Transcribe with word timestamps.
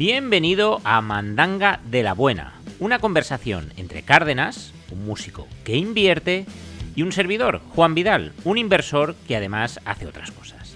Bienvenido 0.00 0.80
a 0.84 1.02
Mandanga 1.02 1.78
de 1.84 2.02
la 2.02 2.14
Buena, 2.14 2.54
una 2.78 3.00
conversación 3.00 3.70
entre 3.76 4.00
Cárdenas, 4.00 4.72
un 4.90 5.04
músico 5.04 5.46
que 5.62 5.76
invierte, 5.76 6.46
y 6.96 7.02
un 7.02 7.12
servidor, 7.12 7.60
Juan 7.74 7.94
Vidal, 7.94 8.32
un 8.44 8.56
inversor 8.56 9.14
que 9.28 9.36
además 9.36 9.78
hace 9.84 10.06
otras 10.06 10.30
cosas. 10.30 10.74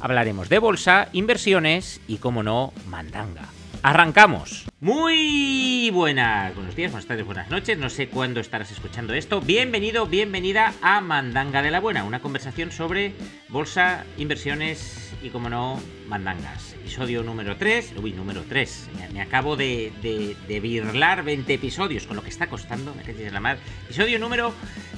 Hablaremos 0.00 0.50
de 0.50 0.58
bolsa, 0.58 1.08
inversiones 1.14 2.02
y, 2.06 2.18
como 2.18 2.42
no, 2.42 2.74
mandanga. 2.90 3.48
¡Arrancamos! 3.82 4.66
Muy 4.80 5.90
buenas, 5.90 6.54
buenos 6.54 6.74
días, 6.74 6.90
buenas 6.90 7.06
tardes, 7.06 7.24
buenas 7.24 7.48
noches. 7.48 7.78
No 7.78 7.88
sé 7.90 8.08
cuándo 8.08 8.40
estarás 8.40 8.72
escuchando 8.72 9.14
esto. 9.14 9.40
Bienvenido, 9.40 10.06
bienvenida 10.06 10.74
a 10.82 11.00
Mandanga 11.00 11.62
de 11.62 11.70
la 11.70 11.80
Buena, 11.80 12.04
una 12.04 12.20
conversación 12.20 12.72
sobre 12.72 13.12
bolsa, 13.48 14.04
inversiones 14.16 15.12
y, 15.22 15.30
como 15.30 15.48
no, 15.48 15.80
mandangas. 16.08 16.74
Episodio 16.74 17.22
número 17.22 17.56
3. 17.56 17.94
Uy, 18.02 18.12
número 18.12 18.42
3. 18.48 18.90
Me, 19.12 19.20
acabo 19.20 19.56
de, 19.56 19.92
de, 20.02 20.60
birlar 20.60 21.22
20 21.22 21.54
episodios, 21.54 22.06
con 22.06 22.16
lo 22.16 22.22
que 22.22 22.30
está 22.30 22.48
costando, 22.48 22.94
me 22.94 23.02
en 23.10 23.34
la 23.34 23.40
madre. 23.40 23.60
Episodio 23.84 24.18
número 24.18 24.52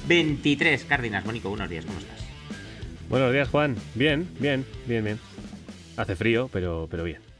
23. 0.07 0.85
Cárdenas, 0.85 1.23
Mónico, 1.25 1.49
buenos 1.49 1.69
días, 1.69 1.85
¿cómo 1.85 1.99
estás? 1.99 2.19
Buenos 3.09 3.31
días, 3.31 3.47
Juan. 3.49 3.75
Bien, 3.93 4.27
bien, 4.39 4.65
bien, 4.87 5.03
bien. 5.03 5.19
Hace 5.97 6.15
frío, 6.15 6.49
pero, 6.51 6.87
pero 6.89 7.03
bien. 7.03 7.30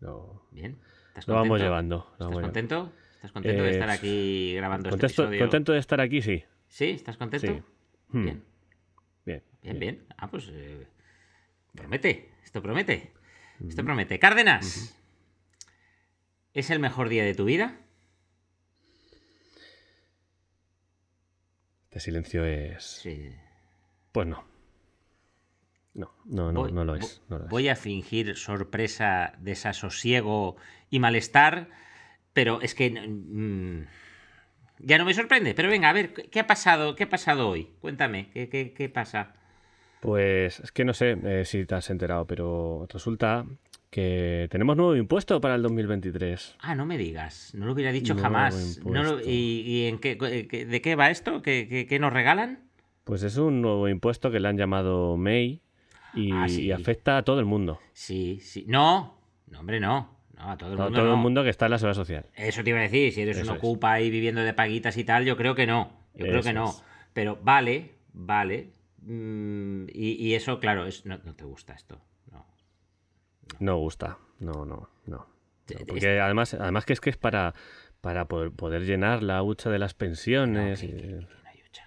Lo, 0.00 0.46
bien. 0.50 0.78
¿Estás 1.08 1.26
lo 1.28 1.34
vamos 1.34 1.60
llevando. 1.60 1.96
lo 1.96 2.02
¿Estás 2.02 2.18
vamos 2.18 2.34
llevando. 2.36 2.46
contento? 2.48 2.92
¿Estás 3.16 3.32
contento 3.32 3.62
de 3.62 3.68
Eh, 3.68 3.72
estar 3.72 3.90
aquí 3.90 4.54
grabando 4.54 4.88
este 4.90 5.06
episodio? 5.06 5.38
contento 5.40 5.72
de 5.72 5.78
estar 5.78 6.00
aquí, 6.00 6.22
sí. 6.22 6.44
¿Sí? 6.68 6.90
¿Estás 6.90 7.16
contento? 7.16 7.46
Sí. 7.46 7.62
Hmm. 8.10 8.24
Bien. 8.24 8.44
Bien. 9.26 9.42
Bien, 9.62 9.78
bien. 9.78 10.06
Ah, 10.16 10.30
pues 10.30 10.48
eh, 10.52 10.86
promete. 11.74 12.30
Esto 12.44 12.62
promete. 12.62 13.12
Esto 13.66 13.84
promete. 13.84 14.18
Cárdenas. 14.18 14.94
¿Es 16.54 16.70
el 16.70 16.78
mejor 16.78 17.08
día 17.08 17.24
de 17.24 17.34
tu 17.34 17.44
vida? 17.44 17.80
Este 21.84 22.00
silencio 22.00 22.44
es. 22.44 22.84
Sí. 22.84 23.32
Pues 24.12 24.26
no. 24.28 24.44
No, 25.98 26.12
no, 26.26 26.52
no, 26.52 26.60
Voy- 26.60 26.72
no 26.72 26.84
lo 26.84 26.94
es. 26.94 27.20
no 27.28 27.38
lo 27.38 27.44
es. 27.46 27.50
Voy 27.50 27.68
a 27.68 27.74
fingir 27.76 28.36
sorpresa, 28.36 29.32
desasosiego 29.40 30.56
y 30.90 31.00
malestar, 31.00 31.68
pero 32.32 32.60
es 32.62 32.74
que 32.76 32.88
mm, 32.90 33.82
ya 34.78 34.96
no 34.98 35.04
me 35.04 35.12
sorprende. 35.14 35.54
Pero 35.54 35.68
venga, 35.68 35.90
a 35.90 35.92
ver, 35.92 36.12
¿qué 36.12 36.40
ha 36.40 36.46
pasado? 36.46 36.94
¿Qué 36.94 37.04
ha 37.04 37.08
pasado 37.08 37.48
hoy? 37.48 37.70
Cuéntame, 37.80 38.30
¿qué, 38.32 38.48
qué, 38.48 38.72
qué 38.72 38.88
pasa? 38.88 39.34
Pues 40.00 40.60
es 40.60 40.70
que 40.70 40.84
no 40.84 40.94
sé 40.94 41.18
eh, 41.24 41.44
si 41.44 41.66
te 41.66 41.74
has 41.74 41.90
enterado, 41.90 42.26
pero 42.26 42.86
resulta 42.88 43.44
que 43.90 44.46
tenemos 44.52 44.76
nuevo 44.76 44.94
impuesto 44.94 45.40
para 45.40 45.56
el 45.56 45.62
2023. 45.62 46.56
Ah, 46.60 46.76
no 46.76 46.86
me 46.86 46.96
digas, 46.96 47.52
no 47.54 47.66
lo 47.66 47.72
hubiera 47.72 47.90
dicho 47.90 48.14
Nuevo 48.14 48.22
jamás. 48.28 48.78
No 48.84 49.02
lo- 49.02 49.10
impuesto. 49.14 49.30
¿Y, 49.30 49.62
y 49.66 49.86
en 49.86 49.98
qué, 49.98 50.16
qué- 50.48 50.64
de 50.66 50.80
qué 50.80 50.94
va 50.94 51.10
esto? 51.10 51.42
¿Qué, 51.42 51.66
qué- 51.68 51.86
qué 51.88 51.98
nos 51.98 52.12
regalan? 52.12 52.60
Pues 53.02 53.24
es 53.24 53.36
un 53.38 53.62
nuevo 53.62 53.88
impuesto 53.88 54.30
que 54.30 54.38
le 54.38 54.46
han 54.46 54.56
llamado 54.58 55.16
MEI 55.16 55.62
y, 56.14 56.32
Ah, 56.32 56.48
sí. 56.48 56.66
y 56.66 56.72
afecta 56.72 57.18
a 57.18 57.22
todo 57.22 57.38
el 57.40 57.46
mundo. 57.46 57.78
Sí, 57.92 58.38
sí. 58.40 58.64
No, 58.68 59.18
no, 59.46 59.60
hombre, 59.60 59.80
no. 59.80 60.16
No, 60.36 60.50
a 60.52 60.56
todo 60.56 60.72
el 60.72 60.80
A 60.80 60.84
mundo 60.84 60.98
todo 60.98 61.08
no. 61.08 61.14
el 61.14 61.18
mundo 61.20 61.42
que 61.42 61.50
está 61.50 61.66
en 61.66 61.72
la 61.72 61.78
seguridad 61.78 61.96
social. 61.96 62.26
Eso 62.36 62.62
te 62.62 62.70
iba 62.70 62.78
a 62.78 62.82
decir, 62.82 63.12
si 63.12 63.22
eres 63.22 63.38
Eso 63.38 63.50
un 63.52 63.58
ocupa 63.58 63.92
ahí 63.92 64.08
viviendo 64.10 64.40
de 64.42 64.54
paguitas 64.54 64.96
y 64.96 65.04
tal, 65.04 65.24
yo 65.24 65.36
creo 65.36 65.54
que 65.54 65.66
no. 65.66 65.92
Yo 66.14 66.26
creo 66.26 66.42
que 66.42 66.52
no. 66.52 66.70
es. 66.70 66.84
Pero 67.12 67.38
vale, 67.42 67.94
vale. 68.12 68.70
Mm, 69.02 69.86
y, 69.92 70.12
y 70.12 70.34
eso, 70.34 70.60
claro, 70.60 70.86
es, 70.86 71.04
no, 71.06 71.18
no 71.24 71.34
te 71.34 71.44
gusta 71.44 71.72
esto. 71.74 72.00
No. 72.30 72.46
No 73.58 73.76
gusta. 73.78 74.18
No, 74.38 74.64
no, 74.64 74.88
no. 75.06 75.26
Porque 75.86 76.20
además, 76.20 76.54
además 76.54 76.84
que 76.84 76.92
es 76.92 77.00
que 77.00 77.10
es 77.10 77.16
para, 77.16 77.54
para 78.00 78.26
poder, 78.28 78.52
poder 78.52 78.82
llenar 78.86 79.22
la 79.22 79.42
hucha 79.42 79.70
de 79.70 79.78
las 79.80 79.94
pensiones. 79.94 80.80
que, 80.80 80.86
y- 80.86 80.90
que- 80.90 80.96
que 81.02 81.08
no 81.12 81.48
hay 81.48 81.60
hucha. 81.66 81.84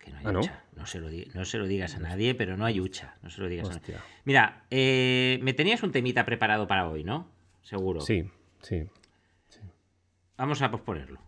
Que 0.00 0.10
no 0.10 0.18
hay 0.18 0.24
Ah, 0.26 0.32
¿no? 0.32 0.40
hucha. 0.40 0.64
No 0.76 0.86
se, 0.86 0.98
lo 0.98 1.08
no 1.34 1.44
se 1.44 1.58
lo 1.58 1.66
digas 1.66 1.94
a 1.94 1.98
nadie, 2.00 2.34
pero 2.34 2.56
no 2.56 2.64
hay 2.64 2.80
hucha. 2.80 3.14
No 3.22 3.28
se 3.30 3.40
lo 3.42 3.48
digas 3.48 3.68
a 3.68 3.74
nadie. 3.74 3.96
Mira, 4.24 4.64
eh, 4.70 5.38
me 5.42 5.52
tenías 5.52 5.82
un 5.82 5.92
temita 5.92 6.24
preparado 6.24 6.66
para 6.66 6.88
hoy, 6.88 7.04
¿no? 7.04 7.28
Seguro. 7.62 8.00
Sí, 8.00 8.30
sí. 8.62 8.88
Vamos 10.38 10.62
a 10.62 10.70
posponerlo. 10.70 11.20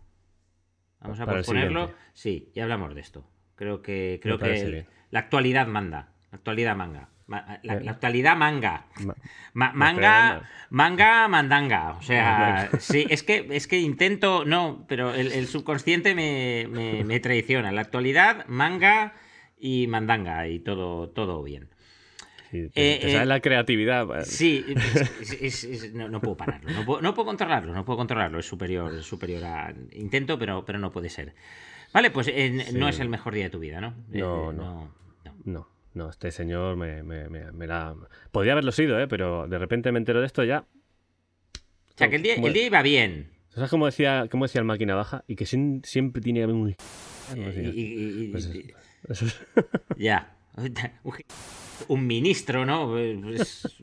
Vamos 0.99 1.19
a 1.19 1.25
Para 1.25 1.37
posponerlo. 1.39 1.93
Sí, 2.13 2.49
ya 2.55 2.63
hablamos 2.63 2.95
de 2.95 3.01
esto. 3.01 3.23
Creo 3.55 3.81
que 3.83 4.19
creo 4.23 4.39
que 4.39 4.49
bien. 4.51 4.87
la 5.11 5.19
actualidad 5.19 5.67
manda. 5.67 6.09
La 6.31 6.37
actualidad 6.37 6.75
manga. 6.75 7.09
Ma- 7.27 7.59
La, 7.63 7.75
Eh. 7.75 7.83
la 7.83 7.91
actualidad 7.91 8.35
manga. 8.35 8.85
Ma- 9.53 9.71
manga, 9.73 10.43
manga, 10.69 11.27
mandanga. 11.27 11.91
O 11.97 12.01
sea, 12.01 12.37
Mandanga. 12.39 12.79
sí, 12.79 13.05
es 13.09 13.23
que, 13.23 13.47
es 13.51 13.67
que 13.67 13.79
intento, 13.79 14.43
no, 14.45 14.85
pero 14.87 15.13
el, 15.13 15.31
el 15.31 15.47
subconsciente 15.47 16.15
me, 16.15 16.67
me- 16.69 17.03
me 17.03 17.19
traiciona. 17.19 17.71
La 17.71 17.81
actualidad, 17.81 18.45
manga 18.47 19.13
y 19.57 19.87
mandanga 19.87 20.47
y 20.47 20.59
todo, 20.59 21.09
todo 21.09 21.41
bien. 21.43 21.69
sí, 22.51 22.69
te, 22.69 22.95
Eh, 22.95 22.99
te 22.99 23.09
eh, 23.09 23.13
sale 23.13 23.25
la 23.27 23.39
creatividad. 23.39 24.05
Sí, 24.25 24.65
es- 25.21 25.31
es- 25.41 25.63
es- 25.63 25.93
no, 25.93 26.09
no 26.09 26.19
puedo 26.19 26.35
pararlo, 26.35 26.69
no 26.71 26.83
puedo, 26.85 27.01
no 27.01 27.13
puedo 27.13 27.25
controlarlo, 27.27 27.73
no 27.73 27.85
puedo 27.85 27.97
controlarlo, 27.97 28.39
es 28.39 28.45
superior, 28.45 29.01
superior 29.01 29.43
a... 29.45 29.73
Intento, 29.93 30.37
pero, 30.37 30.65
pero 30.65 30.77
no 30.79 30.91
puede 30.91 31.09
ser. 31.09 31.33
Vale, 31.93 32.09
pues 32.11 32.27
eh, 32.27 32.71
no 32.73 32.89
es 32.89 32.99
el 32.99 33.07
mejor 33.07 33.33
día 33.35 33.45
de 33.45 33.49
tu 33.51 33.59
vida, 33.59 33.79
¿no? 33.79 33.89
Eh, 34.11 34.19
No, 34.19 34.51
no, 34.51 34.91
no. 35.23 35.33
no. 35.45 35.72
No, 35.93 36.09
este 36.09 36.31
señor 36.31 36.75
me, 36.75 37.03
me, 37.03 37.29
me- 37.29 37.51
me 37.51 37.67
la. 37.67 37.95
Podría 38.31 38.53
haberlo 38.53 38.71
sido, 38.71 38.99
¿eh? 38.99 39.07
Pero 39.07 39.47
de 39.47 39.57
repente 39.59 39.91
me 39.91 39.99
entero 39.99 40.19
de 40.21 40.25
esto 40.27 40.43
ya. 40.43 40.59
O 40.61 41.97
sea, 41.97 42.09
que 42.09 42.15
el 42.15 42.23
día, 42.23 42.35
el 42.35 42.53
día 42.53 42.65
iba 42.65 42.81
bien. 42.81 43.29
¿Sabes 43.49 43.69
cómo 43.69 43.85
decía, 43.85 44.27
cómo 44.31 44.45
decía 44.45 44.59
el 44.59 44.65
máquina 44.65 44.95
baja? 44.95 45.23
Y 45.27 45.35
que 45.35 45.45
siempre 45.45 46.21
tiene 46.21 46.39
que 46.39 46.43
haber 46.45 46.55
un. 46.55 46.69
es- 49.09 49.41
ya. 49.97 50.35
Un 51.87 52.07
ministro, 52.07 52.65
¿no? 52.65 52.89
Pues, 52.89 53.81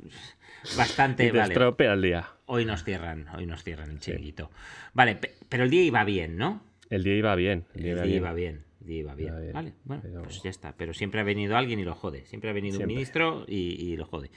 bastante, 0.77 1.25
y 1.29 1.31
te 1.31 1.39
vale. 1.39 1.53
estropea 1.55 1.93
el 1.93 2.03
día. 2.03 2.29
Hoy 2.47 2.65
nos 2.65 2.85
cierran, 2.85 3.27
hoy 3.37 3.47
nos 3.47 3.63
cierran 3.63 3.91
el 3.91 4.01
chiringuito. 4.01 4.51
Vale, 4.95 5.17
pe- 5.17 5.35
pero 5.49 5.65
el 5.65 5.71
día 5.71 5.83
iba 5.85 6.03
bien, 6.05 6.37
¿no? 6.37 6.63
El 6.89 7.05
día 7.05 7.15
iba 7.15 7.35
bien. 7.37 7.65
El 7.75 7.83
día 7.83 7.93
El 7.93 7.97
iba 7.99 8.03
día 8.03 8.11
bien. 8.13 8.23
iba 8.23 8.33
bien, 8.33 8.65
día 8.81 8.99
iba 9.01 9.15
bien. 9.15 9.53
Vale, 9.53 9.75
bueno, 9.85 10.03
pero- 10.03 10.23
pues 10.23 10.43
ya 10.43 10.51
está. 10.51 10.77
Pero 10.77 10.93
siempre 10.95 11.21
ha 11.21 11.25
venido 11.25 11.57
alguien 11.57 11.79
y 11.81 11.85
lo 11.85 11.95
jode. 11.95 12.25
Siempre 12.27 12.51
ha 12.51 12.53
venido 12.53 12.77
Siempre. 12.77 12.93
un 12.93 12.97
ministro 12.97 13.45
y, 13.47 13.93
y 13.93 13.97
lo 13.97 14.07
jode. 14.07 14.31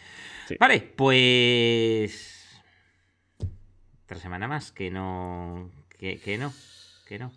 Sí. 0.48 0.56
Vale, 0.60 0.82
pues. 0.96 2.40
Otra 4.06 4.18
semana 4.18 4.48
más 4.48 4.72
que 4.72 4.92
no. 4.92 5.72
Que, 5.98 6.20
que 6.20 6.38
no. 6.38 6.52
Que 7.08 7.20
no. 7.20 7.32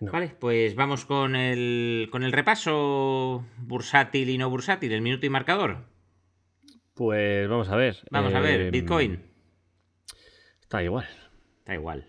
No. 0.00 0.10
Vale, 0.10 0.28
pues 0.38 0.74
vamos 0.74 1.04
con 1.04 1.36
el, 1.36 2.08
con 2.10 2.24
el 2.24 2.32
repaso 2.32 3.46
bursátil 3.58 4.30
y 4.30 4.36
no 4.38 4.50
bursátil, 4.50 4.92
el 4.92 5.00
minuto 5.00 5.26
y 5.26 5.30
marcador. 5.30 5.84
Pues 6.94 7.48
vamos 7.48 7.68
a 7.68 7.76
ver. 7.76 7.98
Vamos 8.10 8.34
a 8.34 8.40
ver, 8.40 8.60
eh, 8.62 8.70
Bitcoin. 8.70 9.22
Está 10.60 10.82
igual. 10.82 11.06
Da 11.64 11.74
igual. 11.74 12.04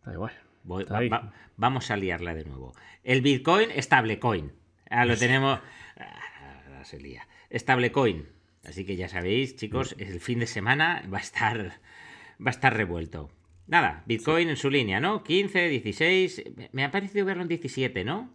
Está 0.00 0.12
igual. 0.12 0.32
Voy- 0.68 0.82
Está 0.82 0.94
va- 0.94 1.00
ahí. 1.00 1.08
va- 1.08 1.32
vamos 1.56 1.90
a 1.90 1.96
liarla 1.96 2.34
de 2.34 2.44
nuevo. 2.44 2.72
El 3.02 3.22
Bitcoin, 3.22 3.68
Stablecoin. 3.76 4.52
Ah, 4.90 5.04
lo 5.04 5.16
tenemos. 5.16 5.58
Ah, 5.96 6.62
ahora 6.68 6.84
se 6.84 7.00
lía. 7.00 7.26
Stablecoin. 7.52 8.28
Así 8.64 8.84
que 8.84 8.96
ya 8.96 9.08
sabéis, 9.08 9.56
chicos, 9.56 9.94
el 9.98 10.20
fin 10.20 10.38
de 10.40 10.46
semana 10.46 11.02
va 11.12 11.18
a 11.18 11.20
estar, 11.22 11.58
va 12.38 12.46
a 12.46 12.50
estar 12.50 12.76
revuelto. 12.76 13.30
Nada, 13.66 14.02
Bitcoin 14.06 14.48
en 14.50 14.56
su 14.56 14.70
línea, 14.70 15.00
¿no? 15.00 15.22
15, 15.24 15.68
16. 15.68 16.42
me- 16.56 16.68
Me 16.72 16.84
ha 16.84 16.90
parecido 16.90 17.24
verlo 17.26 17.42
en 17.42 17.48
17, 17.48 18.04
¿no? 18.04 18.30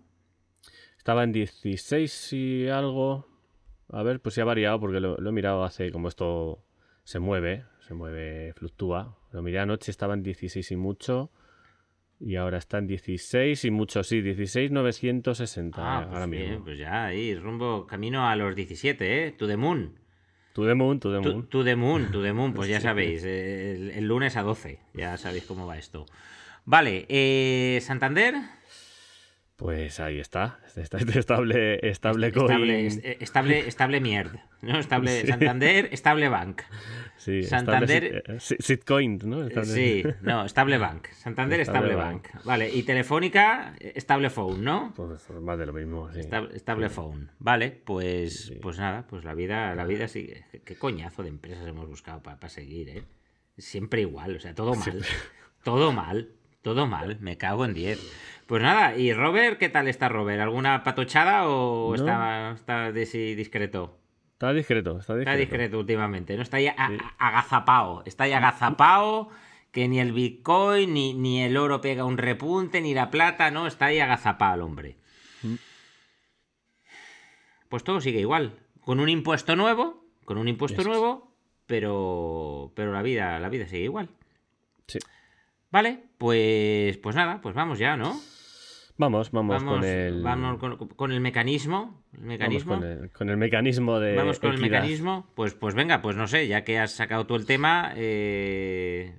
Estaba 0.98 1.24
en 1.24 1.32
16 1.32 2.34
y 2.34 2.68
algo. 2.68 3.28
A 3.90 4.02
ver, 4.04 4.22
pues 4.22 4.36
se 4.36 4.42
ha 4.42 4.46
variado 4.46 4.80
porque 4.80 5.00
lo, 5.00 5.18
lo 5.18 5.30
he 5.30 5.34
mirado 5.34 5.64
hace 5.64 5.92
como 5.92 6.08
esto 6.08 6.64
se 7.04 7.20
mueve, 7.20 7.66
se 7.88 7.94
mueve, 7.94 8.54
fluctúa. 8.56 9.18
Lo 9.32 9.42
miré 9.42 9.60
anoche, 9.60 9.92
estaba 9.92 10.14
en 10.14 10.24
16 10.24 10.72
y 10.72 10.76
mucho. 10.78 11.32
Y 12.26 12.38
ahora 12.38 12.58
está 12.58 12.78
en 12.78 12.88
16 12.88 13.66
y 13.66 13.72
mucho, 13.72 14.02
sí, 14.04 14.22
16,960 14.22 15.82
Ah, 15.82 16.02
pues 16.04 16.14
ahora 16.14 16.26
bien, 16.28 16.50
mismo. 16.52 16.64
pues 16.66 16.78
ya, 16.80 17.06
ahí, 17.06 17.36
rumbo, 17.36 17.86
camino 17.86 18.28
a 18.30 18.36
los 18.38 18.56
17, 18.56 19.28
¿eh? 19.28 19.32
To 19.34 19.46
the 19.48 19.58
moon. 19.58 19.94
To 20.54 20.66
the 20.66 20.74
moon, 20.76 21.00
to 21.00 21.12
the 21.12 21.22
To, 21.22 21.34
moon. 21.34 21.48
to 21.48 21.64
the 21.64 21.76
moon, 21.76 22.12
to 22.12 22.22
the 22.22 22.32
moon, 22.32 22.54
pues 22.54 22.70
ya 22.70 22.80
sabéis, 22.82 23.24
eh, 23.26 23.74
el, 23.76 23.90
el 23.92 24.08
lunes 24.08 24.38
a 24.38 24.44
12, 24.44 24.80
ya 24.94 25.18
sabéis 25.18 25.44
cómo 25.46 25.66
va 25.68 25.78
esto. 25.78 26.06
Vale, 26.66 27.06
eh, 27.10 27.80
Santander, 27.82 28.36
Pues 29.64 30.02
ahí 30.02 30.20
está. 30.20 30.60
Está 30.76 30.98
estable, 30.98 31.80
estable 31.88 32.34
coin. 32.34 32.46
estable, 32.52 32.86
est- 32.88 33.06
eh, 33.06 33.18
estable, 33.22 33.60
estable 33.66 34.02
mierd, 34.02 34.36
¿no? 34.62 34.78
Estable 34.78 35.22
Sí. 35.22 35.28
Santander, 35.28 35.88
estable 35.94 36.28
bank. 36.28 36.62
Sí, 37.16 37.44
Santander- 37.44 38.24
sit- 38.40 38.58
eh, 38.58 38.58
Sitcoin, 38.62 39.20
¿no? 39.24 39.48
Estable- 39.48 39.74
Sí, 39.74 40.04
no, 40.22 40.44
estable 40.44 40.78
bank. 40.78 41.08
Santander, 41.14 41.62
estable, 41.62 41.96
bank. 41.96 42.28
Vale, 42.44 42.70
y 42.74 42.84
Telefónica, 42.84 43.74
eh, 43.80 43.94
estable 43.96 44.30
phone, 44.30 44.66
¿no? 44.66 44.92
Pues 44.98 45.30
más 45.42 45.58
de 45.58 45.66
lo 45.66 45.72
mismo, 45.72 46.12
sí. 46.12 46.20
Esta- 46.20 46.46
Estable 46.54 46.90
phone. 46.90 47.32
Vale, 47.40 47.72
pues, 47.72 48.52
pues 48.62 48.78
nada, 48.80 49.08
pues 49.08 49.24
la 49.24 49.34
vida, 49.34 49.74
la 49.76 49.86
vida 49.86 50.10
sí. 50.10 50.30
Qué- 50.66 50.76
coñazo 50.76 51.24
de 51.24 51.30
empresas 51.30 51.66
hemos 51.66 51.88
buscado 51.88 52.22
para 52.22 52.50
seguir, 52.50 52.90
¿eh? 52.90 53.04
Siempre 53.58 54.02
igual, 54.02 54.36
o 54.36 54.40
sea, 54.42 54.54
todo 54.54 54.76
mal. 54.76 55.06
Todo 55.64 55.94
mal, 55.94 56.32
todo 56.62 56.86
mal, 56.86 57.18
me 57.22 57.38
cago 57.38 57.64
en 57.64 57.74
10. 57.74 58.00
Pues 58.54 58.62
nada, 58.62 58.96
¿y 58.96 59.12
Robert? 59.14 59.58
¿Qué 59.58 59.68
tal 59.68 59.88
está 59.88 60.10
Robert? 60.10 60.40
¿Alguna 60.40 60.84
patochada 60.84 61.48
o 61.48 61.96
está, 61.96 62.52
está 62.52 62.92
discreto? 62.92 63.98
Está 64.34 64.54
discreto, 64.54 65.00
está 65.00 65.16
discreto. 65.16 65.22
Está 65.22 65.36
discreto 65.36 65.80
últimamente, 65.80 66.36
¿no? 66.36 66.44
Está 66.44 66.58
ahí 66.58 66.68
agazapao. 66.68 68.04
Está 68.06 68.26
ahí 68.26 68.32
agazapao, 68.34 69.32
que 69.72 69.88
ni 69.88 70.00
el 70.00 70.12
Bitcoin, 70.12 70.94
ni, 70.94 71.16
ni, 71.16 71.42
el 71.42 71.58
oro 71.58 71.82
pega 71.82 72.06
un 72.06 72.20
repunte, 72.20 72.80
ni 72.80 72.94
la 72.94 73.10
plata, 73.10 73.50
¿no? 73.50 73.66
Está 73.66 73.86
ahí 73.86 73.98
agazapao 73.98 74.54
el 74.54 74.62
hombre. 74.62 74.98
Mm. 75.42 75.56
Pues 77.70 77.84
todo 77.84 78.02
sigue 78.02 78.20
igual. 78.20 78.60
Con 78.82 79.00
un 79.00 79.10
impuesto 79.10 79.56
nuevo, 79.56 80.06
con 80.26 80.38
un 80.38 80.48
impuesto 80.48 80.84
nuevo, 80.84 81.34
pero, 81.66 82.72
pero 82.76 82.94
la 82.94 83.02
vida, 83.02 83.40
la 83.40 83.50
vida 83.50 83.66
sigue 83.68 83.86
igual. 83.86 84.10
Sí. 84.86 85.00
Vale, 85.72 86.04
pues, 86.20 86.98
pues 86.98 87.16
nada, 87.16 87.42
pues 87.42 87.56
vamos 87.56 87.80
ya, 87.80 87.98
¿no? 87.98 88.22
Vamos, 88.98 89.32
vamos, 89.32 89.64
con 89.64 89.84
el. 89.84 90.22
Vamos 90.22 90.60
con, 90.96 91.12
el 91.12 91.20
mecanismo. 91.20 92.04
El 92.14 92.26
mecanismo. 92.26 92.80
con, 93.12 93.30
el, 93.30 93.38
mecanismo 93.38 94.00
de. 94.00 94.16
Vamos 94.16 94.40
con 94.40 94.54
el 94.54 94.60
mecanismo. 94.60 95.28
Pues, 95.36 95.56
pues 95.56 95.74
venga, 95.74 96.02
pues 96.02 96.16
no 96.16 96.28
sé, 96.28 96.48
ya 96.48 96.64
que 96.64 96.78
has 96.78 96.92
sacado 96.92 97.26
tú 97.26 97.36
el 97.36 97.46
tema. 97.46 97.94
Eh, 97.96 99.18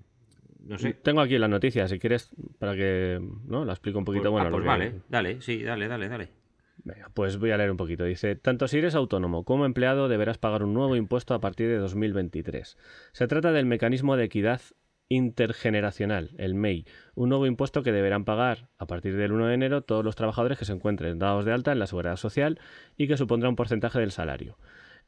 no 0.67 0.79
sé. 0.79 0.95
Tengo 0.95 1.21
aquí 1.21 1.39
la 1.39 1.49
noticia, 1.49 1.89
si 1.89 1.99
quieres, 1.99 2.31
para 2.59 2.75
que. 2.77 3.21
¿No? 3.47 3.65
La 3.65 3.73
explico 3.73 3.99
un 3.99 4.05
poquito. 4.05 4.31
Pues, 4.31 4.33
bueno, 4.33 4.49
ah, 4.49 4.53
pues 4.53 4.65
vale, 4.65 5.01
dale, 5.09 5.41
sí, 5.41 5.63
dale, 5.63 5.89
dale, 5.89 6.09
dale. 6.09 6.45
Venga, 6.85 7.11
pues 7.15 7.39
voy 7.39 7.51
a 7.51 7.57
leer 7.57 7.71
un 7.71 7.77
poquito. 7.77 8.05
Dice, 8.05 8.37
tanto 8.37 8.69
si 8.69 8.79
eres 8.79 8.95
autónomo 8.95 9.45
como 9.45 9.65
empleado 9.65 10.09
deberás 10.09 10.39
pagar 10.39 10.63
un 10.63 10.75
nuevo 10.75 10.97
impuesto 10.97 11.35
a 11.35 11.41
partir 11.41 11.69
de 11.69 11.79
2023. 11.79 12.77
Se 13.13 13.27
trata 13.27 13.53
del 13.53 13.67
mecanismo 13.67 14.17
de 14.17 14.25
equidad 14.25 14.61
intergeneracional, 15.09 16.31
el 16.39 16.55
MEI, 16.55 16.87
un 17.15 17.29
nuevo 17.29 17.47
impuesto 17.47 17.83
que 17.83 17.93
deberán 17.93 18.25
pagar 18.25 18.69
a 18.79 18.87
partir 18.87 19.17
del 19.17 19.33
1 19.33 19.47
de 19.49 19.55
enero 19.55 19.83
todos 19.83 20.05
los 20.05 20.17
trabajadores 20.17 20.59
que 20.59 20.65
se 20.65 20.73
encuentren 20.73 21.19
dados 21.19 21.45
de 21.45 21.53
alta 21.53 21.73
en 21.73 21.79
la 21.79 21.87
seguridad 21.87 22.17
social 22.17 22.59
y 22.97 23.07
que 23.07 23.17
supondrá 23.17 23.49
un 23.49 23.57
porcentaje 23.57 24.01
del 24.01 24.13
salario. 24.13 24.57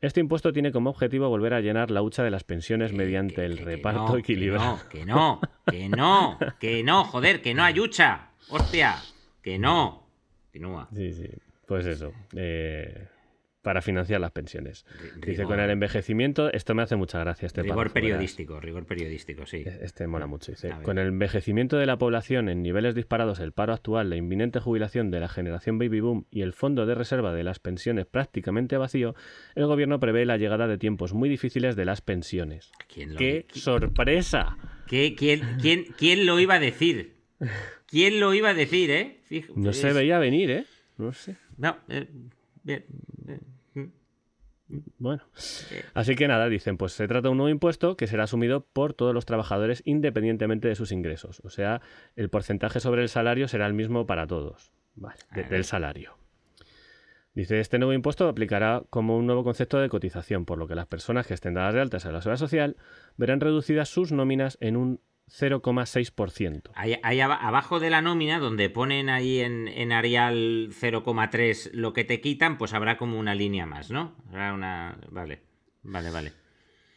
Este 0.01 0.21
impuesto 0.21 0.53
tiene 0.53 0.73
como 0.73 0.91
objetivo 0.91 1.29
volver 1.31 1.55
a 1.55 1.61
llenar 1.61 1.91
la 1.91 2.03
hucha 2.03 2.23
de 2.23 2.31
las 2.31 2.45
pensiones 2.45 2.93
mediante 2.93 3.47
el 3.47 3.57
reparto 3.57 4.19
equilibrado. 4.19 4.79
Que 4.91 5.07
no, 5.07 5.41
que 5.71 5.89
no, 5.89 6.39
que 6.39 6.45
no, 6.45 6.57
que 6.61 6.83
no, 6.83 7.05
joder, 7.05 7.41
que 7.41 7.55
no 7.55 7.63
hay 7.65 7.81
hucha. 7.81 8.29
Hostia, 8.51 8.97
que 9.43 9.59
no. 9.59 10.07
Continúa. 10.53 10.89
Sí, 10.95 11.13
sí. 11.13 11.29
Pues 11.67 11.87
eso. 11.87 12.13
Eh, 12.35 13.09
para 13.67 13.83
financiar 13.83 14.21
las 14.21 14.31
pensiones. 14.31 14.87
Dice, 15.27 15.43
con 15.43 15.59
el 15.59 15.69
envejecimiento, 15.71 16.53
esto 16.53 16.73
me 16.77 16.83
hace 16.83 16.95
mucha 16.95 17.19
gracia 17.19 17.47
este 17.47 17.63
Rigor 17.63 17.93
periodístico, 17.93 18.61
rigor 18.61 18.87
periodístico, 18.87 19.45
sí. 19.45 19.57
E-, 19.57 19.81
este 19.83 20.07
mola 20.07 20.29
mucho. 20.29 20.53
Dice, 20.53 20.71
con 20.85 20.99
el 20.99 21.09
envejecimiento 21.09 21.77
de 21.77 21.85
la 21.85 21.99
población 21.99 22.49
en 22.49 22.63
niveles 22.63 22.95
disparados, 22.95 23.41
el 23.41 23.51
paro 23.51 23.73
actual, 23.73 24.09
la 24.09 24.15
inminente 24.15 24.61
jubilación 24.61 25.11
de 25.11 25.19
la 25.19 25.29
generación 25.29 25.79
baby 25.79 25.99
boom 25.99 26.27
y 26.31 26.43
el 26.43 26.53
fondo 26.53 26.87
de 26.87 26.95
reserva 26.95 27.35
de 27.35 27.43
las 27.43 27.59
pensiones 27.59 28.07
prácticamente 28.07 28.77
vacío, 28.77 29.17
el 29.57 29.67
gobierno 29.67 29.99
prevé 29.99 30.27
la 30.27 30.37
llegada 30.37 30.69
de 30.69 30.79
tiempos 30.79 31.13
muy 31.13 31.29
difíciles 31.29 31.75
de 31.75 31.87
las 31.87 32.03
pensiones. 32.03 32.71
¡Qué 32.87 33.47
sorpresa! 33.53 34.57
¿Qué, 34.87 35.17
quién, 35.17 35.41
quién, 35.61 35.87
quién, 35.99 36.25
lo 36.25 36.39
iba 36.39 36.55
a 36.55 36.61
decir? 36.61 37.17
¿Quién 37.87 38.21
lo 38.21 38.33
iba 38.33 38.51
a 38.51 38.55
decir, 38.55 38.93
eh? 38.93 39.23
no 39.57 39.73
se 39.73 39.93
veía 39.93 40.21
venir, 40.21 40.53
¿eh? 40.53 40.67
No 40.99 41.13
sé. 41.13 41.35
No, 41.59 41.79
eh, 41.89 42.07
bien. 42.63 42.85
Bueno, 44.99 45.23
así 45.95 46.17
que 46.17 46.27
nada, 46.27 46.49
dicen, 46.49 46.77
pues 46.77 46.93
se 46.93 47.07
trata 47.07 47.29
de 47.29 47.29
un 47.29 47.37
nuevo 47.37 47.51
impuesto 47.51 47.97
que 47.97 48.09
será 48.09 48.25
asumido 48.25 48.65
por 48.65 48.95
todos 48.95 49.15
los 49.15 49.25
trabajadores 49.25 49.83
independientemente 49.85 50.67
de 50.67 50.75
sus 50.75 50.91
ingresos. 50.91 51.41
O 51.45 51.51
sea, 51.51 51.81
el 52.17 52.31
porcentaje 52.31 52.81
sobre 52.81 53.03
el 53.03 53.09
salario 53.09 53.47
será 53.47 53.67
el 53.67 53.75
mismo 53.75 54.07
para 54.07 54.27
todos, 54.27 54.73
vale, 54.97 55.19
del 55.49 55.65
salario. 55.65 56.19
Dice, 57.35 57.61
este 57.61 57.79
nuevo 57.79 57.93
impuesto 57.93 58.29
aplicará 58.29 58.83
como 58.89 59.17
un 59.17 59.27
nuevo 59.27 59.45
concepto 59.45 59.79
de 59.79 59.91
cotización, 59.91 60.47
por 60.47 60.59
lo 60.59 60.67
que 60.67 60.75
las 60.75 60.87
personas 60.87 61.27
que 61.27 61.35
estén 61.35 61.55
dadas 61.55 61.75
de 61.75 61.83
altas 61.83 62.07
en 62.07 62.15
la 62.15 62.23
seguridad 62.23 62.39
social 62.39 62.77
verán 63.19 63.41
reducidas 63.41 63.91
sus 63.91 64.11
nóminas 64.11 64.57
en 64.61 64.77
un 64.77 65.01
0,6%. 65.31 66.71
Ahí, 66.75 67.21
abajo 67.21 67.81
de 67.81 67.91
la 67.91 68.01
nómina, 68.01 68.39
donde 68.39 68.71
ponen 68.71 69.09
ahí 69.09 69.41
en, 69.41 69.69
en 69.69 69.93
Arial 69.93 70.69
0,3 70.71 71.73
lo 71.73 71.93
que 71.93 72.05
te 72.05 72.21
quitan, 72.21 72.59
pues 72.59 72.75
habrá 72.75 72.97
como 72.97 73.19
una 73.19 73.35
línea 73.35 73.67
más, 73.67 73.91
¿no? 73.91 74.15
Habrá 74.29 74.55
una. 74.55 74.99
Vale, 75.11 75.43
vale, 75.83 76.11
vale. 76.11 76.33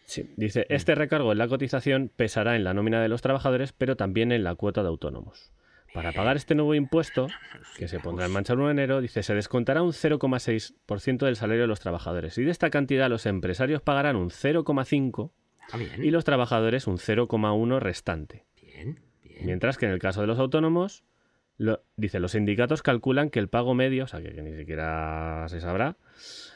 Sí, 0.05 0.33
dice, 0.37 0.65
este 0.69 0.95
recargo 0.95 1.31
en 1.31 1.37
la 1.37 1.47
cotización 1.47 2.11
pesará 2.15 2.55
en 2.55 2.63
la 2.63 2.73
nómina 2.73 3.01
de 3.01 3.09
los 3.09 3.21
trabajadores, 3.21 3.73
pero 3.73 3.95
también 3.95 4.31
en 4.31 4.43
la 4.43 4.55
cuota 4.55 4.81
de 4.81 4.89
autónomos. 4.89 5.51
Para 5.93 6.11
pagar 6.11 6.37
este 6.37 6.55
nuevo 6.55 6.75
impuesto, 6.75 7.27
que 7.77 7.87
se 7.87 7.99
pondrá 7.99 8.27
en 8.27 8.31
marcha 8.31 8.53
el 8.53 8.59
1 8.59 8.67
de 8.67 8.71
enero, 8.71 9.01
dice, 9.01 9.23
se 9.23 9.33
descontará 9.33 9.81
un 9.81 9.91
0,6% 9.91 11.25
del 11.25 11.35
salario 11.35 11.63
de 11.63 11.67
los 11.67 11.79
trabajadores. 11.79 12.37
Y 12.37 12.43
de 12.43 12.51
esta 12.51 12.69
cantidad 12.69 13.09
los 13.09 13.25
empresarios 13.25 13.81
pagarán 13.81 14.15
un 14.15 14.29
0,5% 14.29 15.31
Ah, 15.71 15.77
y 15.97 16.11
los 16.11 16.25
trabajadores 16.25 16.87
un 16.87 16.97
0,1 16.97 17.79
restante. 17.79 18.45
Bien, 18.61 18.99
bien. 19.23 19.45
Mientras 19.45 19.77
que 19.77 19.85
en 19.85 19.91
el 19.91 19.99
caso 19.99 20.21
de 20.21 20.27
los 20.27 20.39
autónomos, 20.39 21.03
dice, 21.97 22.19
los 22.19 22.31
sindicatos 22.31 22.81
calculan 22.81 23.29
que 23.29 23.39
el 23.39 23.49
pago 23.49 23.73
medio, 23.73 24.05
o 24.05 24.07
sea, 24.07 24.21
que, 24.21 24.31
ni 24.41 24.55
siquiera 24.55 25.45
se 25.47 25.59
sabrá, 25.59 25.97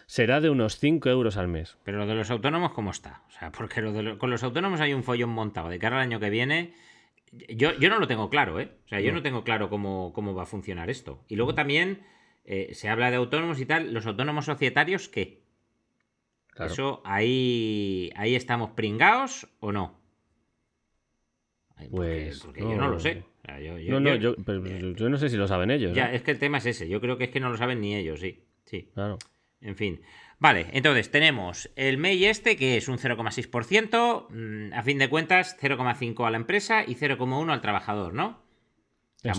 será 0.06 0.42
de 0.42 0.50
unos 0.50 0.78
5 0.78 1.10
euros 1.10 1.38
al 1.38 1.48
mes. 1.48 1.78
Pero 1.84 2.00
lo 2.00 2.08
de 2.08 2.16
los 2.16 2.32
autónomos, 2.32 2.72
¿cómo 2.72 2.92
está? 2.92 3.24
O 3.28 3.32
sea, 3.32 3.52
porque 3.52 3.82
con 4.18 4.30
los 4.30 4.44
autónomos 4.44 4.80
hay 4.80 4.94
un 4.94 5.04
follón 5.04 5.30
montado 5.30 5.70
de 5.70 5.80
cara 5.80 5.98
al 5.98 6.04
año 6.04 6.20
que 6.20 6.30
viene. 6.30 6.74
Yo, 7.50 7.74
yo 7.80 7.90
no 7.90 8.00
lo 8.00 8.08
tengo 8.08 8.30
claro, 8.30 8.60
¿eh? 8.60 8.72
O 8.86 8.88
sea, 8.88 9.02
yo 9.02 9.12
no, 9.12 9.22
tengo 9.22 9.44
claro 9.44 9.70
cómo, 9.70 10.14
cómo, 10.14 10.34
va 10.34 10.44
a 10.44 10.48
funcionar 10.48 10.90
esto. 10.90 11.24
Y 11.28 11.36
luego 11.36 11.56
también 11.56 12.04
eh, 12.46 12.70
se 12.74 12.90
habla 12.90 13.10
de 13.10 13.18
autónomos 13.18 13.60
y 13.60 13.66
tal. 13.66 13.94
¿Los 13.94 14.06
autónomos 14.06 14.46
societarios 14.46 15.10
qué? 15.10 15.43
Eso 16.60 17.02
ahí, 17.04 18.12
ahí 18.16 18.36
estamos 18.36 18.72
pringados 18.72 19.48
o 19.60 19.72
no. 19.72 20.00
pues 21.90 22.42
porque 22.42 22.62
yo 22.62 22.76
no 22.76 22.90
lo 22.90 23.00
sé. 23.00 23.24
no, 23.90 24.00
no, 24.00 24.16
yo, 24.16 24.36
yo, 24.36 25.10
no 25.10 25.18
sé 25.18 25.30
si 25.30 25.38
lo 25.38 25.48
saben 25.48 25.72
ellos. 25.72 25.94
Ya, 25.96 26.12
¿eh? 26.12 26.16
es 26.16 26.22
que 26.22 26.32
el 26.32 26.40
tema 26.40 26.60
es 26.60 26.66
ese. 26.66 26.88
Yo 26.88 27.02
creo 27.02 27.18
que 27.18 27.26
es 27.26 27.30
que 27.30 27.40
no 27.40 27.50
lo 27.50 27.58
saben 27.58 27.82
ni 27.82 27.96
ellos, 27.96 28.20
sí. 28.20 28.44
Sí. 28.66 28.90
Claro. 28.94 29.18
En 29.62 29.76
fin. 29.76 30.02
Vale, 30.40 30.68
entonces 30.74 31.10
tenemos 31.10 31.72
el 31.76 31.98
MEI 31.98 32.26
este, 32.26 32.58
que 32.58 32.76
es 32.76 32.90
un 32.90 32.98
0,6%, 32.98 34.28
mm, 34.30 34.74
a 34.74 34.84
fin 34.84 34.98
de 34.98 35.10
cuentas 35.10 35.58
0,5 35.60 36.28
a 36.28 36.32
la 36.32 36.38
empresa 36.38 36.84
y 36.86 36.96
0,1 36.96 37.52
al 37.52 37.62
trabajador, 37.62 38.14
¿no? 38.14 38.44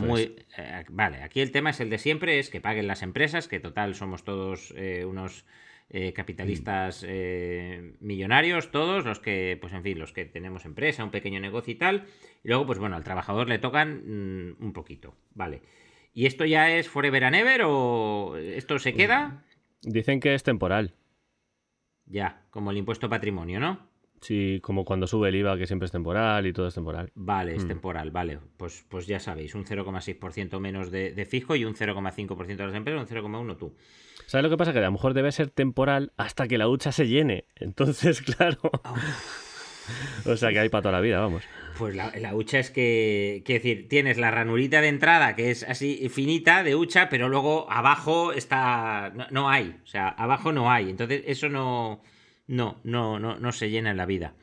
muy, 0.02 0.36
eh, 0.56 0.84
vale, 0.88 1.22
aquí 1.22 1.40
el 1.40 1.50
tema 1.50 1.70
es 1.70 1.80
el 1.80 1.90
de 1.90 1.98
siempre, 1.98 2.38
es 2.38 2.48
que 2.48 2.60
paguen 2.62 2.86
las 2.86 3.02
empresas, 3.02 3.48
que 3.48 3.60
total 3.60 3.94
somos 3.94 4.24
todos 4.24 4.72
eh, 4.76 5.04
unos 5.04 5.44
eh, 5.90 6.12
capitalistas 6.12 7.04
eh, 7.06 7.96
millonarios, 8.00 8.70
todos 8.70 9.04
los 9.04 9.20
que, 9.20 9.58
pues 9.60 9.72
en 9.72 9.82
fin, 9.82 9.98
los 9.98 10.12
que 10.12 10.24
tenemos 10.24 10.64
empresa, 10.64 11.04
un 11.04 11.10
pequeño 11.10 11.40
negocio 11.40 11.72
y 11.72 11.76
tal. 11.76 12.06
Y 12.42 12.48
luego, 12.48 12.66
pues 12.66 12.78
bueno, 12.78 12.96
al 12.96 13.04
trabajador 13.04 13.48
le 13.48 13.58
tocan 13.58 14.02
mm, 14.04 14.56
un 14.64 14.72
poquito, 14.72 15.14
¿vale? 15.34 15.62
¿Y 16.12 16.26
esto 16.26 16.44
ya 16.44 16.70
es 16.70 16.88
forever 16.88 17.24
and 17.24 17.36
ever 17.36 17.62
o 17.64 18.36
esto 18.36 18.78
se 18.78 18.94
queda? 18.94 19.44
Dicen 19.82 20.20
que 20.20 20.34
es 20.34 20.42
temporal. 20.42 20.94
Ya, 22.06 22.44
como 22.50 22.70
el 22.70 22.76
impuesto 22.76 23.08
patrimonio, 23.08 23.60
¿no? 23.60 23.93
Sí, 24.20 24.60
como 24.62 24.84
cuando 24.86 25.06
sube 25.06 25.28
el 25.28 25.36
IVA, 25.36 25.58
que 25.58 25.66
siempre 25.66 25.84
es 25.84 25.92
temporal 25.92 26.46
y 26.46 26.52
todo 26.52 26.68
es 26.68 26.74
temporal. 26.74 27.10
Vale, 27.14 27.56
es 27.56 27.64
mm. 27.64 27.68
temporal, 27.68 28.10
vale. 28.10 28.38
Pues, 28.56 28.84
pues 28.88 29.06
ya 29.06 29.20
sabéis, 29.20 29.54
un 29.54 29.66
0,6% 29.66 30.58
menos 30.60 30.90
de, 30.90 31.26
fijo 31.28 31.56
y 31.56 31.64
un 31.66 31.74
0,5% 31.74 32.56
de 32.56 32.66
las 32.66 32.74
empresas, 32.74 33.10
un 33.10 33.16
0,1% 33.16 33.58
tú. 33.58 33.76
¿Sabes 34.26 34.44
lo 34.44 34.50
que 34.50 34.56
pasa? 34.56 34.72
Que 34.72 34.78
a 34.78 34.82
lo 34.82 34.92
mejor 34.92 35.12
debe 35.12 35.30
ser 35.30 35.50
temporal 35.50 36.12
hasta 36.16 36.48
que 36.48 36.56
la 36.56 36.68
hucha 36.68 36.90
se 36.90 37.06
llene. 37.06 37.44
Entonces, 37.56 38.22
claro. 38.38 38.60
o 40.24 40.36
sea 40.36 40.50
que 40.50 40.58
hay 40.58 40.70
para 40.70 40.82
toda 40.82 40.92
la 40.92 41.00
vida, 41.00 41.20
vamos. 41.20 41.44
Pues 41.76 41.94
la, 41.94 42.10
la 42.16 42.34
hucha 42.34 42.60
es 42.60 42.70
que, 42.70 43.42
quiero 43.44 43.62
decir, 43.62 43.88
tienes 43.88 44.16
la 44.16 44.30
ranurita 44.30 44.80
de 44.80 44.88
entrada 44.88 45.36
que 45.36 45.50
es 45.50 45.64
así 45.64 46.08
finita 46.08 46.62
de 46.62 46.76
hucha, 46.76 47.10
pero 47.10 47.28
luego 47.28 47.70
abajo 47.70 48.32
está. 48.32 49.12
no 49.30 49.50
hay. 49.50 49.76
O 49.82 49.86
sea, 49.86 50.08
abajo 50.08 50.52
no 50.52 50.70
hay. 50.70 50.88
Entonces, 50.88 51.24
eso 51.26 51.50
no 51.50 52.00
no, 52.46 52.80
no, 52.84 53.18
no, 53.18 53.38
no 53.38 53.52
se 53.52 53.70
llena 53.70 53.90
en 53.90 53.96
la 53.96 54.06
vida. 54.06 54.34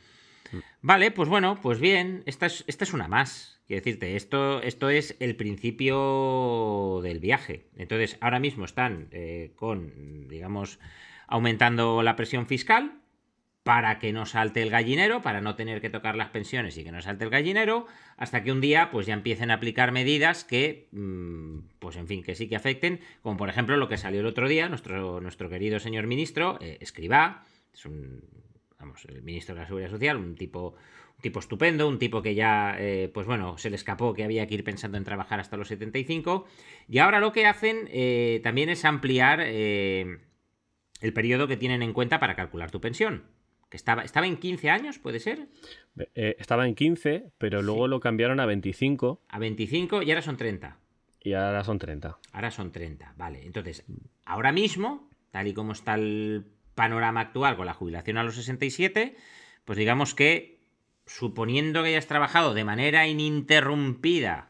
Mm. 0.52 0.58
Vale, 0.82 1.12
pues 1.12 1.30
bueno, 1.30 1.60
pues 1.62 1.80
bien, 1.80 2.24
esta 2.26 2.46
es, 2.46 2.64
esta 2.68 2.84
es 2.84 2.94
una 2.94 3.08
más. 3.08 3.60
Quiero 3.68 3.84
decirte, 3.84 4.16
esto, 4.16 4.62
esto 4.62 4.90
es 4.90 5.16
el 5.20 5.36
principio 5.36 7.00
del 7.04 7.20
viaje. 7.20 7.68
Entonces, 7.78 8.18
ahora 8.20 8.40
mismo 8.40 8.66
están 8.66 9.08
eh, 9.12 9.54
con, 9.56 10.28
digamos, 10.28 10.80
aumentando 11.28 12.04
la 12.04 12.18
presión 12.18 12.48
fiscal 12.48 13.02
para 13.64 14.00
que 14.00 14.12
no 14.12 14.26
salte 14.26 14.62
el 14.62 14.72
gallinero, 14.72 15.22
para 15.22 15.40
no 15.40 15.56
tener 15.56 15.82
que 15.82 15.90
tocar 15.90 16.16
las 16.16 16.30
pensiones 16.30 16.78
y 16.78 16.84
que 16.84 16.92
no 16.92 17.02
salte 17.02 17.24
el 17.24 17.30
gallinero, 17.30 17.86
hasta 18.18 18.44
que 18.44 18.52
un 18.52 18.60
día 18.60 18.90
pues 18.92 19.06
ya 19.06 19.14
empiecen 19.14 19.52
a 19.52 19.56
aplicar 19.56 19.92
medidas 19.92 20.44
que, 20.44 20.88
mm, 20.92 21.60
pues 21.80 21.96
en 21.96 22.08
fin, 22.08 22.24
que 22.24 22.36
sí 22.36 22.50
que 22.50 22.56
afecten, 22.56 23.00
como 23.22 23.38
por 23.38 23.50
ejemplo 23.50 23.78
lo 23.78 23.88
que 23.88 23.98
salió 23.98 24.22
el 24.22 24.26
otro 24.26 24.48
día, 24.48 24.68
nuestro, 24.68 25.22
nuestro 25.22 25.50
querido 25.50 25.80
señor 25.80 26.08
ministro, 26.08 26.58
eh, 26.60 26.78
Escribá, 26.82 27.46
es 27.74 27.86
un 27.86 28.24
vamos, 28.82 29.06
el 29.06 29.22
ministro 29.22 29.56
de 29.56 29.62
la 29.62 29.68
Seguridad 29.68 29.90
Social, 29.90 30.18
un 30.18 30.36
tipo, 30.36 30.76
un 31.16 31.22
tipo 31.22 31.40
estupendo, 31.40 31.88
un 31.88 32.00
tipo 32.00 32.22
que 32.22 32.36
ya, 32.36 32.76
eh, 32.80 33.10
pues 33.14 33.26
bueno, 33.28 33.58
se 33.58 33.70
le 33.70 33.76
escapó 33.76 34.14
que 34.14 34.24
había 34.24 34.48
que 34.48 34.56
ir 34.56 34.64
pensando 34.64 34.98
en 34.98 35.04
trabajar 35.04 35.40
hasta 35.40 35.56
los 35.56 35.68
75. 35.70 36.46
Y 36.90 36.98
ahora 36.98 37.20
lo 37.20 37.32
que 37.32 37.46
hacen 37.46 37.88
eh, 37.92 38.42
también 38.44 38.70
es 38.70 38.84
ampliar 38.84 39.40
eh, 39.44 40.20
el 41.00 41.14
periodo 41.14 41.48
que 41.48 41.58
tienen 41.58 41.84
en 41.84 41.94
cuenta 41.94 42.20
para 42.20 42.36
calcular 42.36 42.72
tu 42.72 42.82
pensión. 42.82 43.24
Que 43.70 43.78
estaba, 43.78 44.04
estaba 44.04 44.28
en 44.28 44.36
15 44.36 44.70
años, 44.70 45.00
¿puede 45.00 45.20
ser? 45.20 45.48
estaba 46.16 46.68
en 46.68 46.76
15, 46.76 47.32
pero 47.38 47.62
luego 47.62 47.88
lo 47.88 48.02
cambiaron 48.02 48.42
a 48.42 48.46
25. 48.46 49.22
A 49.30 49.40
25 49.40 50.02
y 50.02 50.12
ahora 50.12 50.22
son 50.22 50.36
30. 50.36 50.78
Y 51.22 51.34
ahora 51.34 51.64
son 51.64 51.80
30. 51.80 52.18
Ahora 52.34 52.52
son 52.52 52.74
30, 52.74 53.14
vale. 53.16 53.46
Entonces, 53.46 53.86
ahora 54.26 54.52
mismo, 54.52 55.10
tal 55.32 55.48
y 55.48 55.54
como 55.54 55.72
está 55.72 55.94
el 55.94 56.52
panorama 56.82 57.20
actual 57.20 57.58
con 57.58 57.68
la 57.68 57.76
jubilación 57.76 58.18
a 58.18 58.24
los 58.24 58.34
67, 58.34 59.16
pues 59.66 59.78
digamos 59.78 60.16
que, 60.16 60.64
suponiendo 61.06 61.84
que 61.84 61.90
hayas 61.90 62.08
trabajado 62.08 62.56
de 62.56 62.64
manera 62.64 63.06
ininterrumpida 63.06 64.50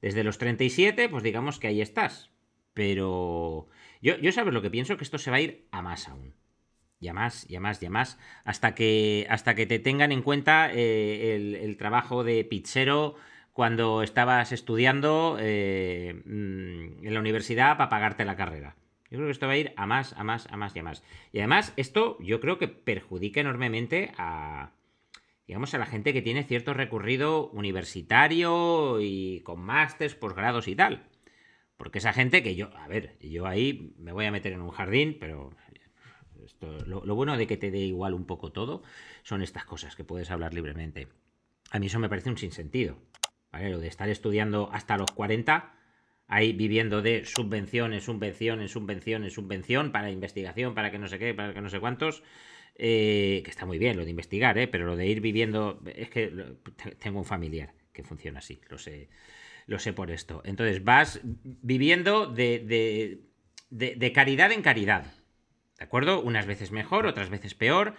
desde 0.00 0.22
los 0.22 0.38
37, 0.38 1.08
pues 1.08 1.24
digamos 1.24 1.58
que 1.58 1.66
ahí 1.66 1.80
estás. 1.80 2.30
Pero 2.74 3.66
yo, 4.00 4.16
yo 4.18 4.30
sabes 4.30 4.54
lo 4.54 4.62
que 4.62 4.70
pienso, 4.70 4.96
que 4.96 5.02
esto 5.02 5.18
se 5.18 5.32
va 5.32 5.38
a 5.38 5.40
ir 5.40 5.66
a 5.72 5.82
más 5.82 6.08
aún. 6.08 6.36
Y 7.00 7.08
a 7.08 7.12
más, 7.12 7.44
y 7.50 7.56
a 7.56 7.60
más, 7.60 7.82
y 7.82 7.86
a 7.86 7.90
más, 7.90 8.20
hasta 8.44 8.76
que, 8.76 9.26
hasta 9.28 9.56
que 9.56 9.66
te 9.66 9.80
tengan 9.80 10.12
en 10.12 10.22
cuenta 10.22 10.70
eh, 10.72 11.34
el, 11.60 11.76
trabajo 11.76 12.22
de 12.22 12.44
pizzero 12.44 13.16
cuando 13.52 14.04
estabas 14.04 14.52
estudiando 14.52 15.38
eh, 15.40 16.22
mm, 16.24 17.04
en 17.04 17.14
la 17.14 17.18
universidad 17.18 17.76
para 17.76 17.90
pagarte 17.90 18.24
la 18.24 18.36
carrera. 18.36 18.76
Yo 19.14 19.18
creo 19.18 19.28
que 19.28 19.32
esto 19.32 19.46
va 19.46 19.52
a 19.52 19.56
ir 19.56 19.72
a 19.76 19.86
más, 19.86 20.12
a 20.14 20.24
más, 20.24 20.48
a 20.50 20.56
más 20.56 20.74
y 20.74 20.80
a 20.80 20.82
más. 20.82 21.04
Y 21.30 21.38
además, 21.38 21.72
esto 21.76 22.18
yo 22.18 22.40
creo 22.40 22.58
que 22.58 22.66
perjudica 22.66 23.40
enormemente 23.40 24.10
a, 24.18 24.72
digamos, 25.46 25.72
a 25.72 25.78
la 25.78 25.86
gente 25.86 26.12
que 26.12 26.20
tiene 26.20 26.42
cierto 26.42 26.74
recorrido 26.74 27.48
universitario 27.50 28.98
y 29.00 29.40
con 29.44 29.60
másters, 29.60 30.16
posgrados 30.16 30.66
y 30.66 30.74
tal. 30.74 31.06
Porque 31.76 31.98
esa 31.98 32.12
gente 32.12 32.42
que 32.42 32.56
yo, 32.56 32.76
a 32.76 32.88
ver, 32.88 33.16
yo 33.20 33.46
ahí 33.46 33.94
me 33.98 34.10
voy 34.10 34.24
a 34.26 34.32
meter 34.32 34.52
en 34.52 34.62
un 34.62 34.70
jardín, 34.70 35.16
pero 35.20 35.54
lo, 36.84 37.04
lo, 37.04 37.14
bueno 37.14 37.36
de 37.36 37.46
que 37.46 37.56
te 37.56 37.70
dé 37.70 37.78
igual 37.78 38.14
un 38.14 38.26
poco 38.26 38.50
todo 38.50 38.82
son 39.22 39.42
estas 39.42 39.64
cosas 39.64 39.94
que 39.94 40.02
puedes 40.02 40.32
hablar 40.32 40.54
libremente. 40.54 41.06
A 41.70 41.78
mí 41.78 41.86
eso 41.86 42.00
me 42.00 42.08
parece 42.08 42.30
un 42.30 42.36
sinsentido. 42.36 42.98
¿vale? 43.52 43.70
Lo 43.70 43.78
de 43.78 43.86
estar 43.86 44.08
estudiando 44.08 44.70
hasta 44.72 44.98
los 44.98 45.12
40 45.12 45.72
ahí 46.26 46.52
viviendo 46.52 47.02
de 47.02 47.24
subvenciones, 47.24 48.04
subvenciones, 48.04 48.72
subvenciones, 48.72 49.32
subvención 49.32 49.92
para 49.92 50.10
investigación, 50.10 50.74
para 50.74 50.90
que 50.90 50.98
no 50.98 51.08
sé 51.08 51.18
qué, 51.18 51.34
para 51.34 51.54
que 51.54 51.60
no 51.60 51.68
sé 51.68 51.80
cuántos. 51.80 52.22
Eh, 52.76 53.42
que 53.44 53.50
está 53.50 53.66
muy 53.66 53.78
bien 53.78 53.96
lo 53.96 54.04
de 54.04 54.10
investigar, 54.10 54.58
¿eh? 54.58 54.66
pero 54.66 54.84
lo 54.84 54.96
de 54.96 55.06
ir 55.06 55.20
viviendo, 55.20 55.80
es 55.94 56.10
que 56.10 56.56
tengo 56.98 57.20
un 57.20 57.24
familiar 57.24 57.72
que 57.92 58.02
funciona 58.02 58.40
así, 58.40 58.60
lo 58.68 58.78
sé, 58.78 59.08
lo 59.66 59.78
sé 59.78 59.92
por 59.92 60.10
esto. 60.10 60.42
Entonces 60.44 60.82
vas 60.82 61.20
viviendo 61.22 62.26
de, 62.26 63.28
de, 63.70 63.94
de 63.94 64.12
caridad 64.12 64.50
en 64.50 64.62
caridad, 64.62 65.06
¿de 65.78 65.84
acuerdo? 65.84 66.20
Unas 66.20 66.46
veces 66.46 66.72
mejor, 66.72 67.06
otras 67.06 67.30
veces 67.30 67.54
peor, 67.54 67.94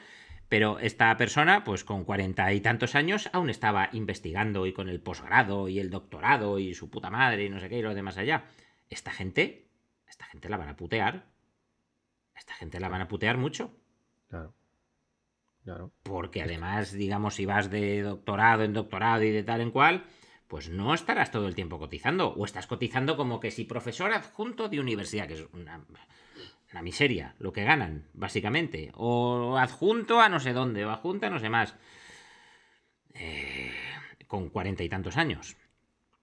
pero 0.48 0.80
esta 0.80 1.16
persona, 1.18 1.64
pues 1.64 1.84
con 1.84 2.06
cuarenta 2.06 2.54
y 2.54 2.62
tantos 2.62 2.96
años, 2.96 3.30
aún 3.34 3.50
estaba 3.50 3.90
investigando 3.94 4.68
y 4.68 4.74
con 4.74 4.90
el 4.90 5.02
posgrado 5.02 5.68
y 5.68 5.80
el 5.80 5.90
doctorado 5.90 6.60
y 6.60 6.74
su 6.74 6.90
puta 6.90 7.10
madre 7.10 7.46
y 7.46 7.50
no 7.50 7.60
sé 7.60 7.70
qué 7.70 7.80
y 7.80 7.82
lo 7.82 7.96
demás 7.96 8.18
allá. 8.18 8.46
Esta 8.90 9.12
gente, 9.12 9.68
esta 10.08 10.26
gente 10.26 10.50
la 10.50 10.58
van 10.58 10.70
a 10.70 10.76
putear. 10.76 11.26
Esta 12.36 12.54
gente 12.54 12.80
la 12.80 12.90
van 12.90 13.02
a 13.02 13.08
putear 13.08 13.38
mucho. 13.38 13.72
Claro. 14.30 14.54
Claro. 15.64 15.92
Porque 16.04 16.44
además, 16.44 16.92
digamos, 16.92 17.36
si 17.36 17.48
vas 17.48 17.72
de 17.72 18.02
doctorado 18.04 18.64
en 18.64 18.74
doctorado 18.74 19.24
y 19.24 19.32
de 19.32 19.42
tal 19.42 19.62
en 19.62 19.72
cual, 19.72 20.06
pues 20.48 20.70
no 20.70 20.94
estarás 20.94 21.32
todo 21.32 21.48
el 21.48 21.56
tiempo 21.56 21.80
cotizando. 21.80 22.34
O 22.36 22.46
estás 22.46 22.68
cotizando 22.68 23.18
como 23.18 23.40
que 23.40 23.50
si 23.50 23.64
profesor 23.64 24.12
adjunto 24.14 24.70
de 24.70 24.80
universidad, 24.80 25.28
que 25.28 25.34
es 25.34 25.48
una 25.54 25.84
la 26.76 26.82
miseria, 26.82 27.36
lo 27.40 27.54
que 27.54 27.64
ganan, 27.64 28.10
básicamente. 28.14 28.92
O 28.96 29.58
adjunto 29.58 30.20
a 30.20 30.28
no 30.28 30.42
sé 30.42 30.52
dónde, 30.52 30.84
o 30.84 30.92
adjunto 30.92 31.26
a 31.26 31.30
no 31.30 31.40
sé 31.40 31.48
más. 31.48 31.74
Eh, 33.14 33.72
con 34.28 34.50
cuarenta 34.50 34.84
y 34.84 34.90
tantos 34.90 35.16
años. 35.16 35.56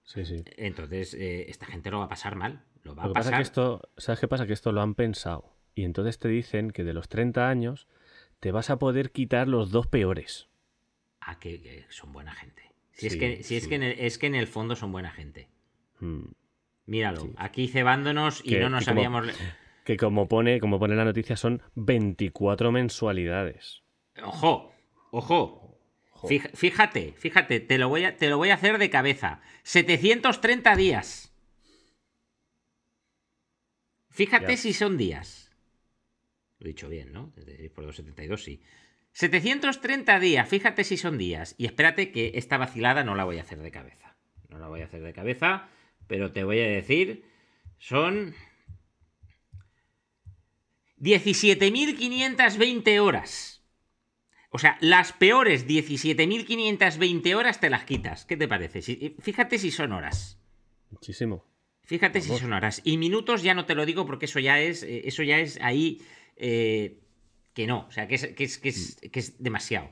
Sí, 0.03 0.23
sí. 0.25 0.43
Entonces, 0.57 1.15
eh, 1.15 1.49
esta 1.49 1.65
gente 1.65 1.89
lo 1.89 1.97
va 1.97 2.05
a 2.05 2.09
pasar 2.09 2.35
mal. 2.35 2.61
Lo 2.83 2.93
va 2.93 3.05
a 3.05 3.13
pasar. 3.13 3.41
esto, 3.41 3.89
¿Sabes 3.97 4.19
qué 4.19 4.27
pasa? 4.27 4.45
Que 4.45 4.53
esto 4.53 4.71
lo 4.71 4.81
han 4.81 4.93
pensado. 4.93 5.55
Y 5.73 5.85
entonces 5.85 6.19
te 6.19 6.27
dicen 6.27 6.69
que 6.69 6.83
de 6.83 6.93
los 6.93 7.09
30 7.09 7.49
años 7.49 7.87
te 8.39 8.51
vas 8.51 8.69
a 8.69 8.77
poder 8.77 9.11
quitar 9.11 9.47
los 9.47 9.71
dos 9.71 9.87
peores. 9.87 10.49
Ah, 11.19 11.39
que, 11.39 11.87
son 11.89 12.13
buena 12.13 12.33
gente. 12.35 12.61
Si, 12.91 13.07
es, 13.07 13.15
que, 13.15 13.41
si 13.41 13.55
es, 13.55 13.67
que 13.67 13.73
en 13.73 13.83
el, 13.83 13.99
es 13.99 14.19
que 14.19 14.27
en 14.27 14.35
el 14.35 14.45
fondo 14.45 14.75
son 14.75 14.91
buena 14.91 15.09
gente. 15.09 15.49
Hmm. 15.99 16.25
Míralo, 16.85 17.31
aquí 17.37 17.69
cebándonos 17.69 18.43
y 18.45 18.55
no 18.57 18.69
nos 18.69 18.87
habíamos. 18.87 19.25
Que 19.83 19.97
como 19.97 20.27
pone, 20.27 20.59
como 20.59 20.79
pone 20.79 20.95
la 20.95 21.05
noticia, 21.05 21.35
son 21.35 21.61
24 21.75 22.71
mensualidades. 22.71 23.83
Ojo, 24.23 24.73
ojo. 25.11 25.63
Fíjate, 26.53 27.13
fíjate, 27.17 27.59
te 27.59 27.77
lo, 27.77 27.89
voy 27.89 28.05
a, 28.05 28.15
te 28.15 28.29
lo 28.29 28.37
voy 28.37 28.49
a 28.49 28.53
hacer 28.53 28.77
de 28.77 28.89
cabeza. 28.89 29.41
730 29.63 30.75
días. 30.77 31.33
Fíjate 34.09 34.55
si 34.57 34.73
son 34.73 34.97
días. 34.97 35.51
Lo 36.59 36.67
he 36.67 36.69
dicho 36.69 36.87
bien, 36.87 37.11
¿no? 37.11 37.33
Por 37.75 37.83
los 37.83 37.97
72, 37.97 38.41
sí. 38.41 38.61
730 39.11 40.19
días, 40.19 40.47
fíjate 40.47 40.83
si 40.83 40.97
son 40.97 41.17
días. 41.17 41.55
Y 41.57 41.65
espérate 41.65 42.11
que 42.11 42.31
esta 42.35 42.57
vacilada 42.57 43.03
no 43.03 43.15
la 43.15 43.25
voy 43.25 43.39
a 43.39 43.41
hacer 43.41 43.59
de 43.59 43.71
cabeza. 43.71 44.15
No 44.49 44.59
la 44.59 44.67
voy 44.67 44.81
a 44.81 44.85
hacer 44.85 45.01
de 45.01 45.13
cabeza, 45.13 45.67
pero 46.07 46.31
te 46.31 46.43
voy 46.43 46.59
a 46.59 46.67
decir, 46.67 47.25
son 47.79 48.33
17.520 51.03 52.99
horas. 53.01 53.61
O 54.49 54.57
sea, 54.57 54.77
las 54.79 55.11
peores 55.11 55.67
17.520 55.67 57.35
horas 57.35 57.59
te 57.59 57.69
las 57.69 57.83
quitas. 57.83 58.23
¿Qué 58.25 58.37
te 58.37 58.47
parece? 58.47 58.81
Fíjate 59.19 59.57
si 59.57 59.71
son 59.71 59.91
horas. 59.91 60.39
Muchísimo. 60.91 61.45
Fíjate 61.81 62.21
si 62.21 62.29
son 62.37 62.53
horas. 62.53 62.81
Y 62.85 62.97
minutos 62.97 63.43
ya 63.43 63.53
no 63.53 63.65
te 63.65 63.75
lo 63.75 63.85
digo 63.85 64.05
porque 64.05 64.25
eso 64.25 64.39
ya 64.39 64.61
es, 64.61 64.83
eh, 64.83 65.01
eso 65.05 65.23
ya 65.23 65.39
es 65.39 65.59
ahí 65.61 66.01
eh, 66.37 67.01
que 67.53 67.67
no. 67.67 67.85
O 67.87 67.91
sea, 67.91 68.07
que 68.07 68.15
es, 68.15 68.27
que, 68.27 68.45
es, 68.45 68.57
que, 68.57 68.69
es, 68.69 69.01
que 69.11 69.19
es 69.19 69.43
demasiado. 69.43 69.89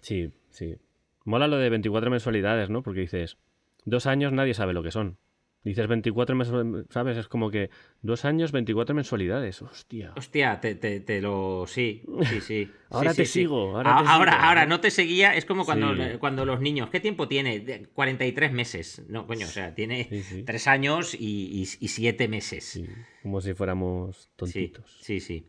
Sí, 0.00 0.30
sí. 0.50 0.76
Mola 1.24 1.48
lo 1.48 1.56
de 1.56 1.70
24 1.70 2.08
mensualidades, 2.10 2.70
¿no? 2.70 2.82
Porque 2.82 3.00
dices, 3.00 3.38
dos 3.84 4.06
años 4.06 4.32
nadie 4.32 4.54
sabe 4.54 4.74
lo 4.74 4.84
que 4.84 4.92
son. 4.92 5.18
Dices 5.66 5.88
24 5.88 6.36
mensualidades, 6.36 6.86
¿sabes? 6.90 7.16
Es 7.16 7.26
como 7.26 7.50
que 7.50 7.70
dos 8.00 8.24
años, 8.24 8.52
24 8.52 8.94
mensualidades. 8.94 9.62
Hostia. 9.62 10.12
Hostia, 10.16 10.60
te, 10.60 10.76
te, 10.76 11.20
lo. 11.20 11.64
Sí, 11.66 12.04
sí, 12.22 12.40
sí. 12.40 12.70
ahora 12.90 13.12
te 13.12 13.26
sigo. 13.26 13.76
Ahora, 13.76 13.98
ahora, 13.98 14.48
ahora, 14.48 14.66
no 14.66 14.78
te 14.78 14.92
seguía. 14.92 15.34
Es 15.34 15.44
como 15.44 15.64
cuando, 15.64 15.92
cuando 16.20 16.44
los 16.44 16.60
niños. 16.60 16.88
¿Qué 16.90 17.00
tiempo 17.00 17.26
tiene? 17.26 17.88
43 17.92 18.52
meses. 18.52 19.02
No, 19.08 19.26
coño, 19.26 19.46
o 19.46 19.50
sea, 19.50 19.74
tiene 19.74 20.08
tres 20.46 20.68
años 20.68 21.14
y, 21.14 21.66
y, 21.80 21.88
siete 21.88 22.28
meses. 22.28 22.80
Como 23.24 23.40
si 23.40 23.52
fuéramos 23.52 24.30
tontitos. 24.36 24.98
Sí, 25.00 25.18
sí. 25.18 25.46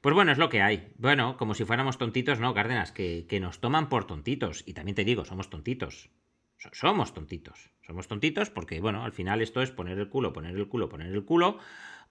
Pues 0.00 0.16
bueno, 0.16 0.32
es 0.32 0.38
lo 0.38 0.48
que 0.48 0.62
hay. 0.62 0.88
Bueno, 0.98 1.36
como 1.36 1.54
si 1.54 1.64
fuéramos 1.64 1.96
tontitos, 1.96 2.40
no, 2.40 2.54
Cárdenas, 2.54 2.90
que, 2.90 3.26
que 3.28 3.38
nos 3.38 3.60
toman 3.60 3.88
por 3.88 4.04
tontitos. 4.04 4.64
Y 4.66 4.72
también 4.72 4.96
te 4.96 5.04
digo, 5.04 5.24
somos 5.24 5.48
tontitos. 5.48 6.10
Somos 6.72 7.14
tontitos. 7.14 7.70
Somos 7.86 8.08
tontitos 8.08 8.50
porque, 8.50 8.80
bueno, 8.80 9.04
al 9.04 9.12
final 9.12 9.42
esto 9.42 9.62
es 9.62 9.70
poner 9.70 9.98
el 9.98 10.08
culo, 10.08 10.32
poner 10.32 10.54
el 10.56 10.68
culo, 10.68 10.88
poner 10.88 11.12
el 11.12 11.24
culo. 11.24 11.58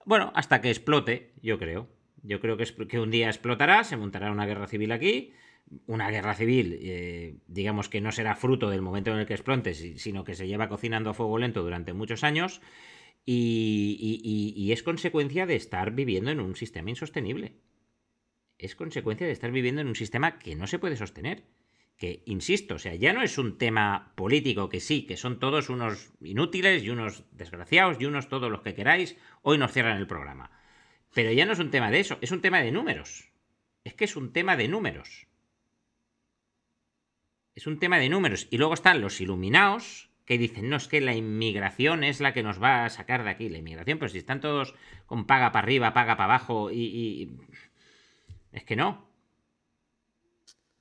Bueno, 0.05 0.31
hasta 0.35 0.61
que 0.61 0.69
explote, 0.69 1.33
yo 1.41 1.57
creo. 1.57 1.89
Yo 2.23 2.39
creo 2.39 2.57
que, 2.57 2.99
un 2.99 3.11
día 3.11 3.27
explotará, 3.27 3.83
se 3.83 3.97
montará 3.97 4.31
una 4.31 4.45
guerra 4.45 4.67
civil 4.67 4.91
aquí. 4.91 5.33
Una 5.87 6.09
guerra 6.09 6.33
civil, 6.33 6.77
eh, 6.81 7.37
digamos 7.47 7.87
que 7.87 8.01
no 8.01 8.11
será 8.11 8.35
fruto 8.35 8.69
del 8.69 8.81
momento 8.81 9.11
en 9.11 9.19
el 9.19 9.25
que 9.25 9.33
explote, 9.33 9.73
sino 9.73 10.23
que 10.23 10.35
se 10.35 10.47
lleva 10.47 10.67
cocinando 10.67 11.11
a 11.11 11.13
fuego 11.13 11.37
lento 11.37 11.63
durante 11.63 11.93
muchos 11.93 12.23
años. 12.23 12.61
y 13.25 14.71
es 14.71 14.83
consecuencia 14.83 15.45
de 15.45 15.55
estar 15.55 15.91
viviendo 15.91 16.31
en 16.31 16.39
un 16.39 16.55
sistema 16.55 16.89
insostenible. 16.89 17.55
Es 18.57 18.75
consecuencia 18.75 19.25
de 19.27 19.33
estar 19.33 19.51
viviendo 19.51 19.81
en 19.81 19.87
un 19.87 19.95
sistema 19.95 20.39
que 20.39 20.55
no 20.55 20.67
se 20.67 20.79
puede 20.79 20.95
sostener 20.97 21.43
que, 22.01 22.23
insisto, 22.25 22.73
o 22.73 22.79
sea, 22.79 22.95
ya 22.95 23.13
no 23.13 23.21
es 23.21 23.37
un 23.37 23.59
tema 23.59 24.11
político 24.15 24.69
que 24.69 24.79
sí, 24.79 25.05
que 25.05 25.17
son 25.17 25.37
todos 25.37 25.69
unos 25.69 26.11
inútiles 26.19 26.81
y 26.81 26.89
unos 26.89 27.25
desgraciados 27.31 27.97
y 27.99 28.05
unos 28.05 28.27
todos 28.27 28.49
los 28.49 28.61
que 28.61 28.73
queráis, 28.73 29.17
hoy 29.43 29.59
nos 29.59 29.71
cierran 29.71 29.97
el 29.97 30.07
programa. 30.07 30.49
Pero 31.13 31.31
ya 31.31 31.45
no 31.45 31.53
es 31.53 31.59
un 31.59 31.69
tema 31.69 31.91
de 31.91 31.99
eso, 31.99 32.17
es 32.21 32.31
un 32.31 32.41
tema 32.41 32.63
de 32.63 32.71
números. 32.71 33.29
Es 33.83 33.93
que 33.93 34.05
es 34.05 34.15
un 34.15 34.33
tema 34.33 34.57
de 34.57 34.67
números. 34.67 35.27
Es 37.53 37.67
un 37.67 37.77
tema 37.77 37.99
de 37.99 38.09
números. 38.09 38.47
Y 38.49 38.57
luego 38.57 38.73
están 38.73 38.99
los 38.99 39.21
iluminados 39.21 40.09
que 40.25 40.39
dicen, 40.39 40.71
no, 40.71 40.77
es 40.77 40.87
que 40.87 41.01
la 41.01 41.13
inmigración 41.13 42.03
es 42.03 42.19
la 42.19 42.33
que 42.33 42.41
nos 42.41 42.59
va 42.59 42.83
a 42.83 42.89
sacar 42.89 43.23
de 43.23 43.29
aquí. 43.29 43.47
La 43.47 43.59
inmigración, 43.59 43.99
pero 43.99 44.09
si 44.09 44.17
están 44.17 44.41
todos 44.41 44.73
con 45.05 45.27
paga 45.27 45.51
para 45.51 45.65
arriba, 45.65 45.93
paga 45.93 46.17
para 46.17 46.33
abajo 46.33 46.71
y... 46.71 46.81
y... 46.81 47.31
Es 48.53 48.63
que 48.63 48.75
no. 48.75 49.10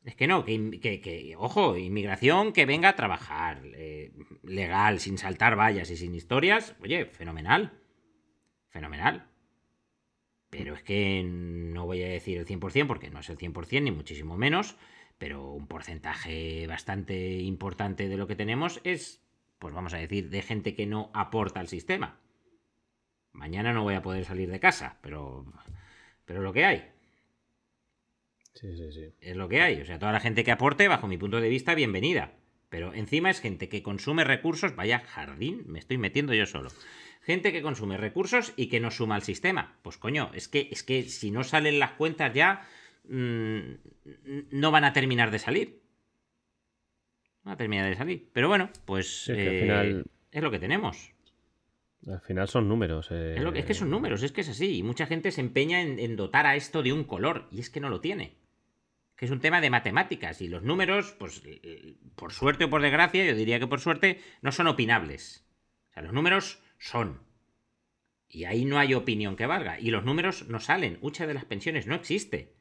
Es 0.04 0.14
que 0.14 0.26
no, 0.26 0.44
que, 0.44 1.34
ojo, 1.38 1.76
inmigración 1.76 2.52
que 2.52 2.64
venga 2.64 2.90
a 2.90 2.96
trabajar, 2.96 3.62
eh, 3.74 4.12
legal, 4.42 4.98
sin 4.98 5.18
saltar 5.18 5.58
vallas 5.58 5.90
y 5.90 5.96
sin 5.96 6.14
historias, 6.14 6.74
oye, 6.80 7.04
fenomenal. 7.04 7.78
Fenomenal. 8.70 9.26
Pero 10.48 10.74
es 10.74 10.82
que 10.82 11.22
no 11.22 11.84
voy 11.84 12.02
a 12.02 12.08
decir 12.08 12.38
el 12.38 12.46
100% 12.46 12.86
porque 12.86 13.10
no 13.10 13.20
es 13.20 13.28
el 13.28 13.36
100% 13.36 13.82
ni 13.82 13.90
muchísimo 13.90 14.38
menos, 14.38 14.76
pero 15.18 15.52
un 15.52 15.66
porcentaje 15.66 16.66
bastante 16.66 17.38
importante 17.40 18.08
de 18.08 18.16
lo 18.16 18.26
que 18.26 18.36
tenemos 18.36 18.80
es, 18.84 19.22
pues 19.58 19.74
vamos 19.74 19.92
a 19.92 19.98
decir, 19.98 20.30
de 20.30 20.40
gente 20.40 20.74
que 20.74 20.86
no 20.86 21.10
aporta 21.12 21.60
al 21.60 21.68
sistema. 21.68 22.18
Mañana 23.32 23.72
no 23.74 23.82
voy 23.82 23.94
a 23.94 24.02
poder 24.02 24.24
salir 24.24 24.50
de 24.50 24.60
casa, 24.60 24.98
pero, 25.02 25.44
pero 26.24 26.40
lo 26.40 26.52
que 26.54 26.64
hay. 26.64 26.90
Sí, 28.54 28.76
sí, 28.76 28.92
sí. 28.92 29.14
Es 29.20 29.36
lo 29.36 29.48
que 29.48 29.60
hay. 29.60 29.80
O 29.80 29.86
sea, 29.86 29.98
toda 29.98 30.12
la 30.12 30.20
gente 30.20 30.44
que 30.44 30.50
aporte, 30.50 30.88
bajo 30.88 31.08
mi 31.08 31.16
punto 31.16 31.40
de 31.40 31.48
vista, 31.48 31.74
bienvenida. 31.74 32.32
Pero 32.68 32.94
encima 32.94 33.30
es 33.30 33.40
gente 33.40 33.68
que 33.68 33.82
consume 33.82 34.24
recursos, 34.24 34.76
vaya 34.76 35.00
jardín, 35.00 35.64
me 35.66 35.80
estoy 35.80 35.98
metiendo 35.98 36.34
yo 36.34 36.46
solo. 36.46 36.70
Gente 37.22 37.52
que 37.52 37.62
consume 37.62 37.96
recursos 37.96 38.52
y 38.56 38.68
que 38.68 38.80
no 38.80 38.90
suma 38.90 39.16
al 39.16 39.22
sistema. 39.22 39.78
Pues 39.82 39.98
coño, 39.98 40.30
es 40.34 40.48
que, 40.48 40.68
es 40.70 40.82
que 40.82 41.02
si 41.02 41.30
no 41.30 41.44
salen 41.44 41.78
las 41.78 41.92
cuentas 41.92 42.32
ya, 42.32 42.66
mm, 43.08 43.60
no 44.52 44.70
van 44.70 44.84
a 44.84 44.92
terminar 44.92 45.30
de 45.30 45.38
salir. 45.40 45.82
No 47.42 47.50
van 47.50 47.54
a 47.54 47.58
terminar 47.58 47.88
de 47.88 47.96
salir. 47.96 48.30
Pero 48.32 48.48
bueno, 48.48 48.70
pues 48.84 49.30
eh, 49.34 50.02
es 50.30 50.42
lo 50.42 50.50
que 50.50 50.58
tenemos. 50.58 51.12
Al 52.06 52.20
final 52.20 52.48
son 52.48 52.68
números. 52.68 53.10
Es, 53.10 53.40
lo 53.40 53.52
que, 53.52 53.58
es, 53.60 53.66
que, 53.66 53.74
son 53.74 53.90
números, 53.90 54.22
es 54.22 54.32
que 54.32 54.40
es 54.40 54.48
así. 54.48 54.78
Y 54.78 54.82
mucha 54.82 55.06
gente 55.06 55.32
se 55.32 55.40
empeña 55.40 55.80
en, 55.82 56.16
dotar 56.16 56.46
a 56.46 56.56
esto 56.56 56.82
de 56.82 56.92
un 56.92 57.04
color. 57.04 57.48
Y 57.50 57.60
es 57.60 57.68
que 57.68 57.80
no 57.80 57.90
lo 57.90 58.00
tiene. 58.00 58.39
Que 59.20 59.26
es 59.26 59.32
un 59.32 59.40
tema 59.40 59.60
de 59.60 59.68
matemáticas. 59.68 60.40
Y 60.40 60.48
los 60.48 60.62
números, 60.62 61.14
pues 61.18 61.42
por 62.14 62.32
suerte 62.32 62.64
o 62.64 62.70
por 62.70 62.80
desgracia, 62.80 63.22
yo 63.22 63.34
diría 63.34 63.58
que 63.60 63.66
por 63.66 63.78
suerte, 63.78 64.18
no 64.40 64.50
son 64.50 64.66
opinables. 64.66 65.44
O 65.90 65.92
sea, 65.92 66.02
los 66.02 66.14
números 66.14 66.62
son. 66.78 67.20
Y 68.30 68.44
ahí 68.46 68.64
no 68.64 68.78
hay 68.78 68.94
opinión 68.94 69.36
que 69.36 69.44
valga. 69.44 69.78
Y 69.78 69.90
los 69.90 70.06
números 70.06 70.48
no 70.48 70.58
salen. 70.58 70.96
Hucha 71.02 71.26
de 71.26 71.34
las 71.34 71.44
pensiones 71.44 71.86
no 71.86 71.96
existe. 71.96 72.54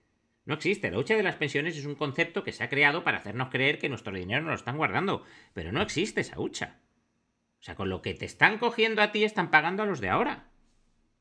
No 0.44 0.56
existe. 0.56 0.92
La 0.92 0.98
hucha 0.98 1.16
de 1.16 1.24
las 1.24 1.38
pensiones 1.38 1.78
es 1.78 1.86
un 1.86 1.96
concepto 1.96 2.44
que 2.44 2.52
se 2.52 2.62
ha 2.62 2.70
creado 2.70 3.06
para 3.06 3.20
hacernos 3.20 3.48
creer 3.48 3.80
que 3.80 3.88
nuestro 3.88 4.14
dinero 4.14 4.42
nos 4.42 4.50
lo 4.50 4.56
están 4.56 4.76
guardando. 4.76 5.24
Pero 5.54 5.72
no 5.72 5.82
existe 5.82 6.20
esa 6.20 6.42
hucha. 6.42 6.82
O 7.62 7.64
sea, 7.64 7.76
con 7.76 7.88
lo 7.88 8.02
que 8.02 8.16
te 8.16 8.26
están 8.26 8.58
cogiendo 8.58 9.02
a 9.02 9.14
ti 9.14 9.24
están 9.24 9.50
pagando 9.50 9.84
a 9.84 9.86
los 9.86 10.02
de 10.02 10.10
ahora. 10.10 10.50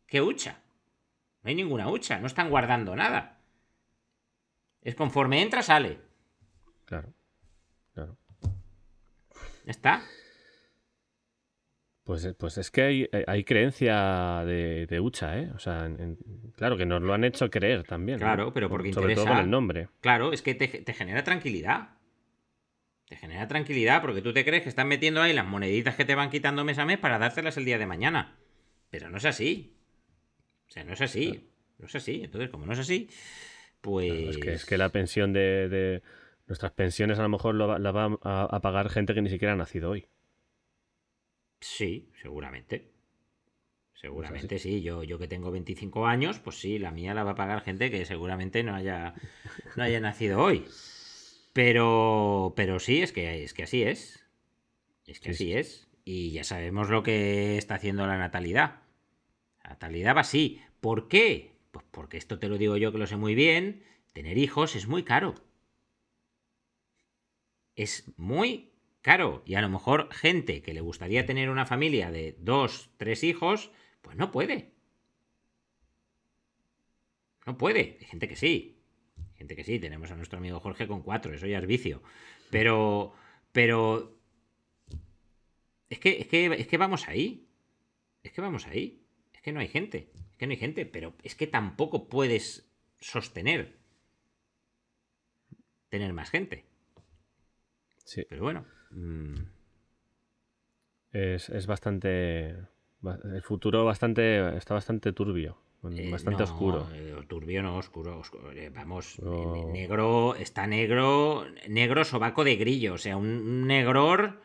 ¿Qué 0.08 0.20
hucha? 0.20 0.64
No 1.44 1.50
hay 1.50 1.54
ninguna 1.54 1.88
hucha, 1.88 2.18
no 2.18 2.26
están 2.26 2.50
guardando 2.50 2.96
nada. 2.96 3.37
Es 4.82 4.94
conforme 4.94 5.42
entra, 5.42 5.62
sale. 5.62 5.98
Claro, 6.84 7.12
claro. 7.94 8.16
¿Está? 9.66 10.02
Pues, 12.04 12.26
pues 12.38 12.56
es 12.56 12.70
que 12.70 12.82
hay, 12.82 13.08
hay 13.26 13.44
creencia 13.44 14.42
de, 14.46 14.86
de, 14.86 15.00
hucha, 15.00 15.38
¿eh? 15.38 15.50
O 15.54 15.58
sea, 15.58 15.90
claro 16.56 16.78
que 16.78 16.86
nos 16.86 17.02
lo 17.02 17.12
han 17.12 17.24
hecho 17.24 17.50
creer 17.50 17.84
también. 17.84 18.18
Claro, 18.18 18.52
pero 18.54 18.70
porque 18.70 18.92
Sobre 18.94 19.14
todo 19.14 19.26
con 19.26 19.36
el 19.36 19.50
nombre. 19.50 19.88
Claro, 20.00 20.32
es 20.32 20.40
que 20.40 20.54
te 20.54 20.94
genera 20.94 21.22
tranquilidad. 21.22 21.98
Te 23.08 23.16
genera 23.16 23.48
tranquilidad 23.48 24.02
porque 24.02 24.20
tú 24.20 24.34
te 24.34 24.44
crees 24.44 24.62
que 24.62 24.68
están 24.68 24.86
metiendo 24.86 25.22
ahí 25.22 25.32
las 25.32 25.46
moneditas 25.46 25.96
que 25.96 26.04
te 26.04 26.14
van 26.14 26.28
quitando 26.28 26.62
mes 26.64 26.78
a 26.78 26.84
mes 26.84 26.98
para 26.98 27.18
dártelas 27.18 27.56
el 27.56 27.64
día 27.64 27.78
de 27.78 27.86
mañana. 27.86 28.36
Pero 28.90 29.08
no 29.08 29.16
es 29.16 29.24
así. 29.24 29.74
O 30.68 30.70
sea, 30.70 30.84
no 30.84 30.92
es 30.92 31.00
así. 31.00 31.50
No 31.78 31.86
es 31.86 31.94
así. 31.94 32.20
Entonces, 32.22 32.50
como 32.50 32.66
no 32.66 32.74
es 32.74 32.78
así, 32.80 33.08
pues. 33.80 34.36
es, 34.36 34.38
que, 34.38 34.52
es, 34.52 34.64
que, 34.64 34.78
la 34.78 34.90
pensión 34.90 35.32
de, 35.32 36.02
Nuestras 36.46 36.72
pensiones 36.72 37.18
a 37.18 37.22
lo 37.22 37.28
mejor 37.28 37.54
la 37.54 37.90
va 37.92 38.18
a, 38.22 38.60
pagar 38.60 38.88
gente 38.88 39.14
que 39.14 39.20
ni 39.20 39.28
siquiera 39.28 39.52
ha 39.52 39.56
nacido 39.56 39.90
hoy. 39.90 40.06
Sí, 41.60 42.10
seguramente. 42.22 42.90
Seguramente 43.92 44.58
sí. 44.58 44.80
Yo, 44.80 45.02
yo 45.02 45.18
que 45.18 45.28
tengo 45.28 45.50
25 45.50 46.06
años, 46.06 46.38
pues 46.38 46.58
sí, 46.58 46.78
la 46.78 46.90
mía 46.90 47.12
la 47.12 47.24
va 47.24 47.32
a 47.32 47.36
pagar 47.36 47.62
gente 47.62 47.90
que 47.90 48.06
seguramente 48.06 48.62
no 48.62 48.74
haya, 48.74 49.14
no 49.76 49.82
haya 49.82 50.00
nacido 50.00 50.40
hoy. 50.40 50.64
Pero, 51.52 52.54
pero 52.56 52.78
sí, 52.78 53.02
es 53.02 53.12
que, 53.12 53.42
es 53.42 53.52
que 53.52 53.64
así 53.64 53.82
es. 53.82 54.24
Es 55.06 55.20
que 55.20 55.30
así 55.30 55.52
es. 55.52 55.88
Y 56.04 56.30
ya 56.30 56.44
sabemos 56.44 56.88
lo 56.88 57.02
que 57.02 57.58
está 57.58 57.74
haciendo 57.74 58.06
la 58.06 58.16
natalidad. 58.16 58.82
La 59.64 59.70
natalidad 59.70 60.16
va 60.16 60.20
así. 60.20 60.62
¿Por 60.80 61.08
qué? 61.08 61.57
Pues 61.70 61.84
porque 61.90 62.16
esto 62.16 62.38
te 62.38 62.48
lo 62.48 62.58
digo 62.58 62.76
yo 62.76 62.92
que 62.92 62.98
lo 62.98 63.06
sé 63.06 63.16
muy 63.16 63.34
bien. 63.34 63.84
Tener 64.12 64.38
hijos 64.38 64.76
es 64.76 64.86
muy 64.86 65.04
caro. 65.04 65.34
Es 67.76 68.10
muy 68.16 68.72
caro. 69.02 69.42
Y 69.46 69.54
a 69.54 69.62
lo 69.62 69.68
mejor 69.68 70.12
gente 70.12 70.62
que 70.62 70.74
le 70.74 70.80
gustaría 70.80 71.26
tener 71.26 71.50
una 71.50 71.66
familia 71.66 72.10
de 72.10 72.36
dos, 72.38 72.90
tres 72.96 73.22
hijos, 73.24 73.70
pues 74.02 74.16
no 74.16 74.30
puede. 74.30 74.72
No 77.46 77.56
puede. 77.56 77.98
Hay 78.00 78.06
gente 78.06 78.28
que 78.28 78.36
sí 78.36 78.78
gente 79.38 79.54
que 79.54 79.64
sí, 79.64 79.78
tenemos 79.78 80.10
a 80.10 80.16
nuestro 80.16 80.38
amigo 80.38 80.58
Jorge 80.58 80.88
con 80.88 81.02
cuatro, 81.02 81.32
eso 81.32 81.46
ya 81.46 81.58
es 81.58 81.66
vicio. 81.66 82.02
Pero, 82.50 83.14
pero, 83.52 84.18
es 85.88 86.00
que, 86.00 86.20
es 86.20 86.26
que, 86.26 86.46
es 86.46 86.66
que 86.66 86.76
vamos 86.76 87.08
ahí. 87.08 87.48
Es 88.24 88.32
que 88.32 88.40
vamos 88.40 88.66
ahí. 88.66 89.06
Es 89.32 89.40
que 89.40 89.52
no 89.52 89.60
hay 89.60 89.68
gente. 89.68 90.10
Que 90.38 90.46
no 90.46 90.52
hay 90.52 90.56
gente, 90.56 90.86
pero 90.86 91.14
es 91.22 91.34
que 91.34 91.46
tampoco 91.46 92.08
puedes 92.08 92.70
sostener 93.00 93.76
tener 95.88 96.12
más 96.12 96.30
gente. 96.30 96.64
Sí. 98.04 98.24
Pero 98.28 98.42
bueno. 98.42 98.64
Mm. 98.90 99.34
Es, 101.12 101.48
es 101.48 101.66
bastante. 101.66 102.56
El 103.24 103.42
futuro 103.42 103.84
bastante. 103.84 104.56
está 104.56 104.74
bastante 104.74 105.12
turbio. 105.12 105.58
Eh, 105.92 106.10
bastante 106.10 106.42
oscuro. 106.42 106.88
Eh, 106.92 107.14
turbio 107.28 107.62
no, 107.62 107.76
oscuro. 107.76 108.20
Eh, 108.52 108.70
vamos, 108.74 109.20
negro, 109.72 110.34
está 110.34 110.66
negro, 110.66 111.46
negro 111.68 112.04
sobaco 112.04 112.42
de 112.42 112.56
grillo, 112.56 112.94
o 112.94 112.98
sea, 112.98 113.16
un 113.16 113.66
negror, 113.66 114.40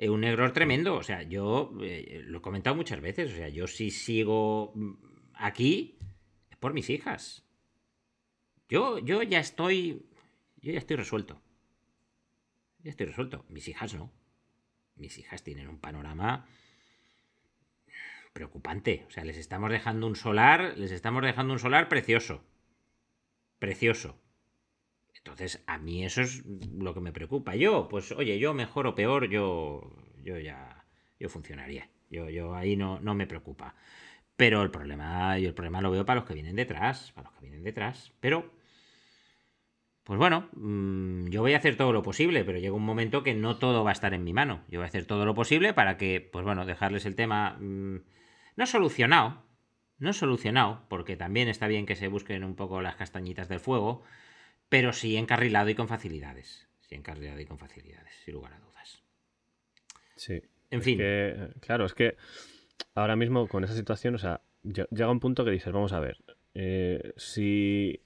un 0.00 0.20
negror 0.22 0.52
tremendo. 0.52 0.94
O 0.96 1.02
sea, 1.02 1.22
yo 1.22 1.72
lo 1.74 2.38
he 2.38 2.40
comentado 2.40 2.74
muchas 2.76 3.02
veces, 3.02 3.32
o 3.32 3.36
sea, 3.36 3.48
yo 3.48 3.66
si 3.66 3.90
sigo 3.90 4.72
mm, 4.74 4.92
aquí 5.36 5.98
es 6.50 6.56
por 6.56 6.72
mis 6.72 6.90
hijas. 6.90 7.44
Yo, 8.68 8.98
yo 8.98 9.22
ya 9.22 9.40
estoy, 9.40 10.06
yo 10.60 10.72
ya 10.72 10.78
estoy 10.78 10.96
resuelto. 10.96 11.40
Ya 12.80 12.90
estoy 12.90 13.06
resuelto. 13.06 13.44
Mis 13.48 13.68
hijas 13.68 13.94
no. 13.94 14.12
Mis 14.96 15.18
hijas 15.18 15.42
tienen 15.42 15.68
un 15.68 15.78
panorama 15.78 16.46
preocupante. 18.32 19.04
O 19.06 19.10
sea, 19.10 19.24
les 19.24 19.38
estamos 19.38 19.70
dejando 19.70 20.06
un 20.06 20.16
solar, 20.16 20.76
les 20.76 20.90
estamos 20.90 21.22
dejando 21.22 21.54
un 21.54 21.58
solar 21.58 21.88
precioso. 21.88 22.44
Precioso. 23.58 24.20
Entonces, 25.14 25.62
a 25.66 25.78
mí 25.78 26.04
eso 26.04 26.20
es 26.20 26.44
lo 26.44 26.92
que 26.92 27.00
me 27.00 27.12
preocupa. 27.12 27.56
Yo, 27.56 27.88
pues, 27.88 28.12
oye, 28.12 28.38
yo 28.38 28.52
mejor 28.52 28.86
o 28.86 28.94
peor, 28.94 29.30
yo, 29.30 29.96
yo 30.22 30.38
ya, 30.38 30.84
yo 31.18 31.30
funcionaría. 31.30 31.88
Yo, 32.10 32.28
yo 32.28 32.54
ahí 32.54 32.76
no, 32.76 33.00
no 33.00 33.14
me 33.14 33.26
preocupa. 33.26 33.74
Pero 34.36 34.62
el 34.62 34.70
problema, 34.70 35.38
yo 35.38 35.48
el 35.48 35.54
problema 35.54 35.80
lo 35.80 35.90
veo 35.90 36.04
para 36.04 36.20
los 36.20 36.28
que 36.28 36.34
vienen 36.34 36.56
detrás, 36.56 37.12
para 37.12 37.30
los 37.30 37.38
que 37.38 37.46
vienen 37.46 37.62
detrás. 37.62 38.12
Pero, 38.20 38.50
pues 40.02 40.18
bueno, 40.18 40.48
mm, 40.54 41.28
yo 41.28 41.40
voy 41.40 41.54
a 41.54 41.58
hacer 41.58 41.76
todo 41.76 41.92
lo 41.92 42.02
posible, 42.02 42.44
pero 42.44 42.58
llega 42.58 42.74
un 42.74 42.84
momento 42.84 43.22
que 43.22 43.34
no 43.34 43.58
todo 43.58 43.84
va 43.84 43.90
a 43.90 43.92
estar 43.92 44.12
en 44.12 44.24
mi 44.24 44.32
mano. 44.32 44.64
Yo 44.68 44.80
voy 44.80 44.86
a 44.86 44.88
hacer 44.88 45.06
todo 45.06 45.24
lo 45.24 45.34
posible 45.34 45.72
para 45.72 45.96
que, 45.96 46.20
pues 46.20 46.44
bueno, 46.44 46.66
dejarles 46.66 47.06
el 47.06 47.14
tema 47.14 47.56
mm, 47.60 47.98
no 48.56 48.66
solucionado, 48.66 49.44
no 49.98 50.12
solucionado, 50.12 50.84
porque 50.88 51.16
también 51.16 51.48
está 51.48 51.68
bien 51.68 51.86
que 51.86 51.94
se 51.94 52.08
busquen 52.08 52.42
un 52.42 52.56
poco 52.56 52.82
las 52.82 52.96
castañitas 52.96 53.48
del 53.48 53.60
fuego, 53.60 54.02
pero 54.68 54.92
sí 54.92 55.16
encarrilado 55.16 55.70
y 55.70 55.76
con 55.76 55.86
facilidades. 55.86 56.68
Sí 56.80 56.96
encarrilado 56.96 57.38
y 57.40 57.46
con 57.46 57.58
facilidades, 57.58 58.12
sin 58.24 58.34
lugar 58.34 58.54
a 58.54 58.58
dudas. 58.58 59.02
Sí. 60.16 60.42
En 60.70 60.82
fin. 60.82 61.00
claro, 61.60 61.84
es 61.84 61.94
que 61.94 62.16
ahora 62.94 63.16
mismo 63.16 63.48
con 63.48 63.64
esa 63.64 63.74
situación, 63.74 64.14
o 64.14 64.18
sea, 64.18 64.40
llega 64.62 65.10
un 65.10 65.20
punto 65.20 65.44
que 65.44 65.50
dices, 65.50 65.72
vamos 65.72 65.92
a 65.92 66.00
ver, 66.00 66.18
eh, 66.54 67.12
si, 67.16 68.00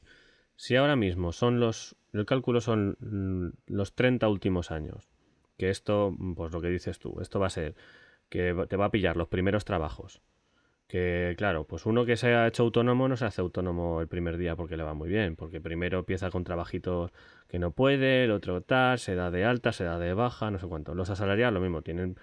si 0.57 0.77
ahora 0.77 0.97
mismo 0.97 1.33
son 1.33 1.61
los, 1.61 1.97
el 2.13 2.27
cálculo 2.27 2.61
son 2.61 3.55
los 3.67 3.95
30 3.95 4.29
últimos 4.29 4.71
años, 4.71 5.09
que 5.57 5.71
esto, 5.71 6.17
pues 6.37 6.53
lo 6.53 6.61
que 6.61 6.69
dices 6.69 6.99
tú, 6.99 7.21
esto 7.21 7.41
va 7.41 7.49
a 7.49 7.51
ser 7.51 7.75
que 8.29 8.55
te 8.69 8.77
va 8.77 8.87
a 8.87 8.91
pillar 8.91 9.17
los 9.17 9.29
primeros 9.29 9.65
trabajos, 9.65 10.21
que 10.89 11.35
claro, 11.37 11.65
pues 11.65 11.85
uno 11.85 12.07
que 12.07 12.17
se 12.17 12.35
ha 12.35 12.47
hecho 12.47 12.63
autónomo 12.63 13.09
no 13.09 13.17
se 13.19 13.27
hace 13.27 13.43
autónomo 13.43 14.01
el 14.01 14.09
primer 14.09 14.39
día 14.39 14.57
porque 14.57 14.77
le 14.79 14.83
va 14.83 14.95
muy 14.95 15.09
bien, 15.11 15.37
porque 15.37 15.61
primero 15.61 15.99
empieza 15.99 16.31
con 16.31 16.45
trabajitos 16.45 17.13
que 17.47 17.59
no 17.59 17.73
puede, 17.73 18.25
el 18.25 18.31
otro 18.31 18.63
tal, 18.63 18.99
se 18.99 19.15
da 19.15 19.31
de 19.31 19.45
alta, 19.45 19.73
se 19.73 19.85
da 19.85 19.99
de 19.99 20.15
baja, 20.15 20.51
no 20.51 20.59
sé 20.59 20.67
cuánto. 20.67 20.95
Los 20.95 21.11
asalariados 21.11 21.53
lo 21.53 21.61
mismo, 21.61 21.83
tienen, 21.83 22.17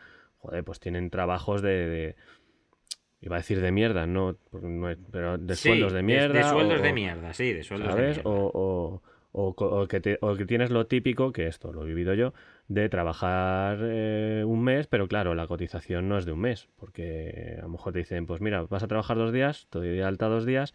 joder, 0.45 0.63
pues 0.63 0.79
tienen 0.79 1.09
trabajos 1.09 1.61
de, 1.61 2.15
iba 3.21 3.35
a 3.35 3.39
decir 3.39 3.61
de 3.61 3.71
mierda, 3.71 4.05
no, 4.05 4.37
pero 5.11 5.37
de 5.37 5.55
sueldos 5.55 5.93
de 5.93 6.03
mierda. 6.03 6.33
De, 6.33 6.43
sueldos 6.43 6.81
de 6.81 6.93
mierda, 6.93 7.33
sí, 7.33 7.53
de 7.53 7.63
sueldos 7.63 7.95
de 7.95 8.01
mierda. 8.01 8.21
O, 8.25 9.01
o, 9.31 9.55
o, 9.57 9.87
que 9.87 10.01
que 10.01 10.45
tienes 10.45 10.69
lo 10.69 10.87
típico, 10.87 11.33
que 11.33 11.47
esto 11.47 11.73
lo 11.73 11.83
he 11.83 11.87
vivido 11.87 12.13
yo, 12.13 12.33
de 12.67 12.87
trabajar 12.87 13.79
eh, 13.81 14.43
un 14.45 14.63
mes, 14.63 14.87
pero 14.87 15.07
claro, 15.07 15.35
la 15.35 15.47
cotización 15.47 16.07
no 16.07 16.17
es 16.17 16.25
de 16.25 16.31
un 16.33 16.39
mes, 16.39 16.69
porque 16.77 17.55
a 17.57 17.63
lo 17.63 17.69
mejor 17.69 17.93
te 17.93 17.99
dicen, 17.99 18.25
pues 18.27 18.41
mira, 18.41 18.61
vas 18.63 18.83
a 18.83 18.87
trabajar 18.87 19.17
dos 19.17 19.33
días, 19.33 19.67
te 19.69 19.79
doy 19.79 19.89
de 19.89 20.03
alta 20.03 20.27
dos 20.27 20.45
días, 20.45 20.73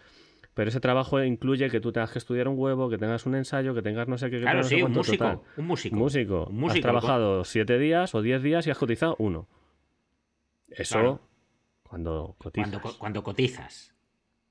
pero 0.55 0.69
ese 0.69 0.81
trabajo 0.81 1.23
incluye 1.23 1.71
que 1.71 1.81
tú 1.81 1.93
tengas 1.93 2.11
que 2.11 2.19
estudiar 2.19 2.49
un 2.49 2.59
huevo, 2.59 2.91
que 2.91 2.99
tengas 2.99 3.25
un 3.27 3.37
ensayo, 3.37 3.75
que 3.75 3.83
tengas 3.83 4.09
no 4.09 4.19
sé 4.19 4.29
qué. 4.29 4.41
Claro, 4.41 4.65
sí, 4.65 4.83
un, 4.83 4.93
músico, 4.93 5.45
un 5.57 5.67
músico. 5.67 5.97
músico. 5.97 6.47
Un 6.51 6.57
músico. 6.57 6.79
Has 6.79 6.83
trabajado 6.83 7.45
siete 7.45 7.79
días 7.79 8.15
o 8.15 8.23
diez 8.23 8.43
días 8.43 8.67
y 8.67 8.71
has 8.71 8.79
cotizado 8.79 9.15
uno. 9.19 9.49
Eso 10.71 11.21
cuando 11.91 12.37
cotizas. 12.39 12.71
Cuando, 12.99 13.25
cotizas. 13.25 13.95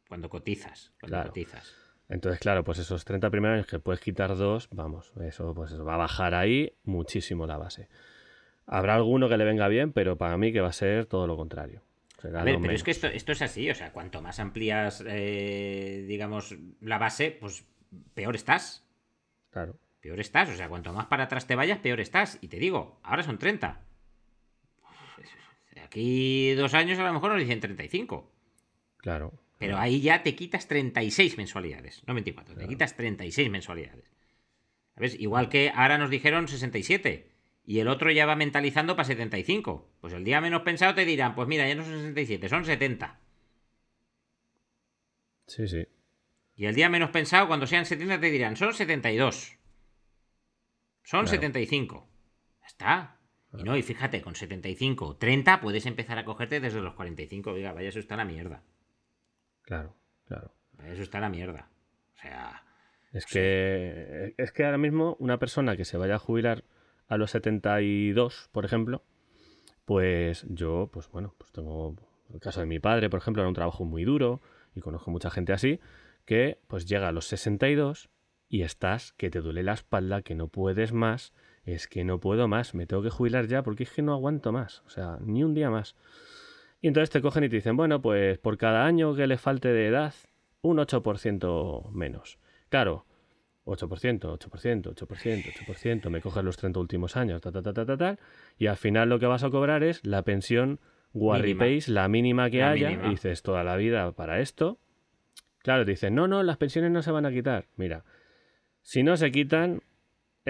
Cuando 0.09 0.29
cotizas. 0.29 0.91
Cuando 0.99 1.23
cotizas. 1.23 1.73
Entonces, 2.09 2.37
claro, 2.41 2.65
pues 2.65 2.79
esos 2.79 3.05
30 3.05 3.29
primeros 3.29 3.55
años 3.55 3.67
que 3.67 3.79
puedes 3.79 4.01
quitar 4.01 4.35
dos, 4.35 4.67
vamos, 4.71 5.13
eso 5.21 5.53
pues 5.53 5.79
va 5.79 5.93
a 5.93 5.97
bajar 5.97 6.35
ahí 6.35 6.73
muchísimo 6.83 7.47
la 7.47 7.57
base. 7.57 7.87
Habrá 8.65 8.95
alguno 8.95 9.29
que 9.29 9.37
le 9.37 9.45
venga 9.45 9.69
bien, 9.69 9.93
pero 9.93 10.17
para 10.17 10.37
mí 10.37 10.51
que 10.51 10.59
va 10.59 10.67
a 10.67 10.73
ser 10.73 11.05
todo 11.05 11.27
lo 11.27 11.37
contrario. 11.37 11.81
a 12.23 12.43
ver, 12.43 12.57
pero 12.59 12.73
es 12.73 12.83
que 12.83 12.91
esto, 12.91 13.07
es 13.07 13.41
así, 13.41 13.69
o 13.69 13.75
sea, 13.75 13.93
cuanto 13.93 14.21
más 14.21 14.39
amplías, 14.39 15.01
eh, 15.07 16.03
digamos, 16.09 16.57
la 16.81 16.97
base, 16.97 17.31
pues 17.31 17.65
peor 18.15 18.35
estás. 18.35 18.85
Claro. 19.51 19.77
Peor 20.01 20.19
estás, 20.19 20.49
o 20.49 20.55
sea, 20.55 20.67
cuanto 20.67 20.91
más 20.91 21.05
para 21.05 21.23
atrás 21.23 21.47
te 21.47 21.55
vayas, 21.55 21.79
peor 21.79 22.01
estás. 22.01 22.37
Y 22.41 22.49
te 22.49 22.57
digo, 22.57 22.99
ahora 23.03 23.23
son 23.23 23.37
30. 23.37 23.81
Aquí 25.83 26.53
dos 26.53 26.73
años 26.73 26.99
a 26.99 27.03
lo 27.03 27.13
mejor 27.13 27.31
nos 27.31 27.39
dicen 27.39 27.59
35. 27.59 28.31
Claro. 28.97 29.33
Pero 29.57 29.77
ahí 29.77 30.01
ya 30.01 30.23
te 30.23 30.35
quitas 30.35 30.67
36 30.67 31.37
mensualidades, 31.37 32.01
no 32.07 32.13
24, 32.13 32.55
te 32.55 32.67
quitas 32.67 32.95
36 32.95 33.49
mensualidades. 33.49 34.09
¿Sabes? 34.95 35.19
Igual 35.19 35.49
que 35.49 35.71
ahora 35.75 35.97
nos 35.97 36.09
dijeron 36.09 36.47
67 36.47 37.29
y 37.65 37.79
el 37.79 37.87
otro 37.87 38.09
ya 38.09 38.25
va 38.25 38.35
mentalizando 38.35 38.95
para 38.95 39.05
75. 39.05 39.89
Pues 40.01 40.13
el 40.13 40.23
día 40.23 40.41
menos 40.41 40.61
pensado 40.61 40.95
te 40.95 41.05
dirán, 41.05 41.35
pues 41.35 41.47
mira, 41.47 41.67
ya 41.67 41.75
no 41.75 41.83
son 41.83 41.97
67, 41.97 42.49
son 42.49 42.65
70. 42.65 43.19
Sí, 45.45 45.67
sí. 45.67 45.87
Y 46.55 46.65
el 46.65 46.75
día 46.75 46.89
menos 46.89 47.09
pensado, 47.11 47.47
cuando 47.47 47.67
sean 47.67 47.85
70, 47.85 48.19
te 48.19 48.31
dirán, 48.31 48.55
son 48.55 48.73
72. 48.73 49.57
Son 51.03 51.27
75. 51.27 52.09
Ya 52.61 52.67
está. 52.67 53.18
Y 53.57 53.63
no, 53.63 53.75
y 53.75 53.81
fíjate, 53.81 54.21
con 54.21 54.35
75, 54.35 55.17
30 55.17 55.61
puedes 55.61 55.85
empezar 55.85 56.17
a 56.19 56.25
cogerte 56.25 56.59
desde 56.59 56.81
los 56.81 56.93
45. 56.93 57.51
Oiga, 57.51 57.73
vaya, 57.73 57.89
eso 57.89 57.99
está 57.99 58.15
la 58.15 58.25
mierda. 58.25 58.63
Claro, 59.63 59.95
claro. 60.27 60.53
Eso 60.85 61.01
está 61.01 61.19
la 61.19 61.29
mierda. 61.29 61.69
O 62.15 62.21
sea. 62.21 62.63
Es 63.11 63.25
que, 63.25 64.35
es 64.37 64.51
que 64.51 64.65
ahora 64.65 64.77
mismo 64.77 65.15
una 65.19 65.39
persona 65.39 65.75
que 65.75 65.85
se 65.85 65.97
vaya 65.97 66.15
a 66.15 66.19
jubilar 66.19 66.63
a 67.07 67.17
los 67.17 67.31
72, 67.31 68.49
por 68.51 68.65
ejemplo, 68.65 69.03
pues 69.85 70.45
yo, 70.47 70.89
pues 70.93 71.09
bueno, 71.09 71.33
pues 71.39 71.51
tengo 71.51 71.95
el 72.31 72.39
caso 72.39 72.59
de 72.59 72.67
mi 72.67 72.79
padre, 72.79 73.09
por 73.09 73.19
ejemplo, 73.19 73.41
era 73.41 73.49
un 73.49 73.55
trabajo 73.55 73.83
muy 73.83 74.03
duro 74.03 74.41
y 74.75 74.81
conozco 74.81 75.09
mucha 75.09 75.31
gente 75.31 75.53
así, 75.53 75.79
que 76.25 76.59
pues 76.67 76.85
llega 76.85 77.07
a 77.07 77.11
los 77.11 77.25
62 77.25 78.11
y 78.47 78.61
estás 78.61 79.13
que 79.13 79.31
te 79.31 79.41
duele 79.41 79.63
la 79.63 79.73
espalda, 79.73 80.21
que 80.21 80.35
no 80.35 80.47
puedes 80.47 80.93
más, 80.93 81.33
es 81.71 81.87
que 81.87 82.03
no 82.03 82.19
puedo 82.19 82.47
más, 82.47 82.73
me 82.73 82.85
tengo 82.85 83.03
que 83.03 83.09
jubilar 83.09 83.47
ya 83.47 83.63
porque 83.63 83.83
es 83.83 83.91
que 83.91 84.01
no 84.01 84.13
aguanto 84.13 84.51
más, 84.51 84.81
o 84.85 84.89
sea, 84.89 85.17
ni 85.21 85.43
un 85.43 85.53
día 85.53 85.69
más. 85.69 85.95
Y 86.81 86.87
entonces 86.87 87.09
te 87.09 87.21
cogen 87.21 87.43
y 87.43 87.49
te 87.49 87.57
dicen, 87.57 87.75
bueno, 87.75 88.01
pues 88.01 88.37
por 88.37 88.57
cada 88.57 88.85
año 88.85 89.15
que 89.15 89.27
le 89.27 89.37
falte 89.37 89.69
de 89.69 89.87
edad, 89.87 90.13
un 90.61 90.77
8% 90.77 91.91
menos. 91.91 92.39
Claro, 92.69 93.05
8%, 93.65 94.19
8%, 94.19 94.95
8%, 94.95 94.95
8%, 94.95 96.09
me 96.09 96.21
coges 96.21 96.43
los 96.43 96.57
30 96.57 96.79
últimos 96.79 97.17
años, 97.17 97.41
ta, 97.41 97.51
ta, 97.51 97.61
ta, 97.61 97.73
ta, 97.73 97.85
ta, 97.85 97.97
tal, 97.97 98.19
y 98.57 98.67
al 98.67 98.77
final 98.77 99.09
lo 99.09 99.19
que 99.19 99.25
vas 99.25 99.43
a 99.43 99.49
cobrar 99.49 99.83
es 99.83 100.05
la 100.05 100.23
pensión 100.23 100.79
Pace, 101.11 101.91
la 101.91 102.07
mínima 102.07 102.49
que 102.49 102.63
haya, 102.63 102.91
y 102.91 103.09
dices 103.09 103.41
toda 103.41 103.63
la 103.63 103.75
vida 103.75 104.11
para 104.11 104.39
esto. 104.41 104.77
Claro, 105.63 105.83
te 105.83 105.91
dicen, 105.91 106.15
no, 106.15 106.27
no, 106.27 106.43
las 106.43 106.57
pensiones 106.57 106.91
no 106.91 107.01
se 107.01 107.11
van 107.11 107.25
a 107.25 107.31
quitar. 107.31 107.65
Mira, 107.75 108.05
si 108.81 109.03
no 109.03 109.17
se 109.17 109.31
quitan, 109.31 109.81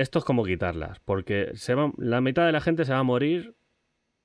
esto 0.02 0.20
es 0.20 0.26
como 0.26 0.46
quitarlas, 0.46 1.00
porque 1.00 1.52
se 1.56 1.76
va, 1.76 1.92
la 1.98 2.22
mitad 2.22 2.46
de 2.46 2.52
la 2.52 2.62
gente 2.62 2.86
se 2.86 2.94
va 2.94 3.00
a 3.00 3.04
morir 3.04 3.56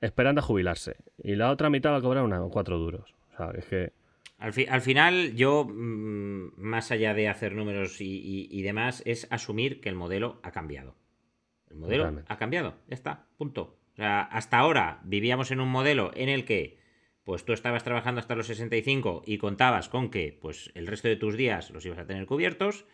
esperando 0.01 0.41
a 0.41 0.45
jubilarse. 0.45 0.97
Y 1.19 1.35
la 1.35 1.51
otra 1.51 1.71
mitad 1.71 1.93
va 1.93 1.97
a 1.97 2.03
cobrar 2.03 2.25
una, 2.25 2.41
cuatro 2.51 2.79
duros. 2.79 3.15
O 3.33 3.37
sea, 3.37 3.51
es 3.57 3.67
que... 3.67 3.93
Al, 4.39 4.53
al 4.69 4.81
final, 4.81 5.35
yo, 5.35 5.65
mm, 5.65 6.53
más 6.57 6.91
allá 6.91 7.15
de 7.15 7.29
hacer 7.29 7.55
números 7.55 7.97
y, 8.01 8.63
demás, 8.63 9.03
es 9.07 9.27
asumir 9.31 9.81
que 9.81 9.89
el 9.89 9.95
modelo 9.95 10.41
ha 10.43 10.51
cambiado. 10.51 10.97
El 11.71 11.77
modelo 11.77 12.23
ha 12.29 12.37
cambiado, 12.37 12.75
ya 12.89 12.95
está, 12.95 13.27
punto. 13.37 13.79
O 13.95 13.97
sea, 13.97 14.23
hasta 14.23 14.59
ahora 14.59 15.01
vivíamos 15.05 15.51
en 15.51 15.61
un 15.61 15.69
modelo 15.69 16.13
en 16.15 16.29
el 16.29 16.45
que 16.45 16.79
pues 17.25 17.45
tú 17.45 17.53
estabas 17.53 17.85
trabajando 17.85 18.21
hasta 18.21 18.37
los 18.37 18.47
65 18.49 19.23
y 19.25 19.39
contabas 19.39 19.89
con 19.89 20.11
que 20.11 20.37
pues 20.41 20.71
el 20.75 20.87
resto 20.87 21.09
de 21.09 21.17
tus 21.17 21.37
días 21.37 21.71
los 21.71 21.87
ibas 21.87 21.99
a 21.99 22.07
tener 22.07 22.27
cubiertos, 22.27 22.85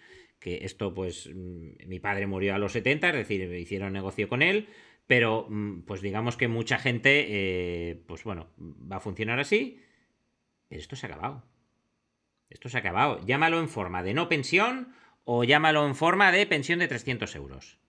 que 0.41 0.65
esto 0.65 0.93
pues 0.95 1.31
mm, 1.33 1.87
mi 1.87 2.01
padre 2.01 2.27
murió 2.27 2.55
a 2.55 2.59
los 2.59 2.73
70, 2.73 3.11
es 3.11 3.15
decir, 3.15 3.55
hicieron 3.55 3.93
negocio 3.93 4.29
con 4.29 4.43
él, 4.43 4.69
pero, 5.11 5.47
mm, 5.49 5.83
pues 5.83 6.03
digamos 6.03 6.37
que 6.37 6.47
mucha 6.47 6.79
gente, 6.79 7.27
eh, 7.29 8.01
pues 8.07 8.23
bueno, 8.23 8.47
va 8.59 8.99
a 8.99 9.01
funcionar 9.01 9.41
así. 9.41 9.83
Pero 10.69 10.81
esto 10.81 10.95
se 10.95 11.07
ha 11.07 11.09
acabado. 11.09 11.43
Esto 12.49 12.69
se 12.69 12.77
ha 12.77 12.81
acabado. 12.81 13.19
Llámalo 13.27 13.59
en 13.59 13.69
forma 13.69 14.05
de 14.05 14.15
no 14.15 14.29
pensión 14.29 14.95
o 15.25 15.43
llámalo 15.43 15.85
en 15.85 15.97
forma 15.97 16.31
de 16.31 16.47
pensión 16.47 16.79
de 16.79 16.87
300 16.87 17.35
euros. 17.35 17.81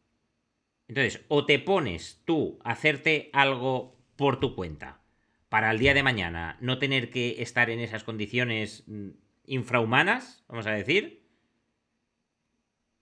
Entonces, 0.88 1.24
o 1.28 1.46
te 1.46 1.60
pones 1.60 2.24
tú 2.26 2.58
a 2.64 2.72
hacerte 2.72 3.30
algo 3.34 4.00
por 4.16 4.40
tu 4.40 4.56
cuenta 4.56 5.02
para 5.48 5.70
el 5.70 5.78
día 5.78 5.94
de 5.94 6.02
mañana 6.02 6.58
no 6.60 6.80
tener 6.80 7.12
que 7.12 7.44
estar 7.44 7.70
en 7.70 7.82
esas 7.82 8.04
condiciones 8.04 8.84
mm, 8.88 9.10
infrahumanas, 9.46 10.44
vamos 10.48 10.66
a 10.66 10.72
decir, 10.72 11.21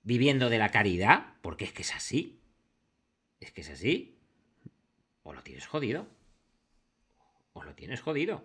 viviendo 0.09 0.49
de 0.49 0.57
la 0.57 0.69
caridad, 0.69 1.35
porque 1.43 1.65
es 1.65 1.71
que 1.71 1.83
es 1.83 1.93
así. 1.93 2.41
Es 3.39 3.51
que 3.51 3.61
es 3.61 3.69
así. 3.69 4.17
O 5.21 5.33
lo 5.33 5.43
tienes 5.43 5.67
jodido. 5.67 6.07
O 7.53 7.63
lo 7.63 7.75
tienes 7.75 8.01
jodido. 8.01 8.43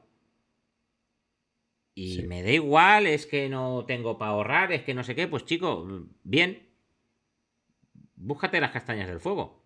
Y 1.94 2.22
me 2.24 2.42
da 2.42 2.50
igual, 2.50 3.06
es 3.06 3.24
que 3.24 3.48
no 3.48 3.86
tengo 3.86 4.18
para 4.18 4.32
ahorrar, 4.32 4.72
es 4.72 4.82
que 4.82 4.92
no 4.92 5.04
sé 5.04 5.14
qué. 5.14 5.26
Pues 5.26 5.46
chico, 5.46 5.88
bien. 6.22 6.68
Búscate 8.14 8.60
las 8.60 8.72
castañas 8.72 9.08
del 9.08 9.20
fuego. 9.20 9.63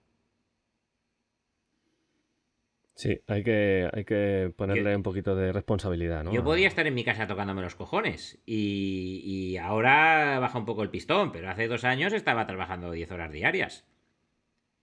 Sí, 2.99 3.23
hay 3.29 3.45
que, 3.45 3.89
hay 3.93 4.05
que 4.05 4.53
ponerle 4.57 4.97
un 4.97 5.05
poquito 5.05 5.37
de 5.37 5.53
responsabilidad, 5.53 6.25
¿no? 6.25 6.33
Yo 6.33 6.43
podía 6.43 6.67
estar 6.67 6.85
en 6.85 6.95
mi 6.95 7.05
casa 7.05 7.29
tocándome 7.29 7.63
los 7.63 7.77
cojones 7.77 8.43
y, 8.45 9.23
y 9.25 9.57
ahora 9.57 10.41
baja 10.41 10.59
un 10.59 10.65
poco 10.65 10.83
el 10.83 10.91
pistón, 10.91 11.31
pero 11.31 11.49
hace 11.49 11.69
dos 11.69 11.85
años 11.85 12.13
estaba 12.13 12.45
trabajando 12.49 12.91
10 12.91 13.13
horas 13.13 13.31
diarias. 13.31 13.87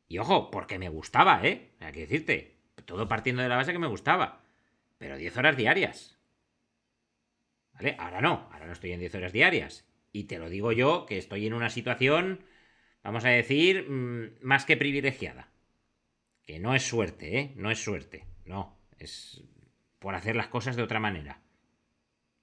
Y 0.07 0.19
ojo, 0.19 0.49
porque 0.49 0.79
me 0.79 0.87
gustaba, 0.87 1.41
¿eh? 1.43 1.73
Hay 1.81 1.91
que 1.91 2.07
decirte. 2.07 2.55
Todo 2.85 3.09
partiendo 3.09 3.41
de 3.41 3.49
la 3.49 3.57
base 3.57 3.73
que 3.73 3.79
me 3.79 3.87
gustaba. 3.87 4.45
Pero 4.97 5.17
10 5.17 5.35
horas 5.35 5.57
diarias. 5.57 6.17
¿Vale? 7.73 7.97
Ahora 7.99 8.21
no, 8.21 8.47
ahora 8.53 8.65
no 8.65 8.71
estoy 8.71 8.93
en 8.93 9.01
10 9.01 9.13
horas 9.15 9.33
diarias. 9.33 9.85
Y 10.13 10.23
te 10.23 10.39
lo 10.39 10.49
digo 10.49 10.71
yo, 10.71 11.05
que 11.05 11.17
estoy 11.17 11.47
en 11.47 11.53
una 11.53 11.69
situación, 11.69 12.45
vamos 13.03 13.25
a 13.25 13.29
decir, 13.29 13.89
mm, 13.89 14.35
más 14.39 14.63
que 14.63 14.77
privilegiada. 14.77 15.49
Que 16.45 16.59
no 16.59 16.75
es 16.75 16.83
suerte, 16.83 17.39
¿eh? 17.39 17.53
No 17.55 17.71
es 17.71 17.83
suerte. 17.83 18.25
No, 18.45 18.77
es 18.97 19.43
por 19.99 20.15
hacer 20.15 20.35
las 20.35 20.47
cosas 20.47 20.75
de 20.75 20.83
otra 20.83 20.99
manera. 20.99 21.41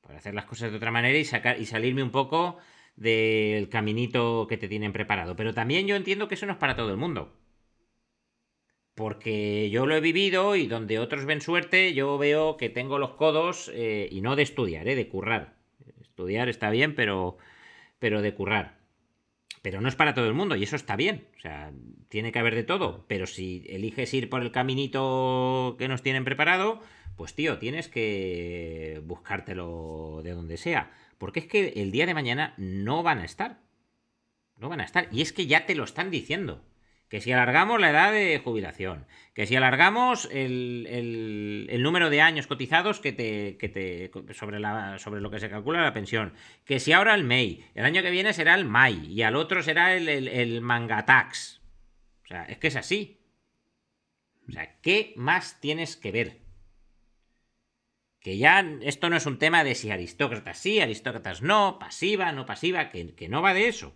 Por 0.00 0.14
hacer 0.16 0.34
las 0.34 0.46
cosas 0.46 0.70
de 0.70 0.76
otra 0.76 0.90
manera 0.90 1.16
y, 1.16 1.24
sacar, 1.24 1.60
y 1.60 1.66
salirme 1.66 2.02
un 2.02 2.10
poco 2.10 2.58
del 2.96 3.68
caminito 3.68 4.46
que 4.48 4.58
te 4.58 4.68
tienen 4.68 4.92
preparado. 4.92 5.36
Pero 5.36 5.54
también 5.54 5.86
yo 5.86 5.94
entiendo 5.94 6.28
que 6.28 6.34
eso 6.34 6.46
no 6.46 6.52
es 6.52 6.58
para 6.58 6.76
todo 6.76 6.90
el 6.90 6.96
mundo 6.96 7.38
porque 8.94 9.70
yo 9.70 9.86
lo 9.86 9.96
he 9.96 10.00
vivido 10.00 10.56
y 10.56 10.66
donde 10.66 10.98
otros 10.98 11.24
ven 11.24 11.40
suerte, 11.40 11.94
yo 11.94 12.18
veo 12.18 12.56
que 12.56 12.68
tengo 12.68 12.98
los 12.98 13.14
codos, 13.14 13.70
eh, 13.74 14.08
y 14.10 14.20
no 14.20 14.36
de 14.36 14.42
estudiar, 14.42 14.86
eh, 14.88 14.94
de 14.94 15.08
currar. 15.08 15.56
Estudiar 16.00 16.48
está 16.48 16.70
bien, 16.70 16.94
pero, 16.94 17.38
pero 17.98 18.22
de 18.22 18.34
currar. 18.34 18.81
Pero 19.62 19.80
no 19.80 19.88
es 19.88 19.94
para 19.94 20.12
todo 20.12 20.26
el 20.26 20.34
mundo 20.34 20.56
y 20.56 20.64
eso 20.64 20.76
está 20.76 20.96
bien. 20.96 21.28
O 21.36 21.40
sea, 21.40 21.72
tiene 22.08 22.32
que 22.32 22.38
haber 22.40 22.56
de 22.56 22.64
todo. 22.64 23.04
Pero 23.08 23.26
si 23.26 23.64
eliges 23.68 24.12
ir 24.12 24.28
por 24.28 24.42
el 24.42 24.50
caminito 24.50 25.76
que 25.78 25.88
nos 25.88 26.02
tienen 26.02 26.24
preparado, 26.24 26.80
pues 27.16 27.34
tío, 27.34 27.58
tienes 27.58 27.88
que 27.88 29.00
buscártelo 29.04 30.20
de 30.24 30.32
donde 30.32 30.56
sea. 30.56 30.90
Porque 31.18 31.40
es 31.40 31.46
que 31.46 31.74
el 31.76 31.92
día 31.92 32.06
de 32.06 32.14
mañana 32.14 32.54
no 32.56 33.04
van 33.04 33.20
a 33.20 33.24
estar. 33.24 33.60
No 34.58 34.68
van 34.68 34.80
a 34.80 34.84
estar. 34.84 35.08
Y 35.12 35.22
es 35.22 35.32
que 35.32 35.46
ya 35.46 35.64
te 35.64 35.76
lo 35.76 35.84
están 35.84 36.10
diciendo 36.10 36.64
que 37.12 37.20
si 37.20 37.30
alargamos 37.30 37.78
la 37.78 37.90
edad 37.90 38.10
de 38.10 38.40
jubilación, 38.42 39.04
que 39.34 39.46
si 39.46 39.54
alargamos 39.54 40.26
el, 40.32 41.78
número 41.82 42.08
de 42.08 42.22
años 42.22 42.46
cotizados 42.46 43.00
que 43.00 43.12
te, 43.12 43.52
te 43.68 44.10
sobre, 44.32 44.58
sobre 44.98 45.20
lo 45.20 45.30
que 45.30 45.38
se 45.38 45.50
calcula 45.50 45.82
la 45.82 45.92
pensión, 45.92 46.32
que 46.64 46.80
si 46.80 46.94
ahora 46.94 47.14
el 47.14 47.24
MEI, 47.24 47.66
el 47.74 47.84
año 47.84 48.00
que 48.00 48.10
viene 48.10 48.32
será 48.32 48.54
el 48.54 48.64
MAI 48.64 49.12
y 49.12 49.20
al 49.24 49.36
otro 49.36 49.62
será 49.62 49.94
el, 49.94 50.08
el, 50.08 50.26
el 50.26 50.62
Mangatax. 50.62 51.60
O 52.24 52.28
sea, 52.28 52.44
es 52.44 52.56
que 52.56 52.68
es 52.68 52.76
así. 52.76 53.20
O 54.48 54.52
sea, 54.52 54.80
¿qué 54.80 55.12
más 55.14 55.60
tienes 55.60 55.98
que 55.98 56.12
ver? 56.12 56.38
Que 58.20 58.38
ya 58.38 58.60
esto 58.80 59.10
no 59.10 59.16
es 59.16 59.26
un 59.26 59.38
tema 59.38 59.64
de 59.64 59.74
si 59.74 59.90
aristócratas 59.90 60.56
sí, 60.56 60.80
aristócratas 60.80 61.42
no, 61.42 61.78
pasiva, 61.78 62.32
no 62.32 62.46
pasiva, 62.46 62.88
que, 62.88 63.14
que 63.14 63.28
no 63.28 63.42
va 63.42 63.52
de 63.52 63.68
eso. 63.68 63.94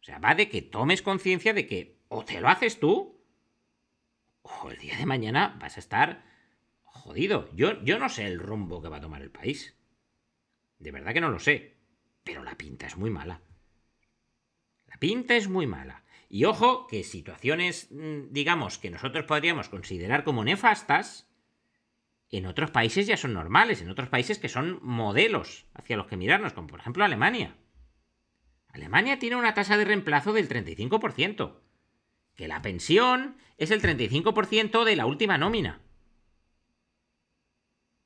O 0.00 0.04
sea, 0.04 0.18
va 0.18 0.34
de 0.34 0.48
que 0.48 0.62
tomes 0.62 1.02
conciencia 1.02 1.52
de 1.52 1.66
que 1.66 2.00
o 2.08 2.24
te 2.24 2.40
lo 2.40 2.48
haces 2.48 2.80
tú, 2.80 3.20
o 4.42 4.70
el 4.70 4.78
día 4.78 4.96
de 4.96 5.06
mañana 5.06 5.56
vas 5.60 5.76
a 5.76 5.80
estar 5.80 6.24
jodido. 6.82 7.48
Yo, 7.54 7.82
yo 7.84 7.98
no 7.98 8.08
sé 8.08 8.26
el 8.26 8.38
rumbo 8.38 8.82
que 8.82 8.88
va 8.88 8.96
a 8.96 9.02
tomar 9.02 9.22
el 9.22 9.30
país. 9.30 9.76
De 10.78 10.90
verdad 10.90 11.12
que 11.12 11.20
no 11.20 11.30
lo 11.30 11.38
sé. 11.38 11.76
Pero 12.24 12.42
la 12.42 12.56
pinta 12.56 12.86
es 12.86 12.96
muy 12.96 13.10
mala. 13.10 13.42
La 14.86 14.96
pinta 14.96 15.36
es 15.36 15.48
muy 15.48 15.66
mala. 15.66 16.04
Y 16.28 16.44
ojo 16.44 16.86
que 16.86 17.04
situaciones, 17.04 17.88
mm, 17.90 18.30
digamos, 18.30 18.78
que 18.78 18.90
nosotros 18.90 19.24
podríamos 19.24 19.68
considerar 19.68 20.24
como 20.24 20.44
nefastas, 20.44 21.28
en 22.30 22.46
otros 22.46 22.70
países 22.70 23.06
ya 23.06 23.16
son 23.16 23.34
normales, 23.34 23.82
en 23.82 23.90
otros 23.90 24.08
países 24.08 24.38
que 24.38 24.48
son 24.48 24.78
modelos 24.82 25.66
hacia 25.74 25.96
los 25.96 26.06
que 26.06 26.16
mirarnos, 26.16 26.52
como 26.52 26.68
por 26.68 26.80
ejemplo 26.80 27.04
Alemania. 27.04 27.56
Alemania 28.72 29.18
tiene 29.18 29.36
una 29.36 29.54
tasa 29.54 29.76
de 29.76 29.84
reemplazo 29.84 30.32
del 30.32 30.48
35%, 30.48 31.56
que 32.36 32.48
la 32.48 32.62
pensión 32.62 33.36
es 33.58 33.70
el 33.70 33.82
35% 33.82 34.84
de 34.84 34.96
la 34.96 35.06
última 35.06 35.38
nómina. 35.38 35.80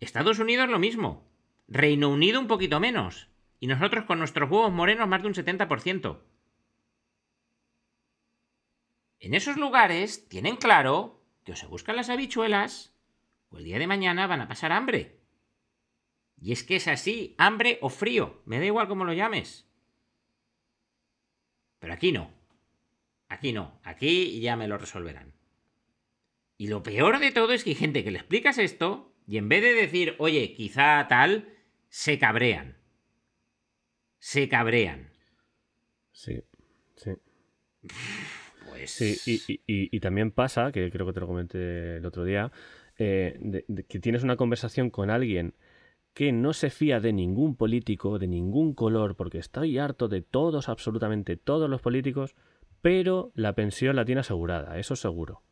Estados 0.00 0.38
Unidos 0.38 0.68
lo 0.68 0.78
mismo, 0.78 1.28
Reino 1.68 2.08
Unido 2.08 2.40
un 2.40 2.46
poquito 2.46 2.80
menos, 2.80 3.28
y 3.60 3.66
nosotros 3.66 4.04
con 4.04 4.18
nuestros 4.18 4.50
huevos 4.50 4.72
morenos 4.72 5.08
más 5.08 5.22
de 5.22 5.28
un 5.28 5.34
70%. 5.34 6.20
En 9.20 9.34
esos 9.34 9.56
lugares 9.56 10.28
tienen 10.28 10.56
claro 10.56 11.22
que 11.44 11.52
o 11.52 11.56
se 11.56 11.66
buscan 11.66 11.96
las 11.96 12.10
habichuelas 12.10 12.94
o 13.48 13.58
el 13.58 13.64
día 13.64 13.78
de 13.78 13.86
mañana 13.86 14.26
van 14.26 14.40
a 14.40 14.48
pasar 14.48 14.72
hambre. 14.72 15.20
Y 16.40 16.52
es 16.52 16.64
que 16.64 16.76
es 16.76 16.88
así, 16.88 17.34
hambre 17.38 17.78
o 17.80 17.88
frío, 17.88 18.42
me 18.44 18.58
da 18.58 18.66
igual 18.66 18.88
cómo 18.88 19.04
lo 19.04 19.12
llames. 19.12 19.66
Pero 21.84 21.92
aquí 21.92 22.12
no. 22.12 22.30
Aquí 23.28 23.52
no. 23.52 23.78
Aquí 23.84 24.40
ya 24.40 24.56
me 24.56 24.68
lo 24.68 24.78
resolverán. 24.78 25.34
Y 26.56 26.68
lo 26.68 26.82
peor 26.82 27.18
de 27.18 27.30
todo 27.30 27.52
es 27.52 27.62
que 27.62 27.70
hay 27.70 27.76
gente 27.76 28.02
que 28.02 28.10
le 28.10 28.20
explicas 28.20 28.56
esto 28.56 29.14
y 29.26 29.36
en 29.36 29.50
vez 29.50 29.62
de 29.62 29.74
decir, 29.74 30.14
oye, 30.18 30.54
quizá 30.54 31.06
tal, 31.10 31.52
se 31.90 32.18
cabrean. 32.18 32.78
Se 34.18 34.48
cabrean. 34.48 35.10
Sí, 36.10 36.42
sí. 36.96 37.10
Pues... 38.70 38.90
Sí, 38.90 39.42
y, 39.66 40.00
también 40.00 40.30
pasa, 40.30 40.72
que 40.72 40.90
creo 40.90 41.04
que 41.04 41.12
te 41.12 41.20
lo 41.20 41.26
comenté 41.26 41.98
el 41.98 42.06
otro 42.06 42.24
día, 42.24 42.50
eh, 42.96 43.66
que 43.90 43.98
tienes 43.98 44.22
una 44.22 44.36
conversación 44.36 44.88
con 44.88 45.10
alguien 45.10 45.54
que 46.14 46.32
no 46.32 46.52
se 46.52 46.70
fía 46.70 47.00
de 47.00 47.12
ningún 47.12 47.56
político, 47.56 48.18
de 48.20 48.28
ningún 48.28 48.72
color, 48.72 49.16
porque 49.16 49.38
estoy 49.38 49.78
harto 49.78 50.08
de 50.08 50.22
todos, 50.22 50.68
absolutamente 50.68 51.36
todos 51.36 51.68
los 51.68 51.82
políticos, 51.82 52.36
pero 52.80 53.32
la 53.34 53.54
pensión 53.54 53.96
la 53.96 54.04
tiene 54.04 54.20
asegurada, 54.20 54.78
eso 54.78 54.94
seguro. 54.94 55.42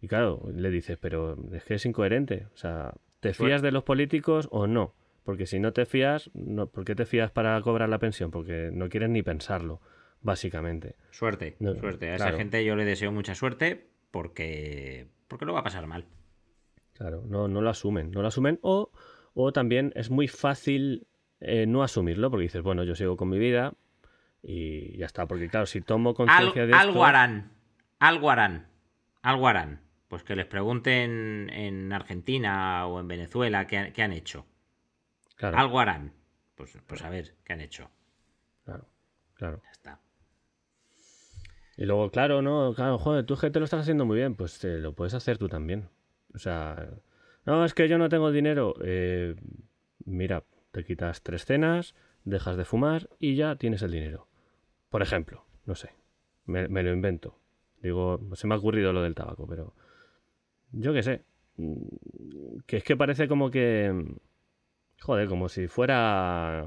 Y 0.00 0.06
claro, 0.06 0.48
le 0.54 0.70
dices, 0.70 0.98
pero 0.98 1.36
es 1.52 1.64
que 1.64 1.74
es 1.74 1.84
incoherente, 1.84 2.46
o 2.54 2.56
sea, 2.56 2.94
¿te 3.20 3.34
fías 3.34 3.60
de 3.60 3.72
los 3.72 3.82
políticos 3.82 4.48
o 4.52 4.68
no? 4.68 4.94
Porque 5.24 5.46
si 5.46 5.58
no 5.58 5.72
te 5.72 5.86
fías, 5.86 6.30
no, 6.34 6.68
¿por 6.68 6.84
qué 6.84 6.94
te 6.94 7.06
fías 7.06 7.30
para 7.30 7.60
cobrar 7.62 7.88
la 7.88 7.98
pensión? 7.98 8.30
Porque 8.30 8.70
no 8.72 8.88
quieres 8.88 9.10
ni 9.10 9.22
pensarlo, 9.22 9.80
básicamente. 10.20 10.94
Suerte, 11.10 11.56
suerte. 11.80 12.10
A 12.10 12.16
esa 12.16 12.32
gente 12.32 12.64
yo 12.64 12.76
le 12.76 12.84
deseo 12.84 13.10
mucha 13.10 13.34
suerte 13.34 13.88
porque, 14.10 15.08
porque 15.26 15.46
lo 15.46 15.54
va 15.54 15.60
a 15.60 15.64
pasar 15.64 15.86
mal. 15.86 16.04
Claro, 16.92 17.24
no, 17.26 17.48
no 17.48 17.62
lo 17.62 17.70
asumen, 17.70 18.10
no 18.10 18.22
lo 18.22 18.28
asumen 18.28 18.60
o 18.62 18.92
o 19.34 19.52
también 19.52 19.92
es 19.96 20.10
muy 20.10 20.28
fácil 20.28 21.06
eh, 21.40 21.66
no 21.66 21.82
asumirlo 21.82 22.30
porque 22.30 22.44
dices, 22.44 22.62
bueno, 22.62 22.84
yo 22.84 22.94
sigo 22.94 23.16
con 23.16 23.28
mi 23.28 23.38
vida 23.38 23.74
y 24.42 24.96
ya 24.96 25.06
está. 25.06 25.26
Porque 25.26 25.48
claro, 25.48 25.66
si 25.66 25.80
tomo 25.80 26.14
conciencia 26.14 26.66
de 26.66 26.72
esto... 26.72 26.82
Algo 26.82 27.04
harán, 27.04 27.52
algo 27.98 28.30
harán, 28.30 28.68
algo 29.22 29.48
harán. 29.48 29.80
Pues 30.08 30.22
que 30.22 30.36
les 30.36 30.46
pregunten 30.46 31.50
en 31.52 31.92
Argentina 31.92 32.86
o 32.86 33.00
en 33.00 33.08
Venezuela 33.08 33.66
qué, 33.66 34.02
han 34.02 34.12
hecho. 34.12 34.46
Claro. 35.36 35.58
Algo 35.58 35.80
harán. 35.80 36.12
Pues, 36.54 36.78
pues 36.86 37.02
a 37.02 37.10
ver 37.10 37.34
qué 37.44 37.52
han 37.52 37.60
hecho. 37.60 37.90
Claro, 38.64 38.86
claro. 39.34 39.60
Ya 39.64 39.70
está. 39.70 40.00
Y 41.76 41.86
luego, 41.86 42.10
claro, 42.10 42.40
no, 42.40 42.72
claro, 42.74 42.98
joder, 42.98 43.26
tú 43.26 43.36
que 43.36 43.50
te 43.50 43.58
lo 43.58 43.64
estás 43.64 43.80
haciendo 43.80 44.04
muy 44.04 44.16
bien, 44.16 44.36
pues 44.36 44.62
lo 44.62 44.94
puedes 44.94 45.14
hacer 45.14 45.38
tú 45.38 45.48
también. 45.48 45.88
O 46.32 46.38
sea, 46.38 46.88
no, 47.46 47.64
es 47.64 47.74
que 47.74 47.88
yo 47.88 47.98
no 47.98 48.08
tengo 48.08 48.32
dinero. 48.32 48.74
Eh, 48.82 49.36
mira, 50.04 50.44
te 50.70 50.84
quitas 50.84 51.22
tres 51.22 51.44
cenas, 51.44 51.94
dejas 52.24 52.56
de 52.56 52.64
fumar 52.64 53.08
y 53.18 53.36
ya 53.36 53.56
tienes 53.56 53.82
el 53.82 53.92
dinero. 53.92 54.28
Por 54.88 55.02
ejemplo, 55.02 55.44
no 55.66 55.74
sé, 55.74 55.90
me, 56.46 56.68
lo 56.68 56.92
invento. 56.92 57.38
Digo, 57.82 58.20
se 58.34 58.46
me 58.46 58.54
ha 58.54 58.58
ocurrido 58.58 58.92
lo 58.92 59.02
del 59.02 59.14
tabaco, 59.14 59.46
pero 59.46 59.74
yo 60.72 60.92
qué 60.92 61.02
sé. 61.02 61.22
Mm, 61.56 62.58
que 62.66 62.78
es 62.78 62.84
que 62.84 62.96
parece 62.96 63.28
como 63.28 63.50
que... 63.50 63.92
Joder, 65.00 65.28
como 65.28 65.48
si 65.48 65.68
fuera... 65.68 66.66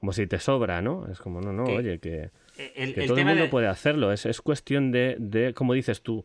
Como 0.00 0.12
si 0.12 0.26
te 0.26 0.38
sobra, 0.38 0.80
¿no? 0.80 1.08
Es 1.10 1.18
como, 1.18 1.40
no, 1.40 1.52
no, 1.52 1.64
oye, 1.64 1.98
que, 1.98 2.30
todo 3.06 3.18
el 3.18 3.24
mundo 3.24 3.50
puede 3.50 3.66
hacerlo. 3.66 4.12
Es, 4.12 4.26
es 4.26 4.40
cuestión 4.40 4.92
de, 4.92 5.16
de, 5.18 5.54
como 5.54 5.74
dices 5.74 6.02
tú, 6.02 6.24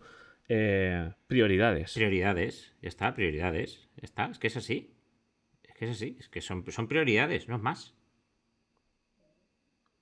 eh, 0.49 1.13
prioridades. 1.27 1.93
Prioridades, 1.93 2.73
ya 2.81 2.89
está, 2.89 3.13
prioridades. 3.13 3.89
Ya 3.95 4.03
está, 4.03 4.25
es 4.25 4.39
que 4.39 4.47
es 4.47 4.57
así. 4.57 4.95
Es 5.63 5.73
que 5.75 5.85
es 5.85 5.91
así, 5.91 6.17
es 6.19 6.29
que 6.29 6.41
son, 6.41 6.65
son 6.71 6.87
prioridades, 6.87 7.47
no 7.47 7.55
es 7.55 7.61
más. 7.61 7.95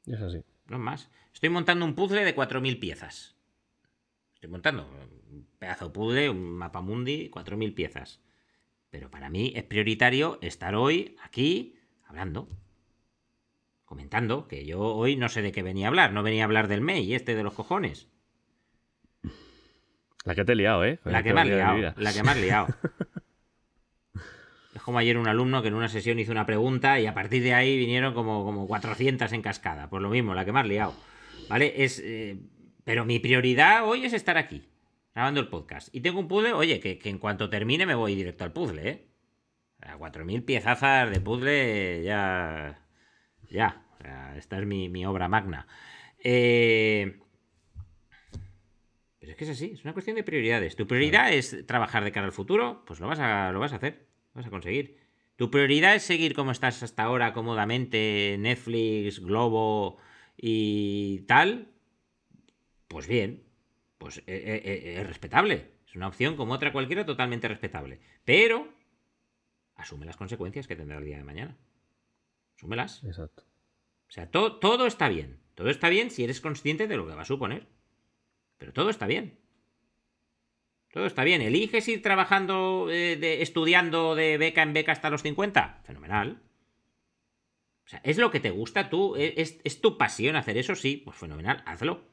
Es 0.06 0.22
así. 0.22 0.44
No 0.66 0.78
es 0.78 0.82
más. 0.82 1.12
Estoy 1.34 1.50
montando 1.50 1.86
un 1.86 1.96
puzzle 1.96 2.26
de 2.26 2.36
4.000 2.36 2.80
piezas. 2.80 3.36
Estoy 4.34 4.50
montando 4.50 4.90
un 5.30 5.48
pedazo 5.60 5.86
de 5.86 5.92
puzzle, 5.92 6.30
un 6.30 6.58
mapa 6.58 6.82
mundi, 6.82 7.30
4.000 7.30 7.74
piezas. 7.74 8.22
Pero 8.90 9.10
para 9.10 9.30
mí 9.30 9.54
es 9.56 9.64
prioritario 9.64 10.40
estar 10.42 10.76
hoy 10.76 11.16
aquí 11.24 11.76
hablando. 12.04 12.48
Comentando, 13.86 14.48
que 14.48 14.66
yo 14.66 14.80
hoy 14.82 15.16
no 15.16 15.30
sé 15.30 15.42
de 15.42 15.52
qué 15.52 15.64
venía 15.64 15.88
a 15.88 15.90
hablar. 15.90 16.14
No 16.14 16.24
venía 16.24 16.44
a 16.44 16.46
hablar 16.46 16.68
del 16.68 16.82
MEI, 16.82 17.14
este 17.14 17.36
de 17.36 17.44
los 17.44 17.54
cojones. 17.54 18.10
La 20.24 20.36
que 20.36 20.46
te 20.46 20.52
he 20.52 20.56
liado, 20.56 20.86
¿eh? 20.86 21.00
La, 21.04 21.24
que 21.24 21.34
me 21.34 21.42
has 21.42 21.48
liado. 21.48 21.94
La 21.98 22.14
que 22.14 22.24
me 22.24 22.32
has 22.32 22.38
liado. 22.38 22.68
es 24.76 24.82
como 24.82 25.00
ayer 25.00 25.18
un 25.18 25.28
alumno 25.28 25.62
que 25.62 25.70
en 25.70 25.74
una 25.74 25.90
sesión 25.90 26.20
hizo 26.20 26.32
una 26.32 26.46
pregunta 26.46 27.00
y 27.00 27.08
a 27.08 27.14
partir 27.14 27.42
de 27.42 27.54
ahí 27.54 27.78
vinieron 27.78 28.14
como, 28.14 28.46
como 28.46 28.68
400 28.68 29.32
en 29.34 29.42
cascada. 29.42 29.90
Pues 29.90 30.02
lo 30.04 30.10
mismo, 30.10 30.36
la 30.36 30.46
que 30.46 30.52
me 30.52 30.60
has 30.60 30.68
liado. 30.68 30.94
¿Vale? 31.50 31.84
Es, 31.84 32.00
eh, 32.04 32.38
pero 32.84 33.04
mi 33.04 33.20
prioridad 33.20 33.88
hoy 33.88 34.06
es 34.06 34.14
estar 34.14 34.38
aquí, 34.38 34.70
grabando 35.16 35.40
el 35.40 35.48
podcast. 35.48 35.90
Y 35.92 36.02
tengo 36.02 36.20
un 36.20 36.28
puzzle, 36.28 36.54
oye, 36.54 36.80
que, 36.80 37.00
en 37.04 37.18
cuanto 37.18 37.50
termine 37.50 37.88
me 37.88 37.96
voy 37.96 38.14
directo 38.16 38.44
al 38.44 38.54
puzzle, 38.54 38.90
¿eh? 38.90 39.08
A 39.82 39.98
4.000 39.98 40.46
piezazas 40.46 41.10
de 41.10 41.20
puzzle 41.20 42.04
ya... 42.04 42.78
Ya. 43.50 43.84
esta 44.38 44.60
es 44.60 44.66
mi, 44.68 44.88
mi 44.88 45.04
obra 45.06 45.28
magna. 45.28 45.68
Eh... 46.24 47.18
Pero 49.22 49.34
es 49.34 49.38
que 49.38 49.44
es 49.44 49.52
así, 49.52 49.74
es 49.74 49.84
una 49.84 49.94
cuestión 49.94 50.16
de 50.16 50.24
prioridades. 50.24 50.76
Tu 50.76 50.88
prioridad 50.88 51.32
es 51.32 51.64
trabajar 51.68 52.04
de 52.04 52.12
cara 52.12 52.26
al 52.26 52.32
futuro, 52.32 52.84
pues 52.88 53.00
lo 53.00 53.08
vas 53.08 53.20
a, 53.20 53.52
lo 53.52 53.60
vas 53.60 53.72
a 53.72 53.76
hacer, 53.76 54.08
lo 54.34 54.40
vas 54.40 54.48
a 54.48 54.50
conseguir. 54.50 54.98
Tu 55.36 55.52
prioridad 55.52 55.94
es 55.94 56.02
seguir 56.02 56.34
como 56.34 56.50
estás 56.50 56.82
hasta 56.82 57.04
ahora 57.04 57.32
cómodamente, 57.32 58.36
Netflix, 58.40 59.20
Globo 59.20 60.00
y 60.36 61.20
tal. 61.28 61.72
Pues 62.88 63.08
bien, 63.08 63.44
pues 64.00 64.18
eh, 64.18 64.24
eh, 64.26 64.62
eh, 64.66 65.02
es, 65.02 65.08
respetable. 65.08 65.70
Es 65.86 65.96
una 65.96 66.08
opción 66.08 66.36
como 66.36 66.54
otra 66.54 66.72
cualquiera 66.72 67.06
totalmente 67.06 67.48
respetable. 67.48 68.00
Pero 68.26 68.74
asume 69.76 70.08
las 70.08 70.18
consecuencias 70.18 70.66
que 70.66 70.76
tendrá 70.76 70.98
el 70.98 71.06
día 71.06 71.18
de 71.18 71.24
mañana. 71.24 71.58
Asúmelas. 72.58 73.04
Exacto. 73.04 73.44
O 74.10 74.12
sea, 74.12 74.32
todo 74.32 74.88
está 74.88 75.10
bien. 75.10 75.40
Todo 75.54 75.70
está 75.70 75.90
bien 75.90 76.10
si 76.10 76.24
eres 76.24 76.42
consciente 76.42 76.88
de 76.88 76.98
lo 76.98 77.06
que 77.06 77.14
va 77.14 77.22
a 77.22 77.26
suponer. 77.26 77.68
Pero 78.62 78.74
todo 78.74 78.92
está 78.92 79.08
bien. 79.08 79.40
Todo 80.92 81.08
está 81.08 81.24
bien. 81.24 81.42
¿Eliges 81.42 81.88
ir 81.88 82.04
trabajando, 82.04 82.90
eh, 82.92 83.42
estudiando 83.42 84.14
de 84.14 84.38
beca 84.38 84.62
en 84.62 84.74
beca 84.74 84.92
hasta 84.92 85.10
los 85.10 85.24
50? 85.24 85.82
Fenomenal. 85.84 86.44
O 87.84 87.90
sea, 87.90 88.02
¿es 88.04 88.20
lo 88.20 88.30
que 88.30 88.40
te 88.40 88.52
gusta 88.52 88.88
tú? 88.88 89.16
¿Es, 89.16 89.82
tu 89.82 89.98
pasión 89.98 90.36
hacer 90.36 90.60
eso? 90.60 90.76
Sí, 90.76 90.98
pues 90.98 91.18
fenomenal, 91.18 91.64
hazlo. 91.66 92.08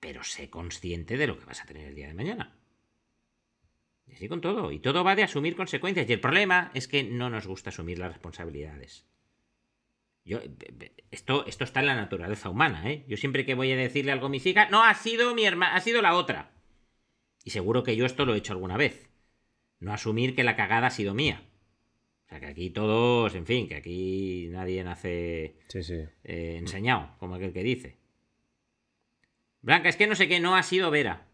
pero 0.00 0.24
sé 0.24 0.50
consciente 0.50 1.16
de 1.16 1.28
lo 1.28 1.38
que 1.38 1.44
vas 1.44 1.62
a 1.62 1.66
tener 1.66 1.86
el 1.86 1.94
día 1.94 2.08
de 2.08 2.14
mañana. 2.14 2.58
Y 4.06 4.14
así 4.14 4.26
con 4.26 4.40
todo. 4.40 4.72
Y 4.72 4.80
todo 4.80 5.04
va 5.04 5.14
de 5.14 5.22
asumir 5.22 5.54
consecuencias. 5.54 6.10
Y 6.10 6.12
el 6.12 6.20
problema 6.20 6.72
es 6.74 6.88
que 6.88 7.04
no 7.04 7.30
nos 7.30 7.46
gusta 7.46 7.70
asumir 7.70 8.00
las 8.00 8.10
responsabilidades. 8.10 9.06
Yo, 10.24 10.38
esto, 11.10 11.46
esto 11.46 11.64
está 11.64 11.80
en 11.80 11.86
la 11.86 11.94
naturaleza 11.96 12.50
humana, 12.50 12.88
¿eh? 12.90 13.04
Yo 13.08 13.16
siempre 13.16 13.44
que 13.46 13.54
voy 13.54 13.72
a 13.72 13.76
decirle 13.76 14.12
algo 14.12 14.26
a 14.26 14.30
mis 14.30 14.46
hijas, 14.46 14.70
no, 14.70 14.84
ha 14.84 14.94
sido 14.94 15.34
mi 15.34 15.44
hermana, 15.44 15.74
ha 15.74 15.80
sido 15.80 16.02
la 16.02 16.14
otra. 16.14 16.52
Y 17.44 17.50
seguro 17.50 17.82
que 17.82 17.96
yo 17.96 18.04
esto 18.06 18.26
lo 18.26 18.34
he 18.34 18.38
hecho 18.38 18.52
alguna 18.52 18.76
vez. 18.76 19.08
No 19.78 19.92
asumir 19.92 20.34
que 20.34 20.44
la 20.44 20.56
cagada 20.56 20.88
ha 20.88 20.90
sido 20.90 21.14
mía. 21.14 21.42
O 22.26 22.28
sea, 22.28 22.38
que 22.40 22.46
aquí 22.46 22.70
todos, 22.70 23.34
en 23.34 23.46
fin, 23.46 23.66
que 23.66 23.76
aquí 23.76 24.48
nadie 24.50 24.84
nace 24.84 25.56
Sí, 25.68 25.82
sí. 25.82 25.94
eh, 26.22 26.56
enseñado, 26.58 27.16
como 27.18 27.34
aquel 27.34 27.52
que 27.52 27.62
dice. 27.62 27.96
Blanca, 29.62 29.88
es 29.88 29.96
que 29.96 30.06
no 30.06 30.14
sé 30.14 30.28
qué, 30.28 30.38
no 30.38 30.54
ha 30.54 30.62
sido 30.62 30.90
Vera. 30.90 31.26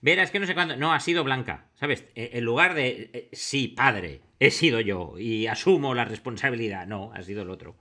Vera, 0.00 0.22
es 0.22 0.30
que 0.30 0.38
no 0.38 0.46
sé 0.46 0.54
cuándo, 0.54 0.76
no 0.76 0.92
ha 0.92 1.00
sido 1.00 1.24
Blanca. 1.24 1.70
¿Sabes? 1.74 2.04
Eh, 2.14 2.30
En 2.34 2.44
lugar 2.44 2.74
de, 2.74 3.10
eh, 3.12 3.28
sí, 3.32 3.68
padre, 3.68 4.20
he 4.38 4.50
sido 4.50 4.80
yo 4.80 5.14
y 5.18 5.46
asumo 5.46 5.94
la 5.94 6.04
responsabilidad. 6.04 6.86
No, 6.86 7.10
ha 7.14 7.22
sido 7.22 7.42
el 7.42 7.50
otro. 7.50 7.76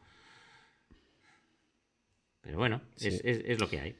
Pero 2.43 2.57
bueno, 2.59 2.81
es, 2.97 3.21
es- 3.23 3.41
es 3.45 3.59
lo 3.59 3.67
que 3.69 3.79
hay. 3.79 3.95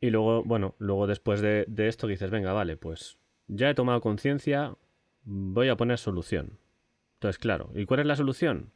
Y 0.00 0.10
luego, 0.10 0.42
bueno, 0.44 0.74
luego 0.78 1.06
después 1.06 1.40
de, 1.40 1.64
de 1.66 1.88
esto 1.88 2.06
dices, 2.06 2.30
venga, 2.30 2.52
vale, 2.52 2.76
pues 2.76 3.16
ya 3.46 3.70
he 3.70 3.74
tomado 3.74 4.00
conciencia, 4.02 4.76
voy 5.22 5.68
a 5.70 5.76
poner 5.76 5.96
solución. 5.98 6.58
Entonces, 7.14 7.38
claro, 7.38 7.70
¿y 7.74 7.86
cuál 7.86 8.00
es 8.00 8.06
la 8.06 8.16
solución? 8.16 8.72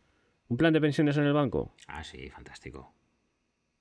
¿Un 0.48 0.56
plan 0.56 0.72
de 0.72 0.80
pensiones 0.80 1.18
en 1.18 1.24
el 1.24 1.34
banco? 1.34 1.74
Ah, 1.86 2.02
sí, 2.02 2.30
fantástico. 2.30 2.94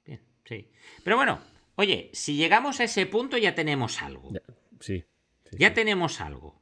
Bien, 0.06 0.20
sí. 0.44 0.68
Pero 1.06 1.16
bueno, 1.16 1.40
oye, 1.76 2.10
si 2.12 2.36
llegamos 2.36 2.82
a 2.82 2.84
ese 2.84 3.06
punto 3.06 3.38
ya 3.38 3.56
tenemos 3.56 4.02
algo. 4.02 4.34
Ya, 4.34 4.42
sí. 4.82 5.06
sí, 5.46 5.58
Ya 5.58 5.70
sí. 5.70 5.74
tenemos 5.76 6.20
algo. 6.20 6.60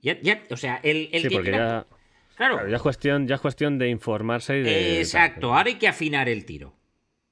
Ya, 0.00 0.20
ya, 0.20 0.42
o 0.50 0.56
sea, 0.56 0.80
el, 0.82 1.08
el 1.12 1.22
Sí, 1.22 1.28
que 1.28 1.34
porque 1.36 1.50
quiera- 1.50 1.86
ya, 1.88 1.96
Claro, 2.36 2.54
claro, 2.56 2.68
ya 2.68 2.76
es 2.76 2.82
cuestión, 2.82 3.28
ya 3.28 3.36
es 3.36 3.40
cuestión 3.40 3.78
de 3.78 3.88
informarse 3.88 4.58
y 4.58 4.62
de... 4.62 4.98
Exacto, 4.98 5.54
ahora 5.54 5.68
hay 5.68 5.76
que 5.76 5.86
afinar 5.86 6.28
el 6.28 6.44
tiro. 6.44 6.74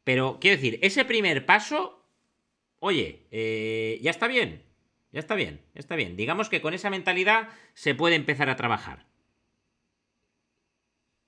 Pero 0.05 0.39
quiero 0.41 0.57
decir, 0.57 0.79
ese 0.83 1.05
primer 1.05 1.47
paso, 1.47 2.07
oye, 2.81 3.27
eh, 3.31 3.99
ya 4.03 4.11
está 4.11 4.29
bien, 4.29 4.65
ya 5.13 5.21
está 5.21 5.35
bien, 5.37 5.63
ya 5.75 5.81
está 5.81 5.97
bien. 5.97 6.17
Digamos 6.17 6.49
que 6.49 6.61
con 6.63 6.75
esa 6.75 6.91
mentalidad 6.91 7.49
se 7.75 7.95
puede 7.95 8.17
empezar 8.17 8.51
a 8.51 8.57
trabajar. 8.57 9.07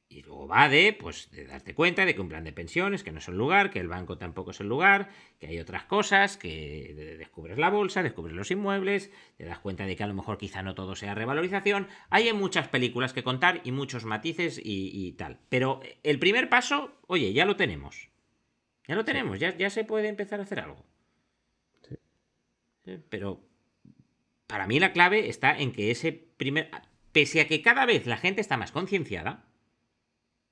Y 0.08 0.20
luego 0.22 0.46
va 0.46 0.68
de, 0.68 0.92
pues, 0.92 1.30
de 1.30 1.46
darte 1.46 1.74
cuenta 1.74 2.04
de 2.04 2.14
que 2.14 2.20
un 2.20 2.28
plan 2.28 2.44
de 2.44 2.52
pensiones, 2.52 3.02
que 3.02 3.12
no 3.12 3.18
es 3.18 3.28
el 3.28 3.36
lugar, 3.38 3.70
que 3.70 3.78
el 3.80 3.88
banco 3.88 4.18
tampoco 4.18 4.50
es 4.50 4.60
el 4.60 4.68
lugar, 4.68 5.08
que 5.40 5.46
hay 5.46 5.58
otras 5.58 5.84
cosas, 5.84 6.36
que 6.36 6.92
de- 6.94 7.16
descubres 7.16 7.56
la 7.56 7.70
bolsa, 7.70 8.02
descubres 8.02 8.36
los 8.36 8.50
inmuebles, 8.50 9.10
te 9.38 9.44
das 9.46 9.58
cuenta 9.58 9.86
de 9.86 9.96
que 9.96 10.02
a 10.02 10.06
lo 10.06 10.12
mejor 10.14 10.36
quizá 10.36 10.62
no 10.62 10.74
todo 10.74 10.96
sea 10.96 11.14
revalorización. 11.14 11.88
Hay 12.10 12.30
muchas 12.34 12.68
películas 12.68 13.14
que 13.14 13.24
contar 13.24 13.62
y 13.64 13.72
muchos 13.72 14.04
matices 14.04 14.58
y, 14.62 14.90
y 14.92 15.12
tal. 15.12 15.40
Pero 15.48 15.80
el 16.02 16.18
primer 16.18 16.50
paso, 16.50 16.92
oye, 17.06 17.32
ya 17.32 17.46
lo 17.46 17.56
tenemos. 17.56 18.11
Ya 18.88 18.94
lo 18.96 19.04
tenemos, 19.04 19.38
ya, 19.38 19.56
ya 19.56 19.70
se 19.70 19.84
puede 19.84 20.08
empezar 20.08 20.40
a 20.40 20.42
hacer 20.42 20.60
algo. 20.60 20.84
Sí. 21.88 21.94
Sí, 22.84 22.98
Pero 23.08 23.40
para 24.46 24.66
mí 24.66 24.80
la 24.80 24.92
clave 24.92 25.28
está 25.28 25.56
en 25.58 25.72
que 25.72 25.90
ese 25.90 26.12
primer... 26.12 26.70
Pese 27.12 27.40
a 27.42 27.46
que 27.46 27.60
cada 27.62 27.84
vez 27.84 28.06
la 28.06 28.16
gente 28.16 28.40
está 28.40 28.56
más 28.56 28.72
concienciada, 28.72 29.44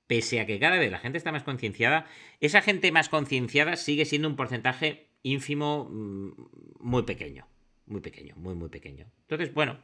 pese 0.07 0.39
a 0.39 0.45
que 0.45 0.59
cada 0.59 0.77
vez 0.77 0.91
la 0.91 0.99
gente 0.99 1.17
está 1.17 1.31
más 1.31 1.43
concienciada, 1.43 2.05
esa 2.39 2.61
gente 2.61 2.91
más 2.91 3.09
concienciada 3.09 3.75
sigue 3.75 4.05
siendo 4.05 4.27
un 4.27 4.35
porcentaje 4.35 5.09
ínfimo 5.23 5.87
mm, 5.89 6.31
muy 6.79 7.03
pequeño. 7.03 7.47
Muy 7.87 8.01
pequeño, 8.01 8.35
muy, 8.37 8.53
muy 8.53 8.69
pequeño. 8.69 9.07
Entonces, 9.21 9.53
bueno, 9.53 9.79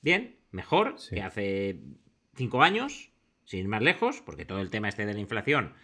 bien, 0.00 0.36
mejor 0.50 0.98
Sí. 0.98 1.16
que 1.16 1.22
hace 1.22 1.80
cinco 2.34 2.62
años, 2.62 3.10
sin 3.44 3.60
ir 3.60 3.68
más 3.68 3.82
lejos, 3.82 4.22
porque 4.22 4.46
todo 4.46 4.60
el 4.60 4.70
tema 4.70 4.88
este 4.88 5.04
de 5.04 5.14
la 5.14 5.20
inflación, 5.20 5.74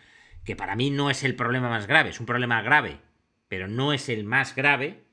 que 0.48 0.56
para 0.56 0.76
mí 0.76 0.88
no 0.88 1.10
es 1.10 1.24
el 1.24 1.36
problema 1.36 1.68
más 1.68 1.86
grave, 1.86 2.08
es 2.08 2.20
un 2.20 2.24
problema 2.24 2.62
grave, 2.62 3.00
pero 3.48 3.68
no 3.68 3.92
es 3.92 4.08
el 4.08 4.24
más 4.24 4.54
grave, 4.56 5.04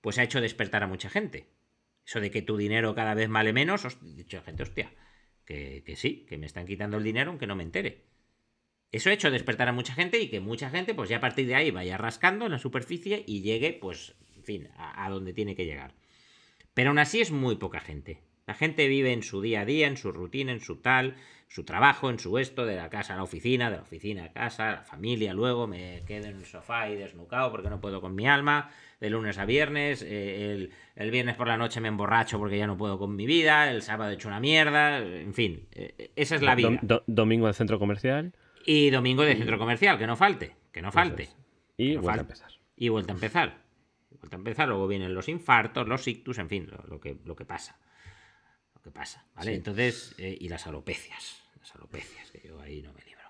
pues 0.00 0.18
ha 0.18 0.24
hecho 0.24 0.40
despertar 0.40 0.82
a 0.82 0.88
mucha 0.88 1.08
gente. 1.08 1.46
Eso 2.04 2.20
de 2.20 2.32
que 2.32 2.42
tu 2.42 2.56
dinero 2.56 2.92
cada 2.92 3.14
vez 3.14 3.28
vale 3.30 3.52
menos, 3.52 3.84
host- 3.84 4.02
dicho 4.02 4.42
gente, 4.42 4.64
hostia, 4.64 4.90
que, 5.44 5.84
que 5.86 5.94
sí, 5.94 6.26
que 6.28 6.38
me 6.38 6.46
están 6.46 6.66
quitando 6.66 6.96
el 6.96 7.04
dinero 7.04 7.30
aunque 7.30 7.46
no 7.46 7.54
me 7.54 7.62
entere. 7.62 8.02
Eso 8.90 9.10
ha 9.10 9.12
hecho 9.12 9.30
despertar 9.30 9.68
a 9.68 9.72
mucha 9.72 9.94
gente 9.94 10.18
y 10.18 10.28
que 10.28 10.40
mucha 10.40 10.70
gente, 10.70 10.92
pues 10.92 11.08
ya 11.08 11.18
a 11.18 11.20
partir 11.20 11.46
de 11.46 11.54
ahí 11.54 11.70
vaya 11.70 11.96
rascando 11.96 12.46
en 12.46 12.50
la 12.50 12.58
superficie 12.58 13.22
y 13.28 13.42
llegue, 13.42 13.72
pues, 13.72 14.16
en 14.34 14.42
fin, 14.42 14.68
a, 14.76 15.06
a 15.06 15.08
donde 15.08 15.32
tiene 15.32 15.54
que 15.54 15.66
llegar. 15.66 15.94
Pero 16.74 16.90
aún 16.90 16.98
así 16.98 17.20
es 17.20 17.30
muy 17.30 17.54
poca 17.54 17.78
gente. 17.78 18.24
La 18.50 18.54
gente 18.54 18.88
vive 18.88 19.12
en 19.12 19.22
su 19.22 19.40
día 19.40 19.60
a 19.60 19.64
día, 19.64 19.86
en 19.86 19.96
su 19.96 20.10
rutina, 20.10 20.50
en 20.50 20.58
su 20.58 20.74
tal, 20.78 21.14
su 21.46 21.62
trabajo, 21.62 22.10
en 22.10 22.18
su 22.18 22.36
esto, 22.36 22.66
de 22.66 22.74
la 22.74 22.90
casa 22.90 23.14
a 23.14 23.16
la 23.16 23.22
oficina, 23.22 23.70
de 23.70 23.76
la 23.76 23.82
oficina 23.82 24.24
a 24.24 24.32
casa, 24.32 24.72
la 24.72 24.82
familia, 24.82 25.32
luego 25.34 25.68
me 25.68 26.02
quedo 26.04 26.26
en 26.26 26.36
el 26.38 26.46
sofá 26.46 26.88
y 26.90 26.96
desnucado 26.96 27.52
porque 27.52 27.70
no 27.70 27.80
puedo 27.80 28.00
con 28.00 28.16
mi 28.16 28.26
alma, 28.26 28.72
de 28.98 29.08
lunes 29.08 29.38
a 29.38 29.44
viernes, 29.44 30.02
eh, 30.02 30.50
el, 30.50 30.72
el 30.96 31.10
viernes 31.12 31.36
por 31.36 31.46
la 31.46 31.56
noche 31.56 31.80
me 31.80 31.86
emborracho 31.86 32.38
porque 32.40 32.58
ya 32.58 32.66
no 32.66 32.76
puedo 32.76 32.98
con 32.98 33.14
mi 33.14 33.24
vida, 33.24 33.70
el 33.70 33.82
sábado 33.82 34.10
he 34.10 34.14
hecho 34.14 34.26
una 34.26 34.40
mierda, 34.40 34.98
en 34.98 35.32
fin, 35.32 35.68
eh, 35.70 36.10
esa 36.16 36.34
es 36.34 36.42
la 36.42 36.56
vida. 36.56 36.70
Dom- 36.70 36.80
do- 36.82 37.04
domingo 37.06 37.46
al 37.46 37.54
centro 37.54 37.78
comercial 37.78 38.34
Y 38.66 38.90
domingo 38.90 39.22
de 39.22 39.36
centro 39.36 39.58
comercial, 39.58 39.96
que 39.96 40.08
no 40.08 40.16
falte, 40.16 40.56
que 40.72 40.82
no 40.82 40.90
falte. 40.90 41.22
es. 41.22 41.36
y 41.76 41.94
No 41.94 42.02
vuelta 42.02 42.22
a 42.22 42.24
empezar. 42.24 42.50
Y 42.76 42.88
vuelta 42.88 43.12
a 43.12 43.14
empezar. 43.14 43.58
Vuelta 44.18 44.36
a 44.36 44.38
empezar, 44.38 44.66
luego 44.68 44.88
vienen 44.88 45.14
los 45.14 45.28
infartos, 45.28 45.86
los 45.86 46.08
ictus, 46.08 46.38
en 46.38 46.48
fin, 46.48 46.66
lo, 46.68 46.82
lo 46.88 46.98
que, 47.00 47.16
lo 47.24 47.36
que 47.36 47.44
pasa. 47.44 47.78
Lo 48.80 48.84
que 48.84 48.90
pasa, 48.90 49.26
¿vale? 49.34 49.50
Sí. 49.50 49.56
Entonces, 49.56 50.14
eh, 50.18 50.36
y 50.40 50.48
las 50.48 50.66
alopecias. 50.66 51.42
Las 51.58 51.74
alopecias, 51.74 52.30
que 52.30 52.48
yo 52.48 52.58
ahí 52.60 52.80
no 52.82 52.92
me 52.94 53.02
libro. 53.02 53.20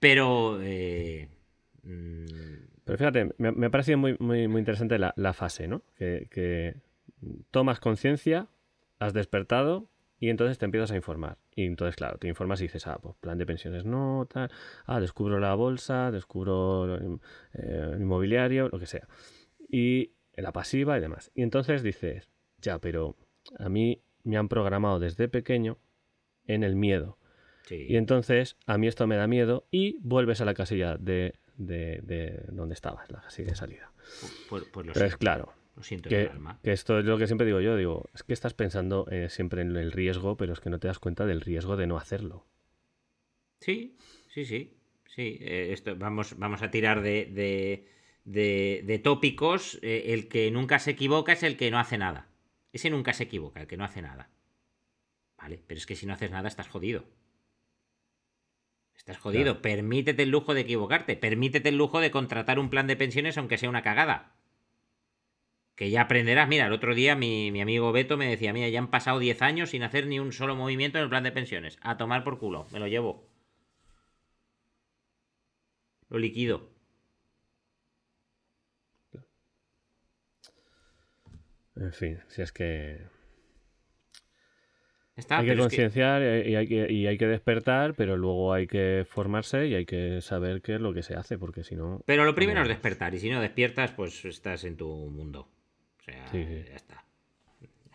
Pero. 0.00 0.58
eh, 0.62 1.28
mm, 1.84 2.24
Pero 2.84 2.98
fíjate, 2.98 3.34
me, 3.38 3.52
me 3.52 3.66
ha 3.66 3.70
parecido 3.70 3.98
muy, 3.98 4.16
muy, 4.18 4.48
muy 4.48 4.58
interesante 4.58 4.98
la, 4.98 5.14
la 5.16 5.32
fase, 5.32 5.68
¿no? 5.68 5.82
Que, 5.96 6.28
que 6.30 6.74
tomas 7.50 7.80
conciencia, 7.80 8.48
has 8.98 9.12
despertado 9.12 9.88
y 10.18 10.30
entonces 10.30 10.58
te 10.58 10.64
empiezas 10.64 10.90
a 10.90 10.96
informar. 10.96 11.38
Y 11.54 11.64
entonces, 11.66 11.94
claro, 11.96 12.18
te 12.18 12.26
informas 12.28 12.60
y 12.60 12.64
dices, 12.64 12.86
ah, 12.86 12.98
pues 13.00 13.14
plan 13.16 13.38
de 13.38 13.46
pensiones 13.46 13.84
no, 13.84 14.26
tal, 14.32 14.50
ah, 14.86 15.00
descubro 15.00 15.38
la 15.38 15.54
bolsa, 15.54 16.10
descubro 16.10 16.96
eh, 16.96 17.18
el 17.52 18.00
inmobiliario, 18.00 18.68
lo 18.68 18.78
que 18.78 18.86
sea. 18.86 19.06
Y 19.68 20.12
la 20.34 20.52
pasiva 20.52 20.98
y 20.98 21.00
demás. 21.00 21.30
Y 21.34 21.42
entonces 21.42 21.82
dices, 21.82 22.30
ya, 22.58 22.78
pero 22.78 23.16
a 23.58 23.68
mí 23.68 24.02
me 24.26 24.36
han 24.36 24.48
programado 24.48 24.98
desde 24.98 25.28
pequeño 25.28 25.78
en 26.46 26.64
el 26.64 26.76
miedo. 26.76 27.18
sí. 27.62 27.86
Y 27.88 27.96
entonces 27.96 28.56
a 28.66 28.78
mí 28.78 28.86
esto 28.88 29.06
me 29.06 29.16
da 29.16 29.26
miedo 29.26 29.66
y 29.70 29.98
vuelves 30.00 30.40
a 30.40 30.44
la 30.44 30.54
casilla 30.54 30.96
de, 30.98 31.34
de, 31.56 32.00
de 32.02 32.44
donde 32.48 32.74
estabas, 32.74 33.10
la 33.10 33.20
casilla 33.22 33.50
de 33.50 33.56
salida. 33.56 33.92
Pues, 34.46 34.64
pues 34.72 34.86
lo 34.86 34.92
Pero 34.92 35.06
es 35.06 35.12
siento. 35.12 35.18
claro, 35.18 35.52
Lo 35.76 35.82
siento 35.82 36.08
en 36.08 36.14
que, 36.14 36.22
el 36.22 36.28
alma. 36.28 36.60
que 36.62 36.72
esto 36.72 36.98
es 36.98 37.04
lo 37.04 37.18
que 37.18 37.26
siempre 37.26 37.46
digo 37.46 37.60
yo, 37.60 37.76
digo, 37.76 38.04
es 38.14 38.22
que 38.22 38.32
estás 38.32 38.54
pensando 38.54 39.06
eh, 39.10 39.28
siempre 39.30 39.62
en 39.62 39.76
el 39.76 39.92
riesgo, 39.92 40.36
pero 40.36 40.52
es 40.52 40.60
que 40.60 40.70
no 40.70 40.78
te 40.78 40.88
das 40.88 40.98
cuenta 40.98 41.26
del 41.26 41.40
riesgo 41.40 41.76
de 41.76 41.86
no 41.86 41.96
hacerlo. 41.98 42.46
Sí, 43.60 43.96
sí, 44.28 44.44
sí. 44.44 44.72
Sí, 45.06 45.38
eh, 45.40 45.72
esto, 45.72 45.96
vamos, 45.96 46.36
vamos 46.38 46.62
a 46.62 46.70
tirar 46.70 47.00
de, 47.00 47.24
de, 47.26 47.88
de- 48.24 48.82
de 48.84 48.98
tópicos. 48.98 49.78
eh, 49.82 50.12
el 50.14 50.28
que 50.28 50.50
nunca 50.50 50.78
se 50.78 50.90
equivoca 50.92 51.32
es 51.32 51.42
el 51.42 51.56
que 51.56 51.70
no 51.70 51.78
hace 51.78 51.96
nada. 51.98 52.28
Ese 52.76 52.90
nunca 52.90 53.14
se 53.14 53.24
equivoca, 53.24 53.62
el 53.62 53.66
que 53.66 53.78
no 53.78 53.84
hace 53.84 54.02
nada. 54.02 54.28
Vale, 55.38 55.62
pero 55.66 55.78
es 55.78 55.86
que 55.86 55.96
si 55.96 56.04
no 56.04 56.12
haces 56.12 56.30
nada 56.30 56.46
estás 56.46 56.68
jodido. 56.68 57.06
Estás 58.94 59.16
jodido. 59.16 59.44
Claro. 59.44 59.62
Permítete 59.62 60.24
el 60.24 60.28
lujo 60.28 60.52
de 60.52 60.60
equivocarte. 60.60 61.16
Permítete 61.16 61.70
el 61.70 61.78
lujo 61.78 62.00
de 62.00 62.10
contratar 62.10 62.58
un 62.58 62.68
plan 62.68 62.86
de 62.86 62.96
pensiones 62.96 63.38
aunque 63.38 63.56
sea 63.56 63.70
una 63.70 63.80
cagada. 63.80 64.36
Que 65.74 65.88
ya 65.88 66.02
aprenderás. 66.02 66.48
Mira, 66.48 66.66
el 66.66 66.72
otro 66.74 66.94
día 66.94 67.16
mi, 67.16 67.50
mi 67.50 67.62
amigo 67.62 67.92
Beto 67.92 68.18
me 68.18 68.28
decía, 68.28 68.52
mira, 68.52 68.68
ya 68.68 68.78
han 68.78 68.90
pasado 68.90 69.20
10 69.20 69.40
años 69.40 69.70
sin 69.70 69.82
hacer 69.82 70.06
ni 70.06 70.18
un 70.18 70.34
solo 70.34 70.54
movimiento 70.54 70.98
en 70.98 71.04
el 71.04 71.10
plan 71.10 71.24
de 71.24 71.32
pensiones. 71.32 71.78
A 71.80 71.96
tomar 71.96 72.24
por 72.24 72.38
culo. 72.38 72.66
Me 72.72 72.78
lo 72.78 72.88
llevo. 72.88 73.26
Lo 76.10 76.18
liquido. 76.18 76.75
En 81.76 81.92
fin, 81.92 82.18
si 82.28 82.42
es 82.42 82.52
que 82.52 82.98
Está, 85.16 85.38
hay 85.38 85.46
que 85.46 85.52
pero 85.52 85.62
es 85.64 85.68
que- 85.72 85.76
concienciar 85.76 86.46
y, 86.46 86.56
hay 86.56 86.66
que, 86.68 86.92
y 86.92 87.06
hay 87.06 87.16
que 87.16 87.26
despertar, 87.26 87.94
pero 87.94 88.16
luego 88.18 88.52
hay 88.52 88.66
que 88.66 89.06
formarse 89.08 89.66
y 89.66 89.74
hay 89.74 89.86
que 89.86 90.20
saber 90.20 90.60
qué 90.60 90.74
es 90.74 90.80
lo 90.80 90.92
que 90.92 91.02
se 91.02 91.14
hace, 91.14 91.38
porque 91.38 91.64
si 91.64 91.74
no... 91.74 92.02
Pero 92.04 92.24
lo 92.24 92.34
primero 92.34 92.60
es 92.62 92.68
despertar. 92.68 93.14
Y 93.14 93.18
si 93.18 93.30
no 93.30 93.40
despiertas, 93.40 93.92
pues 93.92 94.24
estás 94.26 94.64
en 94.64 94.76
tu 94.76 94.88
mundo. 95.10 95.48
O 95.98 96.02
sea, 96.02 96.26
Sí, 96.28 96.44
sí. 96.44 96.64
ya 96.68 96.74
está. 96.76 97.04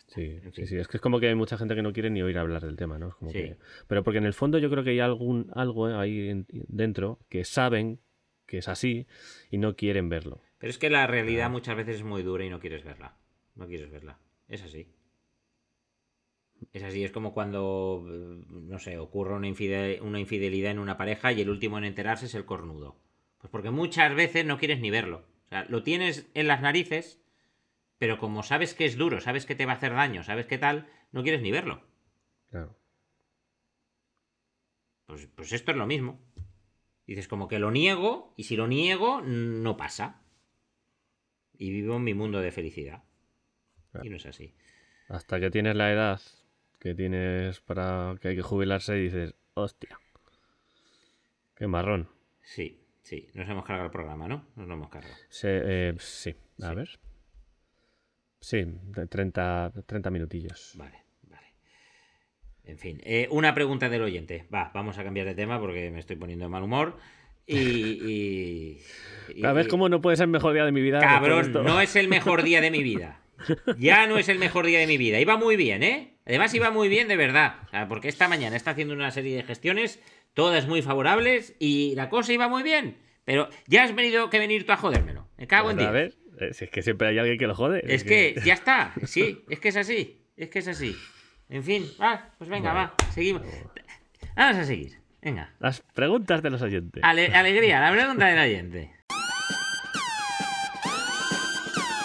Sí, 0.07 0.23
En 0.23 0.41
sí, 0.45 0.51
fin. 0.51 0.67
sí, 0.67 0.77
es 0.77 0.87
que 0.87 0.97
es 0.97 1.01
como 1.01 1.19
que 1.19 1.27
hay 1.27 1.35
mucha 1.35 1.57
gente 1.57 1.73
que 1.75 1.81
no 1.83 1.93
quiere 1.93 2.09
ni 2.09 2.21
oír 2.23 2.37
hablar 2.37 2.63
del 2.63 2.75
tema, 2.75 2.97
¿no? 2.99 3.09
Es 3.09 3.15
como 3.15 3.31
Sí. 3.31 3.37
que- 3.37 3.57
Pero 3.87 4.03
porque 4.03 4.17
en 4.17 4.25
el 4.25 4.33
fondo 4.33 4.57
yo 4.57 4.69
creo 4.71 4.83
que 4.83 4.89
hay 4.89 4.99
algún, 4.99 5.51
algo 5.53 5.85
ahí 5.87 6.27
en- 6.29 6.47
dentro 6.49 7.19
que 7.29 7.45
saben 7.45 7.99
que 8.47 8.57
es 8.57 8.67
así 8.67 9.05
y 9.51 9.57
no 9.59 9.75
quieren 9.75 10.09
verlo. 10.09 10.41
Pero 10.57 10.69
es 10.71 10.77
que 10.79 10.89
la 10.89 11.05
realidad 11.07 11.49
muchas 11.51 11.75
veces 11.77 11.97
es 11.97 12.03
muy 12.03 12.23
dura 12.23 12.43
y 12.43 12.49
no 12.49 12.59
quieres 12.59 12.83
verla. 12.83 13.15
No 13.55 13.67
quieres 13.67 13.91
verla. 13.91 14.19
Es 14.47 14.61
así. 14.63 14.87
Es 16.73 16.83
así, 16.83 17.03
es 17.03 17.11
como 17.11 17.33
cuando, 17.33 18.05
eh, 18.07 18.45
no 18.49 18.79
sé, 18.79 18.97
ocurre 18.97 19.35
una, 19.35 19.47
una 20.01 20.19
infidelidad 20.19 20.71
en 20.71 20.79
una 20.79 20.97
pareja 20.97 21.31
y 21.31 21.41
el 21.41 21.49
último 21.49 21.77
en 21.77 21.85
enterarse 21.85 22.27
es 22.27 22.35
el 22.35 22.45
cornudo. 22.45 22.97
Pues 23.39 23.49
porque 23.49 23.71
muchas 23.71 24.13
veces 24.13 24.45
no 24.45 24.57
quieres 24.57 24.79
ni 24.79 24.91
verlo. 24.91 25.25
O 25.45 25.49
sea, 25.49 25.65
lo 25.65 25.83
tienes 25.83 26.29
en 26.33 26.47
las 26.47 26.61
narices, 26.61 27.19
pero 27.97 28.17
como 28.19 28.43
sabes 28.43 28.73
que 28.73 28.85
es 28.85 28.95
duro, 28.95 29.19
sabes 29.19 29.45
que 29.45 29.55
te 29.55 29.65
va 29.65 29.73
a 29.73 29.75
hacer 29.75 29.93
daño, 29.93 30.23
sabes 30.23 30.45
qué 30.45 30.57
tal, 30.57 30.87
no 31.11 31.23
quieres 31.23 31.41
ni 31.41 31.51
verlo. 31.51 31.81
Claro. 32.49 32.77
Pues, 35.07 35.27
pues 35.35 35.51
esto 35.51 35.71
es 35.71 35.77
lo 35.77 35.87
mismo. 35.87 36.21
Dices 37.05 37.27
como 37.27 37.47
que 37.47 37.59
lo 37.59 37.71
niego 37.71 38.33
y 38.37 38.43
si 38.43 38.55
lo 38.55 38.67
niego 38.67 39.21
no 39.21 39.75
pasa. 39.75 40.21
Y 41.57 41.71
vivo 41.71 41.97
en 41.97 42.03
mi 42.03 42.13
mundo 42.13 42.39
de 42.39 42.51
felicidad. 42.51 43.03
Y 44.03 44.09
no 44.09 44.17
es 44.17 44.25
así. 44.25 44.53
Hasta 45.09 45.39
que 45.39 45.51
tienes 45.51 45.75
la 45.75 45.91
edad 45.91 46.21
que 46.81 46.95
tienes 46.95 47.59
para 47.59 48.15
que 48.19 48.29
hay 48.29 48.35
que 48.35 48.41
jubilarse 48.41 48.97
y 48.97 49.03
dices, 49.03 49.35
hostia, 49.53 49.99
qué 51.55 51.67
marrón. 51.67 52.09
Sí, 52.41 52.79
sí, 53.03 53.29
nos 53.35 53.47
hemos 53.47 53.63
cargado 53.65 53.85
el 53.85 53.91
programa, 53.91 54.27
¿no? 54.27 54.47
Nos 54.55 54.67
lo 54.67 54.73
hemos 54.73 54.89
cargado. 54.89 55.13
Eh, 55.43 55.95
sí, 55.99 56.35
a 56.63 56.73
ver. 56.73 56.99
Sí, 58.39 58.65
30, 59.09 59.73
30 59.85 60.09
minutillos. 60.09 60.73
Vale, 60.75 61.03
vale. 61.29 61.53
En 62.63 62.79
fin, 62.79 62.99
eh, 63.03 63.27
una 63.29 63.53
pregunta 63.53 63.87
del 63.87 64.01
oyente. 64.01 64.47
Va, 64.51 64.71
vamos 64.73 64.97
a 64.97 65.03
cambiar 65.03 65.27
de 65.27 65.35
tema 65.35 65.59
porque 65.59 65.91
me 65.91 65.99
estoy 65.99 66.15
poniendo 66.15 66.45
de 66.45 66.49
mal 66.49 66.63
humor. 66.63 66.97
Y. 67.45 67.59
y, 69.35 69.41
¿Sabes 69.41 69.67
cómo 69.67 69.87
no 69.87 70.01
puede 70.01 70.17
ser 70.17 70.23
el 70.23 70.31
mejor 70.31 70.53
día 70.53 70.65
de 70.65 70.71
mi 70.71 70.81
vida? 70.81 70.99
Cabrón, 70.99 71.53
no 71.53 71.79
es 71.79 71.95
el 71.95 72.07
mejor 72.07 72.41
día 72.41 72.59
de 72.59 72.71
mi 72.71 72.81
vida. 72.81 73.20
Ya 73.77 74.07
no 74.07 74.17
es 74.17 74.29
el 74.29 74.39
mejor 74.39 74.65
día 74.65 74.79
de 74.79 74.87
mi 74.87 74.97
vida. 74.97 75.19
Iba 75.19 75.37
muy 75.37 75.55
bien, 75.55 75.83
¿eh? 75.83 76.15
Además 76.25 76.53
iba 76.53 76.71
muy 76.71 76.89
bien 76.89 77.07
de 77.07 77.17
verdad. 77.17 77.55
porque 77.89 78.07
esta 78.07 78.27
mañana 78.27 78.55
está 78.55 78.71
haciendo 78.71 78.93
una 78.93 79.11
serie 79.11 79.35
de 79.35 79.43
gestiones, 79.43 79.99
todas 80.33 80.67
muy 80.67 80.81
favorables, 80.81 81.55
y 81.59 81.93
la 81.95 82.09
cosa 82.09 82.33
iba 82.33 82.47
muy 82.47 82.63
bien. 82.63 82.97
Pero 83.25 83.49
ya 83.67 83.83
has 83.83 83.95
venido 83.95 84.29
que 84.29 84.39
venir 84.39 84.65
tú 84.65 84.71
a 84.71 84.77
jodérmelo. 84.77 85.27
Me 85.37 85.47
cago 85.47 85.71
en 85.71 85.79
A 85.79 85.91
ver, 85.91 86.15
si 86.51 86.65
es 86.65 86.71
que 86.71 86.81
siempre 86.81 87.07
hay 87.07 87.17
alguien 87.17 87.37
que 87.37 87.47
lo 87.47 87.55
jode. 87.55 87.83
Es 87.87 88.03
que 88.03 88.35
ya 88.43 88.53
está, 88.53 88.93
sí, 89.05 89.43
es 89.49 89.59
que 89.59 89.69
es 89.69 89.77
así. 89.77 90.21
Es 90.37 90.49
que 90.49 90.59
es 90.59 90.67
así. 90.67 90.95
En 91.49 91.63
fin, 91.63 91.85
va, 92.01 92.33
pues 92.37 92.49
venga, 92.49 92.73
va, 92.73 92.95
seguimos. 93.13 93.43
Vamos 94.35 94.57
a 94.57 94.63
seguir. 94.63 94.99
Venga. 95.21 95.53
Las 95.59 95.81
preguntas 95.81 96.41
de 96.41 96.49
los 96.49 96.61
oyentes. 96.61 97.03
alegría, 97.03 97.79
la 97.79 97.91
pregunta 97.91 98.25
del 98.25 98.39
oyente. 98.39 98.91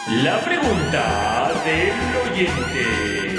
La 0.09 0.41
pregunta 0.41 1.51
del 1.65 1.91
oyente. 2.31 3.37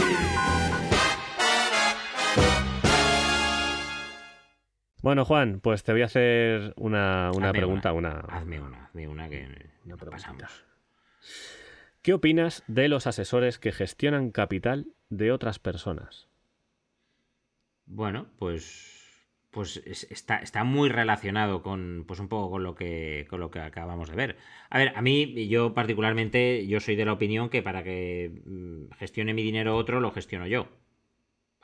Bueno, 5.01 5.23
Juan, 5.23 5.61
pues 5.61 5.83
te 5.83 5.93
voy 5.93 6.01
a 6.01 6.05
hacer 6.07 6.73
una, 6.75 7.31
pregunta. 7.53 7.93
Una. 7.93 8.19
Hazme 8.27 8.59
una, 8.59 8.87
hazme 8.87 9.07
una 9.07 9.29
que 9.29 9.47
no 9.85 9.95
pasamos. 9.95 10.65
¿Qué 12.01 12.13
opinas 12.13 12.65
de 12.67 12.89
los 12.89 13.07
asesores 13.07 13.59
que 13.59 13.71
gestionan 13.71 14.31
capital 14.31 14.87
de 15.09 15.31
otras 15.31 15.59
personas? 15.59 16.27
Bueno, 17.85 18.27
pues 18.39 18.96
pues 19.57 19.77
está, 20.11 20.37
está, 20.37 20.63
muy 20.63 20.87
relacionado 20.87 21.63
con, 21.63 22.05
pues 22.07 22.19
un 22.19 22.27
poco 22.27 22.51
con 22.51 22.61
lo, 22.61 22.75
que, 22.75 23.25
con 23.27 23.39
lo 23.39 23.49
que 23.49 23.57
acabamos 23.57 24.07
de 24.07 24.15
ver. 24.15 24.37
A 24.69 24.77
ver, 24.77 24.93
a 24.95 25.01
mí, 25.01 25.47
yo 25.47 25.73
particularmente, 25.73 26.67
yo 26.67 26.79
soy 26.79 26.95
de 26.95 27.05
la 27.05 27.13
opinión 27.13 27.49
que 27.49 27.63
para 27.63 27.83
que 27.83 28.43
mm, 28.45 28.91
gestione 28.99 29.33
mi 29.33 29.41
dinero 29.41 29.75
otro, 29.75 29.99
lo 29.99 30.11
gestiono 30.11 30.45
yo. 30.45 30.67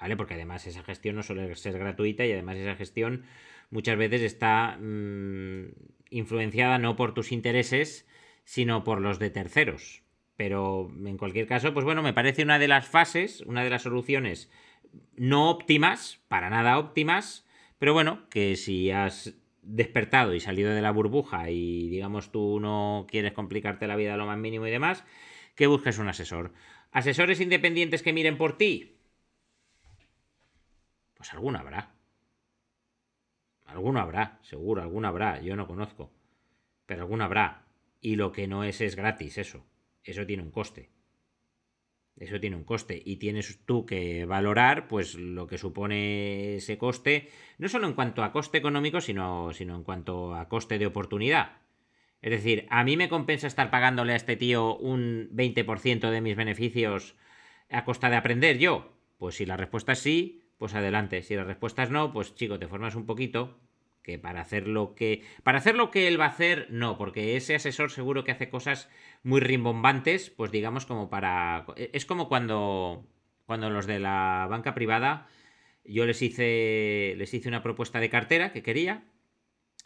¿Vale? 0.02 0.18
Porque 0.18 0.34
además 0.34 0.66
esa 0.66 0.82
gestión 0.82 1.18
no 1.18 1.22
suele 1.22 1.54
ser 1.56 1.78
gratuita 1.78 2.26
y 2.26 2.32
además 2.32 2.58
esa 2.58 2.74
gestión 2.74 3.26
muchas 3.70 3.96
veces 3.96 4.24
está 4.24 4.76
mm, 4.82 5.68
influenciada 6.10 6.80
no 6.80 6.96
por 6.96 7.14
tus 7.14 7.32
intereses, 7.32 8.08
sino 8.44 8.84
por 8.84 9.02
los 9.02 9.20
de 9.20 9.30
terceros. 9.30 10.02
Pero 10.36 10.92
en 11.06 11.20
cualquier 11.20 11.46
caso, 11.46 11.76
pues 11.76 11.86
bueno, 11.86 12.02
me 12.02 12.14
parece 12.14 12.42
una 12.42 12.58
de 12.58 12.70
las 12.70 12.88
fases, 12.88 13.42
una 13.42 13.64
de 13.64 13.70
las 13.70 13.84
soluciones 13.84 14.50
no 15.16 15.50
óptimas, 15.50 16.22
para 16.28 16.50
nada 16.50 16.78
óptimas, 16.78 17.46
pero 17.80 17.94
bueno, 17.94 18.30
que 18.30 18.56
si 18.56 18.92
has 18.92 19.36
despertado 19.62 20.34
y 20.34 20.40
salido 20.40 20.72
de 20.72 20.82
la 20.82 20.92
burbuja 20.92 21.50
y 21.50 21.88
digamos 21.90 22.32
tú 22.32 22.60
no 22.60 23.08
quieres 23.10 23.32
complicarte 23.32 23.88
la 23.88 23.96
vida 23.96 24.18
lo 24.18 24.26
más 24.26 24.38
mínimo 24.38 24.68
y 24.68 24.72
demás, 24.72 25.06
que 25.56 25.68
busques 25.68 25.98
un 25.98 26.10
asesor. 26.10 26.54
¿Asesores 26.92 27.40
independientes 27.42 28.04
que 28.04 28.14
miren 28.14 28.38
por 28.38 28.58
ti? 28.58 28.98
Pues 31.16 31.34
alguno 31.34 31.60
habrá. 31.60 31.96
Alguno 33.66 34.00
habrá, 34.00 34.40
seguro, 34.44 34.82
alguno 34.82 35.08
habrá. 35.08 35.42
Yo 35.42 35.56
no 35.56 35.66
conozco. 35.66 36.12
Pero 36.86 37.02
alguno 37.02 37.24
habrá. 37.24 37.66
Y 38.02 38.16
lo 38.16 38.32
que 38.32 38.48
no 38.48 38.64
es 38.64 38.82
es 38.82 38.96
gratis, 38.96 39.38
eso. 39.38 39.66
Eso 40.04 40.26
tiene 40.26 40.44
un 40.44 40.52
coste. 40.52 40.93
Eso 42.16 42.40
tiene 42.40 42.56
un 42.56 42.64
coste 42.64 43.02
y 43.04 43.18
tienes 43.18 43.60
tú 43.66 43.86
que 43.86 44.26
valorar 44.26 44.88
pues 44.88 45.16
lo 45.16 45.48
que 45.48 45.58
supone 45.58 46.56
ese 46.56 46.78
coste, 46.78 47.30
no 47.58 47.68
solo 47.68 47.88
en 47.88 47.94
cuanto 47.94 48.24
a 48.24 48.32
coste 48.32 48.60
económico, 48.60 49.02
sino, 49.02 49.52
sino 49.54 49.76
en 49.76 49.84
cuanto 49.84 50.36
a 50.36 50.48
coste 50.48 50.78
de 50.78 50.86
oportunidad. 50.86 51.64
Es 52.22 52.32
decir, 52.32 52.68
¿a 52.70 52.84
mí 52.84 52.96
me 52.98 53.10
compensa 53.10 53.48
estar 53.48 53.70
pagándole 53.70 54.14
a 54.14 54.16
este 54.16 54.38
tío 54.38 54.78
un 54.78 55.30
20% 55.34 56.10
de 56.10 56.22
mis 56.22 56.36
beneficios 56.38 57.16
a 57.70 57.84
costa 57.84 58.10
de 58.10 58.16
aprender 58.16 58.60
yo? 58.60 58.94
Pues 59.18 59.36
si 59.36 59.46
la 59.46 59.58
respuesta 59.58 59.92
es 59.92 60.00
sí, 60.00 60.44
pues 60.58 60.76
adelante. 60.76 61.22
Si 61.24 61.36
la 61.36 61.44
respuesta 61.44 61.84
es 61.84 61.90
no, 61.90 62.14
pues 62.14 62.36
chico, 62.36 62.60
te 62.60 62.68
formas 62.68 62.96
un 62.96 63.06
poquito, 63.06 63.60
que 64.04 64.20
para 64.20 64.42
hacer 64.42 64.68
lo 64.68 64.96
que 64.96 65.24
para 65.44 65.58
hacer 65.58 65.76
lo 65.76 65.90
que 65.90 66.08
él 66.08 66.20
va 66.20 66.26
a 66.26 66.30
hacer 66.30 66.68
no 66.70 66.98
porque 66.98 67.36
ese 67.36 67.56
asesor 67.56 67.90
seguro 67.90 68.24
que 68.24 68.32
hace 68.32 68.50
cosas 68.50 68.90
muy 69.24 69.40
rimbombantes 69.40 70.30
pues 70.30 70.52
digamos 70.52 70.86
como 70.86 71.10
para 71.10 71.66
es 71.76 72.06
como 72.06 72.28
cuando 72.28 73.08
cuando 73.46 73.70
los 73.70 73.88
de 73.88 74.00
la 74.00 74.46
banca 74.50 74.76
privada 74.76 75.28
yo 75.86 76.06
les 76.06 76.22
hice 76.22 77.16
les 77.18 77.34
hice 77.34 77.50
una 77.50 77.64
propuesta 77.64 78.00
de 78.00 78.10
cartera 78.10 78.52
que 78.52 78.64
quería 78.64 79.06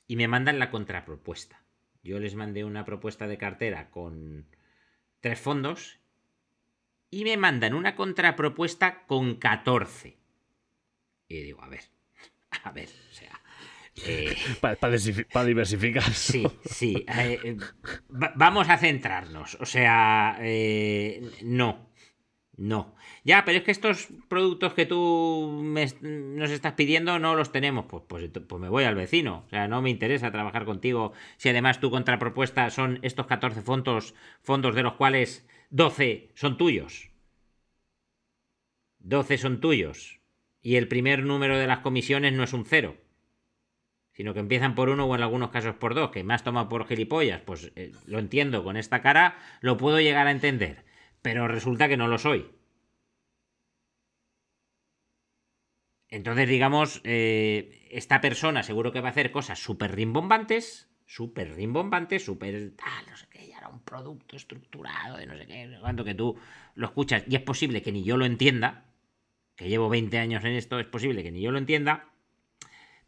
y 0.08 0.16
me 0.16 0.28
mandan 0.28 0.58
la 0.58 0.72
contrapropuesta. 0.72 1.62
Yo 2.02 2.20
les 2.20 2.36
mandé 2.36 2.64
una 2.64 2.86
propuesta 2.86 3.28
de 3.28 3.38
cartera 3.38 3.90
con 3.90 4.48
tres 5.20 5.40
fondos 5.40 6.00
y 7.10 7.26
me 7.26 7.36
mandan 7.38 7.74
una 7.74 7.96
contrapropuesta 7.96 9.06
con 9.06 9.36
14 9.36 10.18
y 11.30 11.42
digo 11.42 11.62
a 11.62 11.68
ver 11.68 11.84
a 12.64 12.72
ver 12.72 12.90
o 13.10 13.14
sea 13.14 13.42
eh, 14.06 14.36
para, 14.62 15.46
diversificar. 15.46 16.04
Sí, 16.14 16.46
sí. 16.66 17.06
Eh, 17.08 17.58
vamos 18.10 18.70
a 18.70 18.78
centrarnos. 18.78 19.58
O 19.60 19.66
sea, 19.66 20.38
eh, 20.42 21.30
no. 21.44 21.88
No. 22.58 22.96
Ya, 23.24 23.46
pero 23.46 23.60
es 23.60 23.64
que 23.64 23.72
estos 23.72 24.08
productos 24.28 24.74
que 24.74 24.88
tú 24.88 25.62
nos 26.02 26.50
estás 26.50 26.74
pidiendo 26.74 27.20
no 27.20 27.36
los 27.36 27.52
tenemos. 27.52 27.86
Pues, 27.86 28.04
pues, 28.08 28.30
pues, 28.30 28.62
me 28.62 28.70
voy 28.70 28.84
al 28.84 28.96
vecino. 28.96 29.44
O 29.46 29.50
sea, 29.50 29.68
no 29.68 29.82
me 29.82 29.92
interesa 29.92 30.32
trabajar 30.32 30.66
contigo 30.66 31.14
si 31.38 31.50
además 31.50 31.80
tu 31.80 31.92
contrapropuesta 31.92 32.70
son 32.72 33.00
estos 33.04 33.28
14 33.28 33.62
fondos, 33.62 34.16
fondos 34.42 34.74
de 34.76 34.84
los 34.84 34.94
cuales 34.94 35.48
12 35.70 36.32
son 36.34 36.58
tuyos. 36.58 37.12
12 39.00 39.38
son 39.38 39.60
tuyos. 39.60 40.20
Y 40.62 40.76
el 40.76 40.88
primer 40.88 41.24
número 41.24 41.58
de 41.60 41.68
las 41.68 41.80
comisiones 41.80 42.34
no 42.34 42.44
es 42.44 42.54
un 42.54 42.66
cero 42.66 42.98
sino 44.18 44.34
que 44.34 44.40
empiezan 44.40 44.74
por 44.74 44.90
uno 44.90 45.06
o 45.06 45.16
en 45.16 45.22
algunos 45.22 45.52
casos 45.52 45.76
por 45.76 45.94
dos, 45.94 46.10
que 46.10 46.24
me 46.24 46.34
has 46.34 46.44
tomado 46.44 46.68
por 46.68 46.88
gilipollas, 46.88 47.40
pues 47.42 47.72
eh, 47.76 47.92
lo 48.08 48.18
entiendo 48.18 48.64
con 48.64 48.76
esta 48.76 49.04
cara, 49.04 49.38
lo 49.62 49.78
puedo 49.78 50.00
llegar 50.00 50.26
a 50.26 50.32
entender, 50.32 50.86
pero 51.22 51.48
resulta 51.48 51.88
que 51.88 51.98
no 51.98 52.08
lo 52.08 52.18
soy. 52.18 52.50
Entonces, 56.10 56.50
digamos, 56.50 57.00
eh, 57.04 57.88
esta 57.92 58.20
persona 58.20 58.64
seguro 58.64 58.92
que 58.92 59.02
va 59.02 59.10
a 59.10 59.12
hacer 59.12 59.32
cosas 59.32 59.60
súper 59.60 59.96
rimbombantes, 59.96 60.90
súper 61.06 61.54
rimbombantes, 61.54 62.26
súper 62.26 62.76
tal, 62.76 63.06
no 63.08 63.16
sé 63.18 63.28
qué, 63.30 63.48
ya 63.48 63.60
era 63.60 63.70
un 63.70 63.82
producto 63.82 64.36
estructurado 64.36 65.18
de 65.18 65.28
no 65.28 65.38
sé 65.38 65.46
qué, 65.46 65.78
cuando 65.80 66.04
que 66.04 66.16
tú 66.16 66.36
lo 66.74 66.88
escuchas 66.88 67.24
y 67.28 67.36
es 67.36 67.42
posible 67.42 67.84
que 67.84 67.92
ni 67.92 68.04
yo 68.04 68.18
lo 68.18 68.26
entienda, 68.26 68.86
que 69.56 69.70
llevo 69.70 69.90
20 69.90 70.18
años 70.18 70.44
en 70.44 70.54
esto, 70.54 70.80
es 70.80 70.88
posible 70.88 71.22
que 71.22 71.32
ni 71.32 71.42
yo 71.42 71.52
lo 71.52 71.60
entienda, 71.60 72.17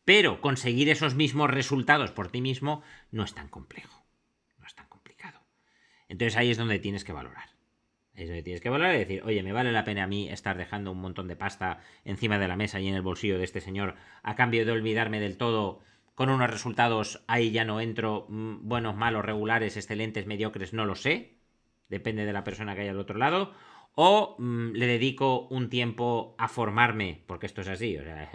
pero 0.05 0.41
conseguir 0.41 0.89
esos 0.89 1.15
mismos 1.15 1.49
resultados 1.49 2.11
por 2.11 2.29
ti 2.29 2.41
mismo 2.41 2.81
no 3.11 3.23
es 3.23 3.33
tan 3.33 3.47
complejo, 3.47 4.03
no 4.57 4.65
es 4.65 4.75
tan 4.75 4.87
complicado. 4.87 5.39
Entonces 6.07 6.37
ahí 6.37 6.49
es 6.49 6.57
donde 6.57 6.79
tienes 6.79 7.03
que 7.03 7.13
valorar. 7.13 7.49
Es 8.13 8.27
donde 8.27 8.43
tienes 8.43 8.61
que 8.61 8.69
valorar 8.69 8.95
y 8.95 8.99
decir, 8.99 9.23
oye, 9.23 9.43
me 9.43 9.53
vale 9.53 9.71
la 9.71 9.85
pena 9.85 10.03
a 10.03 10.07
mí 10.07 10.29
estar 10.29 10.57
dejando 10.57 10.91
un 10.91 10.99
montón 10.99 11.27
de 11.27 11.37
pasta 11.37 11.79
encima 12.03 12.37
de 12.37 12.47
la 12.49 12.57
mesa 12.57 12.79
y 12.81 12.87
en 12.87 12.95
el 12.95 13.01
bolsillo 13.01 13.37
de 13.37 13.45
este 13.45 13.61
señor 13.61 13.95
a 14.23 14.35
cambio 14.35 14.65
de 14.65 14.71
olvidarme 14.73 15.19
del 15.21 15.37
todo 15.37 15.81
con 16.19 16.29
unos 16.29 16.49
resultados, 16.49 17.23
ahí 17.27 17.51
ya 17.51 17.63
no 17.63 17.79
entro, 17.79 18.25
mm, 18.27 18.67
buenos, 18.67 18.93
malos, 18.97 19.23
regulares, 19.23 19.77
excelentes, 19.77 20.27
mediocres, 20.27 20.73
no 20.73 20.85
lo 20.85 20.95
sé. 20.95 21.37
Depende 21.87 22.25
de 22.25 22.33
la 22.33 22.43
persona 22.43 22.75
que 22.75 22.81
haya 22.81 22.91
al 22.91 22.99
otro 22.99 23.17
lado. 23.17 23.53
O 23.95 24.35
mm, 24.37 24.71
le 24.73 24.85
dedico 24.85 25.47
un 25.47 25.69
tiempo 25.69 26.35
a 26.37 26.49
formarme, 26.49 27.23
porque 27.25 27.45
esto 27.45 27.61
es 27.61 27.69
así. 27.69 27.97
O 27.97 28.03
sea, 28.03 28.29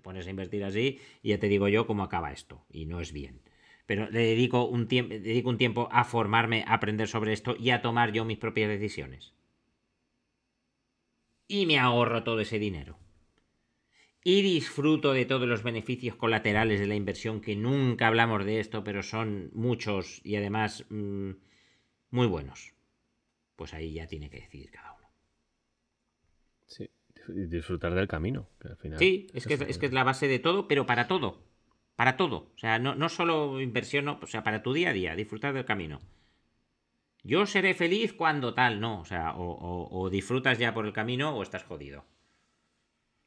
pones 0.00 0.26
a 0.26 0.30
invertir 0.30 0.64
así 0.64 0.98
y 1.22 1.30
ya 1.30 1.38
te 1.38 1.48
digo 1.48 1.68
yo 1.68 1.86
cómo 1.86 2.02
acaba 2.02 2.32
esto. 2.32 2.64
Y 2.70 2.86
no 2.86 3.00
es 3.00 3.12
bien. 3.12 3.42
Pero 3.86 4.10
le 4.10 4.20
dedico 4.20 4.64
un, 4.64 4.86
tiempo, 4.88 5.14
dedico 5.14 5.50
un 5.50 5.58
tiempo 5.58 5.88
a 5.90 6.04
formarme, 6.04 6.64
a 6.66 6.74
aprender 6.74 7.08
sobre 7.08 7.32
esto 7.32 7.56
y 7.58 7.70
a 7.70 7.82
tomar 7.82 8.12
yo 8.12 8.24
mis 8.24 8.38
propias 8.38 8.68
decisiones. 8.68 9.32
Y 11.48 11.66
me 11.66 11.78
ahorro 11.78 12.22
todo 12.22 12.40
ese 12.40 12.58
dinero 12.58 12.98
y 14.22 14.42
disfruto 14.42 15.12
de 15.12 15.24
todos 15.24 15.48
los 15.48 15.62
beneficios 15.62 16.16
colaterales 16.16 16.78
de 16.78 16.86
la 16.86 16.94
inversión, 16.94 17.40
que 17.40 17.56
nunca 17.56 18.06
hablamos 18.06 18.44
de 18.44 18.60
esto, 18.60 18.84
pero 18.84 19.02
son 19.02 19.50
muchos 19.54 20.20
y 20.24 20.36
además 20.36 20.84
mm, 20.90 21.30
muy 22.10 22.26
buenos. 22.26 22.74
Pues 23.56 23.74
ahí 23.74 23.94
ya 23.94 24.06
tiene 24.06 24.30
que 24.30 24.40
decidir 24.40 24.70
cada 24.70 24.92
uno. 24.92 25.10
Sí, 26.66 26.88
disfrutar 27.28 27.94
del 27.94 28.08
camino. 28.08 28.48
al 28.64 28.76
final 28.76 28.98
sí, 28.98 29.28
es 29.34 29.46
que 29.46 29.54
es, 29.54 29.78
que 29.78 29.86
es 29.86 29.92
la 29.92 30.04
base 30.04 30.28
de 30.28 30.38
todo, 30.38 30.68
pero 30.68 30.86
para 30.86 31.08
todo. 31.08 31.42
Para 31.96 32.16
todo. 32.16 32.52
O 32.54 32.58
sea, 32.58 32.78
no, 32.78 32.94
no 32.94 33.08
solo 33.08 33.60
inversión, 33.60 34.08
o 34.08 34.26
sea, 34.26 34.42
para 34.42 34.62
tu 34.62 34.72
día 34.72 34.90
a 34.90 34.92
día, 34.92 35.14
disfrutar 35.14 35.52
del 35.52 35.64
camino. 35.64 36.00
Yo 37.22 37.44
seré 37.46 37.74
feliz 37.74 38.14
cuando 38.14 38.54
tal, 38.54 38.80
no. 38.80 39.00
O 39.00 39.04
sea, 39.04 39.34
o 39.36 40.08
disfrutas 40.10 40.58
ya 40.58 40.72
por 40.72 40.86
el 40.86 40.92
camino 40.92 41.36
o 41.36 41.42
estás 41.42 41.64
jodido. 41.64 42.04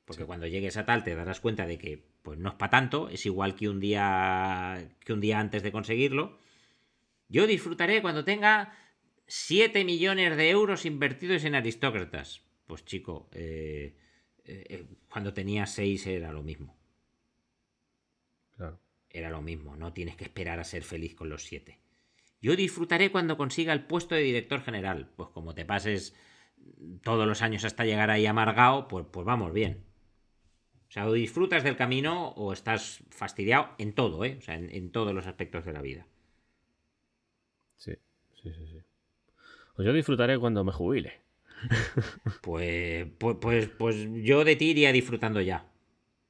Porque 0.05 0.25
cuando 0.25 0.47
llegues 0.47 0.77
a 0.77 0.85
tal 0.85 1.03
te 1.03 1.15
darás 1.15 1.39
cuenta 1.39 1.65
de 1.65 1.77
que 1.77 2.03
pues 2.23 2.37
no 2.37 2.49
es 2.49 2.55
para 2.55 2.69
tanto, 2.71 3.09
es 3.09 3.25
igual 3.25 3.55
que 3.55 3.69
un 3.69 3.79
día 3.79 4.89
que 5.03 5.13
un 5.13 5.21
día 5.21 5.39
antes 5.39 5.63
de 5.63 5.71
conseguirlo. 5.71 6.37
Yo 7.29 7.47
disfrutaré 7.47 8.01
cuando 8.01 8.25
tenga 8.25 8.73
7 9.27 9.85
millones 9.85 10.35
de 10.35 10.49
euros 10.49 10.85
invertidos 10.85 11.45
en 11.45 11.55
aristócratas. 11.55 12.41
Pues 12.73 12.85
chico, 12.85 13.29
eh, 13.33 13.93
eh, 14.45 14.65
eh, 14.67 14.85
cuando 15.07 15.31
tenía 15.31 15.67
6 15.67 16.07
era 16.07 16.31
lo 16.33 16.41
mismo. 16.41 16.75
Claro. 18.57 18.79
Era 19.11 19.29
lo 19.29 19.43
mismo, 19.43 19.75
no 19.75 19.93
tienes 19.93 20.15
que 20.15 20.23
esperar 20.23 20.59
a 20.59 20.63
ser 20.63 20.81
feliz 20.81 21.13
con 21.13 21.29
los 21.29 21.43
7. 21.43 21.77
Yo 22.41 22.55
disfrutaré 22.55 23.11
cuando 23.11 23.37
consiga 23.37 23.73
el 23.73 23.85
puesto 23.85 24.15
de 24.15 24.21
director 24.21 24.63
general. 24.63 25.11
Pues 25.15 25.29
como 25.29 25.53
te 25.53 25.65
pases 25.65 26.15
todos 27.03 27.27
los 27.27 27.43
años 27.43 27.63
hasta 27.63 27.85
llegar 27.85 28.09
ahí 28.09 28.25
amargado, 28.25 28.87
pues, 28.87 29.05
pues 29.11 29.23
vamos 29.23 29.53
bien. 29.53 29.83
O 30.89 30.91
sea, 30.91 31.07
o 31.07 31.13
disfrutas 31.13 31.63
del 31.63 31.75
camino 31.75 32.29
o 32.29 32.53
estás 32.53 33.03
fastidiado 33.11 33.69
en 33.77 33.93
todo, 33.93 34.25
¿eh? 34.25 34.37
O 34.39 34.41
sea, 34.41 34.55
en, 34.55 34.91
todos 34.91 35.13
los 35.13 35.27
aspectos 35.27 35.63
de 35.63 35.73
la 35.73 35.83
vida. 35.83 36.07
Sí, 37.75 37.93
sí, 38.41 38.51
sí, 38.51 38.67
sí. 38.67 38.79
Pues 39.75 39.85
yo 39.85 39.93
disfrutaré 39.93 40.39
cuando 40.39 40.63
me 40.63 40.71
jubile. 40.71 41.22
Pues, 42.41 43.07
pues, 43.17 43.37
pues, 43.39 43.67
pues 43.69 44.07
yo 44.23 44.43
de 44.43 44.55
ti 44.55 44.71
iría 44.71 44.91
disfrutando 44.91 45.41
ya. 45.41 45.65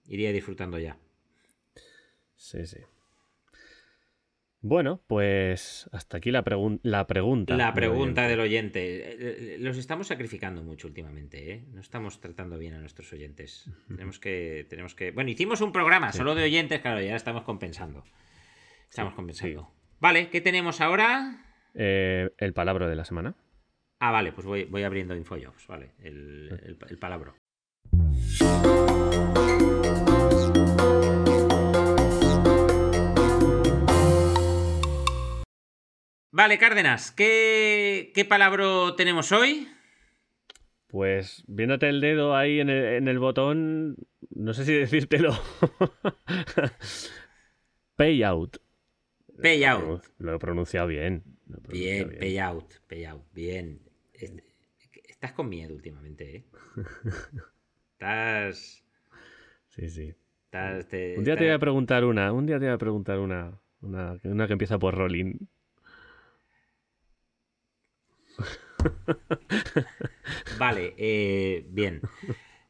Iría 0.05 0.31
disfrutando 0.31 0.77
ya. 0.77 0.97
Sí, 2.35 2.65
sí. 2.65 2.77
Bueno, 4.65 5.01
pues 5.07 5.89
hasta 5.91 6.17
aquí 6.17 6.31
la, 6.31 6.41
la 6.83 7.05
pregunta. 7.05 7.57
La 7.57 7.73
pregunta 7.73 8.29
del 8.29 8.39
oyente. 8.39 8.95
Eh, 8.95 9.17
eh, 9.19 9.57
los 9.59 9.77
estamos 9.77 10.07
sacrificando 10.07 10.63
mucho 10.63 10.87
últimamente, 10.87 11.51
¿eh? 11.51 11.65
No 11.73 11.81
estamos 11.81 12.21
tratando 12.21 12.57
bien 12.57 12.73
a 12.73 12.79
nuestros 12.79 13.11
oyentes. 13.11 13.69
tenemos 13.89 14.19
que, 14.19 14.65
tenemos 14.69 14.95
que. 14.95 15.11
Bueno, 15.11 15.31
hicimos 15.31 15.59
un 15.59 15.73
programa 15.73 16.13
solo 16.13 16.33
de 16.33 16.45
oyentes, 16.45 16.79
claro, 16.79 17.01
ya 17.01 17.17
estamos 17.17 17.43
compensando. 17.43 18.05
Estamos 18.89 19.13
compensando. 19.15 19.69
Vale, 19.99 20.29
¿qué 20.29 20.39
tenemos 20.39 20.79
ahora? 20.79 21.39
el 21.73 22.53
palabra 22.53 22.87
de 22.87 22.95
la 22.95 23.03
semana. 23.03 23.35
Ah, 24.05 24.11
vale, 24.11 24.33
pues 24.33 24.45
voy, 24.45 24.65
voy 24.65 24.83
abriendo 24.83 25.15
InfoJobs, 25.15 25.65
vale. 25.65 25.91
El, 25.99 26.49
el, 26.61 26.77
el 26.89 26.97
palabra. 26.97 27.33
Vale, 36.31 36.57
Cárdenas, 36.57 37.13
¿qué, 37.13 38.11
qué 38.13 38.25
palabra 38.25 38.93
tenemos 38.97 39.31
hoy? 39.31 39.69
Pues 40.87 41.45
viéndote 41.47 41.87
el 41.87 42.01
dedo 42.01 42.35
ahí 42.35 42.59
en 42.59 42.69
el, 42.69 43.19
botón, 43.19 43.95
no 44.31 44.53
sé 44.53 44.65
si 44.65 44.73
decírtelo. 44.79 45.31
payout. 47.95 48.57
Payout. 49.41 50.03
Lo 50.17 50.35
he 50.35 50.39
pronunciado 50.39 50.87
bien. 50.87 51.23
bien, 51.69 52.17
payout, 52.19 52.81
payout, 52.89 53.23
bien. 53.31 53.92
Estás 55.07 55.33
con 55.33 55.49
miedo 55.49 55.73
últimamente, 55.73 56.35
¿eh? 56.35 56.43
Estás. 57.93 58.83
Sí, 59.69 59.89
sí. 59.89 60.13
un 61.17 61.23
día 61.23 61.35
te 61.35 61.45
voy 61.45 61.53
a 61.53 61.59
preguntar 61.59 62.05
una, 62.05 62.31
un 62.31 62.45
día 62.45 62.59
te 62.59 62.65
voy 62.65 62.73
a 62.73 62.77
preguntar 62.77 63.19
una, 63.19 63.59
una, 63.81 64.19
una 64.23 64.47
que 64.47 64.53
empieza 64.53 64.77
por 64.77 64.95
rolling. 64.95 65.35
vale, 70.59 70.93
eh, 70.97 71.65
bien. 71.69 72.01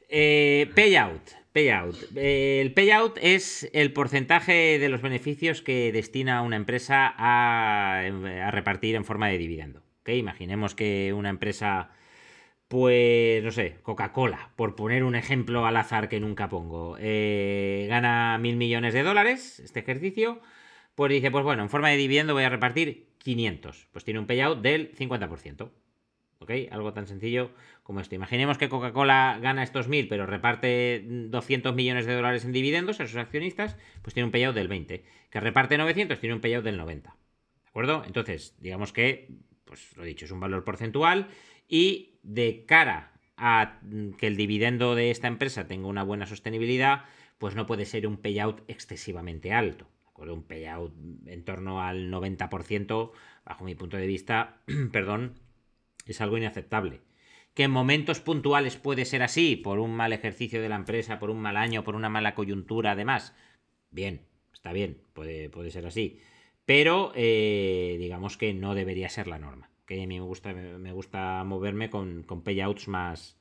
Eh, 0.09 0.69
payout. 0.75 1.21
Payout. 1.53 1.95
el 2.15 2.73
payout 2.73 3.17
es 3.21 3.69
el 3.73 3.93
porcentaje 3.93 4.79
de 4.79 4.89
los 4.89 5.03
beneficios 5.03 5.61
que 5.61 5.91
destina 5.91 6.41
una 6.41 6.55
empresa 6.55 7.13
a, 7.15 8.01
repartir 8.51 8.95
en 8.95 9.05
forma 9.05 9.27
de 9.29 9.37
dividendo. 9.37 9.83
Imaginemos 10.05 10.75
que 10.75 11.13
una 11.13 11.29
empresa, 11.29 11.91
pues, 12.67 13.43
no 13.43 13.51
sé, 13.51 13.77
Coca-Cola, 13.83 14.51
por 14.55 14.75
poner 14.75 15.03
un 15.03 15.15
ejemplo 15.15 15.65
al 15.65 15.77
azar 15.77 16.09
que 16.09 16.19
nunca 16.19 16.49
pongo, 16.49 16.97
eh, 16.99 17.85
gana 17.89 18.37
mil 18.39 18.57
millones 18.57 18.93
de 18.93 19.03
dólares 19.03 19.59
este 19.59 19.79
ejercicio, 19.79 20.41
pues 20.95 21.11
dice, 21.11 21.31
pues 21.31 21.43
bueno, 21.43 21.63
en 21.63 21.69
forma 21.69 21.89
de 21.89 21.97
dividendo 21.97 22.33
voy 22.33 22.43
a 22.43 22.49
repartir 22.49 23.07
500. 23.19 23.87
Pues 23.91 24.05
tiene 24.05 24.19
un 24.19 24.27
payout 24.27 24.61
del 24.61 24.93
50%. 24.95 25.71
¿Ok? 26.39 26.51
Algo 26.71 26.91
tan 26.91 27.07
sencillo 27.07 27.51
como 27.83 28.01
esto. 28.01 28.15
Imaginemos 28.15 28.57
que 28.57 28.67
Coca-Cola 28.67 29.39
gana 29.41 29.63
estos 29.63 29.87
1000, 29.87 30.09
pero 30.09 30.25
reparte 30.25 31.01
200 31.05 31.73
millones 31.73 32.05
de 32.05 32.15
dólares 32.15 32.43
en 32.43 32.51
dividendos 32.51 32.99
a 32.99 33.07
sus 33.07 33.15
accionistas, 33.15 33.77
pues 34.01 34.13
tiene 34.13 34.25
un 34.25 34.31
payout 34.31 34.53
del 34.53 34.67
20. 34.67 35.05
Que 35.29 35.39
reparte 35.39 35.77
900, 35.77 36.19
tiene 36.19 36.35
un 36.35 36.41
payout 36.41 36.65
del 36.65 36.77
90. 36.77 37.09
¿De 37.11 37.69
acuerdo? 37.69 38.03
Entonces, 38.05 38.55
digamos 38.59 38.91
que, 38.91 39.29
pues 39.73 39.97
lo 39.97 40.03
dicho, 40.03 40.25
es 40.25 40.31
un 40.31 40.39
valor 40.39 40.63
porcentual 40.63 41.27
y 41.67 42.19
de 42.23 42.65
cara 42.65 43.13
a 43.37 43.79
que 44.17 44.27
el 44.27 44.37
dividendo 44.37 44.95
de 44.95 45.11
esta 45.11 45.27
empresa 45.27 45.67
tenga 45.67 45.87
una 45.87 46.03
buena 46.03 46.25
sostenibilidad, 46.25 47.05
pues 47.37 47.55
no 47.55 47.65
puede 47.65 47.85
ser 47.85 48.07
un 48.07 48.17
payout 48.17 48.63
excesivamente 48.67 49.51
alto 49.51 49.87
un 50.31 50.43
payout 50.43 50.93
en 51.25 51.43
torno 51.43 51.81
al 51.81 52.09
90%, 52.11 53.11
bajo 53.45 53.65
mi 53.65 53.75
punto 53.75 53.97
de 53.97 54.07
vista, 54.07 54.61
perdón, 54.91 55.33
es 56.05 56.21
algo 56.21 56.37
inaceptable. 56.37 57.01
Que 57.53 57.63
en 57.63 57.71
momentos 57.71 58.19
puntuales 58.19 58.77
puede 58.77 59.05
ser 59.05 59.21
así, 59.21 59.55
por 59.55 59.79
un 59.79 59.95
mal 59.95 60.13
ejercicio 60.13 60.61
de 60.61 60.69
la 60.69 60.75
empresa, 60.75 61.19
por 61.19 61.29
un 61.29 61.39
mal 61.39 61.57
año, 61.57 61.83
por 61.83 61.95
una 61.95 62.09
mala 62.09 62.35
coyuntura, 62.35 62.91
además. 62.91 63.35
Bien, 63.91 64.21
está 64.53 64.73
bien, 64.73 65.01
puede, 65.13 65.49
puede 65.49 65.69
ser 65.69 65.85
así. 65.85 66.19
Pero 66.65 67.11
eh, 67.15 67.97
digamos 67.99 68.37
que 68.37 68.53
no 68.53 68.75
debería 68.75 69.09
ser 69.09 69.27
la 69.27 69.39
norma. 69.39 69.69
Que 69.85 70.01
a 70.01 70.07
mí 70.07 70.19
me 70.19 70.25
gusta, 70.25 70.53
me 70.53 70.93
gusta 70.93 71.43
moverme 71.43 71.89
con, 71.89 72.23
con 72.23 72.41
payouts 72.41 72.87
más, 72.87 73.37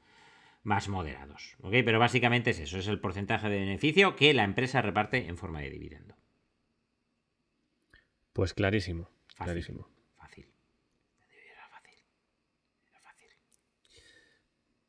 más 0.63 0.89
moderados. 0.89 1.57
Pero 1.63 1.99
básicamente 1.99 2.51
es 2.51 2.61
eso, 2.61 2.79
es 2.79 2.89
el 2.89 3.01
porcentaje 3.01 3.49
de 3.49 3.59
beneficio 3.59 4.17
que 4.17 4.35
la 4.35 4.45
empresa 4.45 4.83
reparte 4.83 5.27
en 5.29 5.37
forma 5.37 5.61
de 5.61 5.71
dividendo. 5.71 6.17
Pues 8.33 8.55
clarísimo. 8.55 9.11
clarísimo. 9.37 9.89
Fácil. 10.17 10.47
Era 11.31 11.69
fácil. 11.69 11.99
Era 12.91 13.01
fácil. 13.03 13.29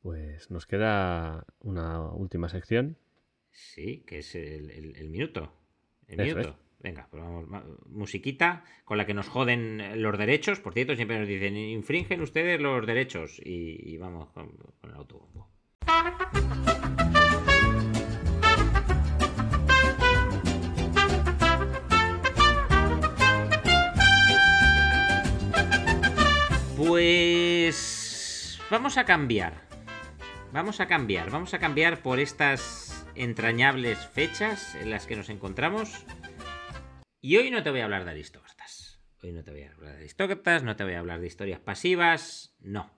Pues 0.00 0.50
nos 0.50 0.66
queda 0.66 1.44
una 1.60 2.10
última 2.12 2.48
sección. 2.48 2.96
Sí, 3.50 4.02
que 4.06 4.18
es 4.18 4.34
el, 4.34 5.08
minuto. 5.10 5.52
El 6.08 6.18
minuto. 6.18 6.58
Venga, 6.84 7.08
pues 7.10 7.22
vamos, 7.22 7.46
musiquita 7.86 8.62
con 8.84 8.98
la 8.98 9.06
que 9.06 9.14
nos 9.14 9.26
joden 9.26 10.02
los 10.02 10.18
derechos. 10.18 10.60
Por 10.60 10.74
cierto, 10.74 10.94
siempre 10.94 11.18
nos 11.18 11.26
dicen, 11.26 11.56
infringen 11.56 12.20
ustedes 12.20 12.60
los 12.60 12.86
derechos. 12.86 13.40
Y, 13.42 13.96
vamos 13.96 14.28
con, 14.32 14.50
con 14.82 14.90
el 14.90 14.96
autobombo. 14.96 15.48
Pues 26.76 28.60
vamos 28.70 28.98
a 28.98 29.06
cambiar. 29.06 29.62
Vamos 30.52 30.80
a 30.80 30.86
cambiar. 30.86 31.30
Vamos 31.30 31.54
a 31.54 31.58
cambiar 31.58 32.02
por 32.02 32.20
estas 32.20 33.06
entrañables 33.14 34.06
fechas 34.06 34.74
en 34.74 34.90
las 34.90 35.06
que 35.06 35.16
nos 35.16 35.30
encontramos. 35.30 36.04
Y 37.24 37.38
hoy 37.38 37.50
no 37.50 37.62
te 37.62 37.70
voy 37.70 37.80
a 37.80 37.84
hablar 37.84 38.04
de 38.04 38.10
aristócratas. 38.10 39.00
Hoy 39.22 39.32
no 39.32 39.42
te 39.42 39.50
voy 39.50 39.62
a 39.62 39.70
hablar 39.70 39.92
de 39.92 39.96
aristócratas, 39.96 40.62
no 40.62 40.76
te 40.76 40.84
voy 40.84 40.92
a 40.92 40.98
hablar 40.98 41.20
de 41.20 41.26
historias 41.26 41.58
pasivas, 41.58 42.54
no. 42.60 42.90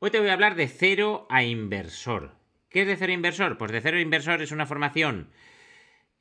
Hoy 0.00 0.10
te 0.10 0.18
voy 0.18 0.30
a 0.30 0.32
hablar 0.32 0.56
de 0.56 0.66
cero 0.66 1.28
a 1.30 1.44
inversor. 1.44 2.34
¿Qué 2.68 2.80
es 2.80 2.88
de 2.88 2.96
cero 2.96 3.12
inversor? 3.12 3.58
Pues 3.58 3.70
de 3.70 3.80
cero 3.80 4.00
inversor 4.00 4.42
es 4.42 4.50
una 4.50 4.66
formación 4.66 5.30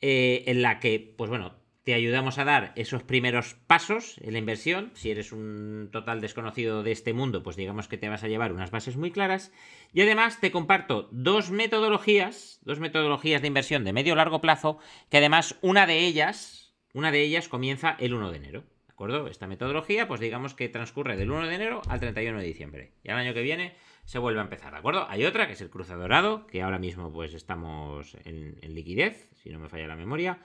eh, 0.01 0.43
en 0.45 0.61
la 0.61 0.79
que, 0.79 1.15
pues 1.17 1.31
bueno, 1.31 1.55
te 1.83 1.95
ayudamos 1.95 2.37
a 2.37 2.45
dar 2.45 2.73
esos 2.75 3.01
primeros 3.01 3.55
pasos 3.65 4.19
en 4.21 4.33
la 4.33 4.39
inversión. 4.39 4.91
Si 4.93 5.09
eres 5.09 5.31
un 5.31 5.89
total 5.91 6.21
desconocido 6.21 6.83
de 6.83 6.91
este 6.91 7.11
mundo, 7.11 7.41
pues 7.41 7.55
digamos 7.55 7.87
que 7.87 7.97
te 7.97 8.07
vas 8.07 8.23
a 8.23 8.27
llevar 8.27 8.53
unas 8.53 8.69
bases 8.69 8.97
muy 8.97 9.09
claras. 9.09 9.51
Y 9.93 10.01
además 10.01 10.39
te 10.39 10.51
comparto 10.51 11.09
dos 11.11 11.49
metodologías, 11.49 12.59
dos 12.61 12.79
metodologías 12.79 13.41
de 13.41 13.47
inversión 13.47 13.83
de 13.83 13.93
medio 13.93 14.13
largo 14.13 14.41
plazo, 14.41 14.77
que 15.09 15.17
además 15.17 15.55
una 15.61 15.87
de 15.87 16.05
ellas, 16.05 16.60
una 16.93 17.11
de 17.11 17.21
ellas 17.21 17.47
comienza 17.47 17.95
el 17.99 18.13
1 18.13 18.31
de 18.31 18.37
enero. 18.37 18.63
¿De 18.87 18.91
acuerdo? 18.91 19.27
Esta 19.27 19.47
metodología, 19.47 20.07
pues 20.07 20.19
digamos 20.19 20.53
que 20.53 20.69
transcurre 20.69 21.17
del 21.17 21.31
1 21.31 21.47
de 21.47 21.55
enero 21.55 21.81
al 21.87 21.99
31 21.99 22.39
de 22.39 22.45
diciembre. 22.45 22.93
Y 23.03 23.09
al 23.09 23.17
año 23.17 23.33
que 23.33 23.41
viene 23.41 23.75
se 24.05 24.19
vuelve 24.19 24.39
a 24.39 24.43
empezar, 24.43 24.73
¿de 24.73 24.79
acuerdo? 24.79 25.07
Hay 25.09 25.25
otra, 25.25 25.47
que 25.47 25.53
es 25.53 25.61
el 25.61 25.69
cruce 25.69 25.93
dorado, 25.93 26.45
que 26.47 26.61
ahora 26.61 26.79
mismo 26.79 27.11
pues 27.11 27.33
estamos 27.33 28.15
en, 28.25 28.59
liquidez, 28.75 29.29
si 29.41 29.49
no 29.49 29.59
me 29.59 29.69
falla 29.69 29.87
la 29.87 29.95
memoria. 29.95 30.39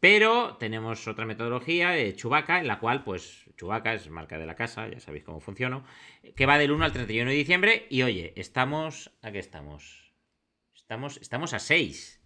Pero 0.00 0.56
tenemos 0.56 1.06
otra 1.06 1.26
metodología 1.26 1.90
de 1.90 2.16
Chubaca, 2.16 2.58
en 2.58 2.66
la 2.66 2.80
cual, 2.80 3.04
pues, 3.04 3.48
Chubaca 3.56 3.94
es 3.94 4.10
marca 4.10 4.36
de 4.36 4.46
la 4.46 4.56
casa, 4.56 4.88
ya 4.88 4.98
sabéis 4.98 5.22
cómo 5.22 5.38
funciona, 5.38 5.84
que 6.34 6.44
va 6.44 6.58
del 6.58 6.72
1 6.72 6.84
al 6.84 6.92
31 6.92 7.30
de 7.30 7.36
diciembre. 7.36 7.86
Y 7.88 8.02
oye, 8.02 8.32
estamos. 8.34 9.12
¿A 9.22 9.30
qué 9.30 9.38
estamos? 9.38 10.12
Estamos, 10.74 11.18
estamos 11.18 11.54
a 11.54 11.60
6. 11.60 12.20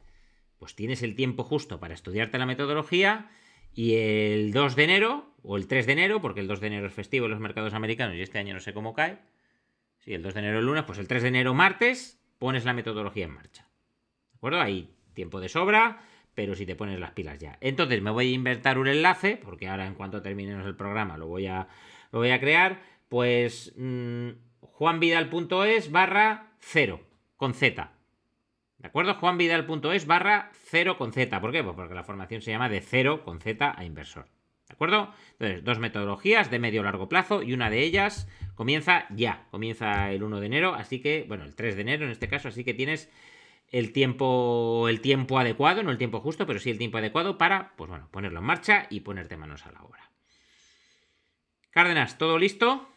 Pues 0.58 0.74
tienes 0.74 1.02
el 1.02 1.14
tiempo 1.14 1.44
justo 1.44 1.78
para 1.78 1.92
estudiarte 1.92 2.38
la 2.38 2.46
metodología. 2.46 3.30
Y 3.76 3.94
el 3.94 4.52
2 4.52 4.74
de 4.74 4.84
enero, 4.84 5.32
o 5.44 5.56
el 5.56 5.68
3 5.68 5.86
de 5.86 5.92
enero, 5.92 6.20
porque 6.20 6.40
el 6.40 6.48
2 6.48 6.60
de 6.60 6.66
enero 6.66 6.86
es 6.88 6.92
festivo 6.92 7.26
en 7.26 7.30
los 7.30 7.40
mercados 7.40 7.74
americanos 7.74 8.16
y 8.16 8.22
este 8.22 8.40
año 8.40 8.54
no 8.54 8.60
sé 8.60 8.74
cómo 8.74 8.92
cae. 8.92 9.18
Sí, 9.98 10.14
el 10.14 10.22
2 10.22 10.34
de 10.34 10.40
enero 10.40 10.58
el 10.58 10.66
lunes, 10.66 10.82
pues 10.82 10.98
el 10.98 11.06
3 11.06 11.22
de 11.22 11.28
enero 11.28 11.54
martes 11.54 12.18
pones 12.38 12.64
la 12.64 12.72
metodología 12.72 13.26
en 13.26 13.34
marcha. 13.34 13.68
¿De 14.32 14.36
acuerdo? 14.38 14.60
Hay 14.60 14.90
tiempo 15.14 15.40
de 15.40 15.48
sobra 15.48 16.00
pero 16.36 16.54
si 16.54 16.66
te 16.66 16.76
pones 16.76 17.00
las 17.00 17.12
pilas 17.12 17.38
ya. 17.38 17.56
Entonces 17.62 18.02
me 18.02 18.10
voy 18.10 18.28
a 18.28 18.34
inventar 18.34 18.78
un 18.78 18.86
enlace, 18.86 19.38
porque 19.42 19.68
ahora 19.68 19.86
en 19.86 19.94
cuanto 19.94 20.20
terminemos 20.20 20.66
el 20.66 20.76
programa 20.76 21.16
lo 21.16 21.26
voy 21.26 21.46
a, 21.46 21.66
lo 22.12 22.18
voy 22.18 22.30
a 22.30 22.38
crear, 22.38 22.82
pues 23.08 23.72
mmm, 23.74 24.32
juanvidal.es 24.60 25.90
barra 25.90 26.52
0 26.60 27.00
con 27.36 27.54
Z. 27.54 27.90
¿De 28.78 28.88
acuerdo? 28.88 29.14
juanvidal.es 29.14 30.06
barra 30.06 30.50
0 30.52 30.98
con 30.98 31.12
Z. 31.12 31.40
¿Por 31.40 31.52
qué? 31.52 31.62
Pues 31.62 31.74
porque 31.74 31.94
la 31.94 32.04
formación 32.04 32.42
se 32.42 32.50
llama 32.50 32.68
de 32.68 32.80
0 32.80 33.24
con 33.24 33.40
Z 33.40 33.74
a 33.76 33.84
inversor. 33.84 34.26
¿De 34.68 34.74
acuerdo? 34.74 35.12
Entonces, 35.32 35.64
dos 35.64 35.78
metodologías 35.78 36.50
de 36.50 36.58
medio 36.58 36.82
largo 36.82 37.08
plazo 37.08 37.42
y 37.42 37.52
una 37.52 37.70
de 37.70 37.82
ellas 37.82 38.28
comienza 38.54 39.06
ya, 39.10 39.46
comienza 39.50 40.10
el 40.10 40.22
1 40.22 40.40
de 40.40 40.46
enero, 40.46 40.74
así 40.74 41.00
que, 41.00 41.24
bueno, 41.28 41.44
el 41.44 41.54
3 41.54 41.76
de 41.76 41.82
enero 41.82 42.04
en 42.04 42.10
este 42.10 42.28
caso, 42.28 42.48
así 42.48 42.64
que 42.64 42.74
tienes 42.74 43.08
el 43.68 43.92
tiempo, 43.92 44.88
el 44.88 45.00
tiempo 45.00 45.38
adecuado, 45.38 45.82
no 45.82 45.90
el 45.90 45.98
tiempo 45.98 46.20
justo, 46.20 46.46
pero 46.46 46.58
sí 46.58 46.70
el 46.70 46.78
tiempo 46.78 46.98
adecuado 46.98 47.38
para, 47.38 47.74
pues 47.76 47.88
bueno, 47.88 48.08
ponerlo 48.10 48.40
en 48.40 48.46
marcha 48.46 48.86
y 48.90 49.00
ponerte 49.00 49.36
manos 49.36 49.66
a 49.66 49.72
la 49.72 49.82
obra. 49.82 50.10
Cárdenas, 51.70 52.18
¿todo 52.18 52.38
listo? 52.38 52.88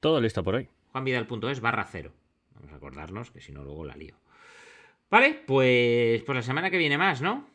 Todo 0.00 0.20
listo 0.20 0.42
por 0.42 0.56
hoy. 0.56 0.68
Juanvidal.es 0.92 1.60
barra 1.60 1.84
cero. 1.84 2.12
Vamos 2.54 2.72
a 2.72 2.76
acordarnos 2.76 3.30
que 3.30 3.40
si 3.40 3.52
no 3.52 3.62
luego 3.62 3.84
la 3.84 3.96
lío. 3.96 4.16
Vale, 5.10 5.42
pues, 5.46 6.22
pues 6.22 6.36
la 6.36 6.42
semana 6.42 6.70
que 6.70 6.78
viene 6.78 6.98
más, 6.98 7.22
¿no? 7.22 7.48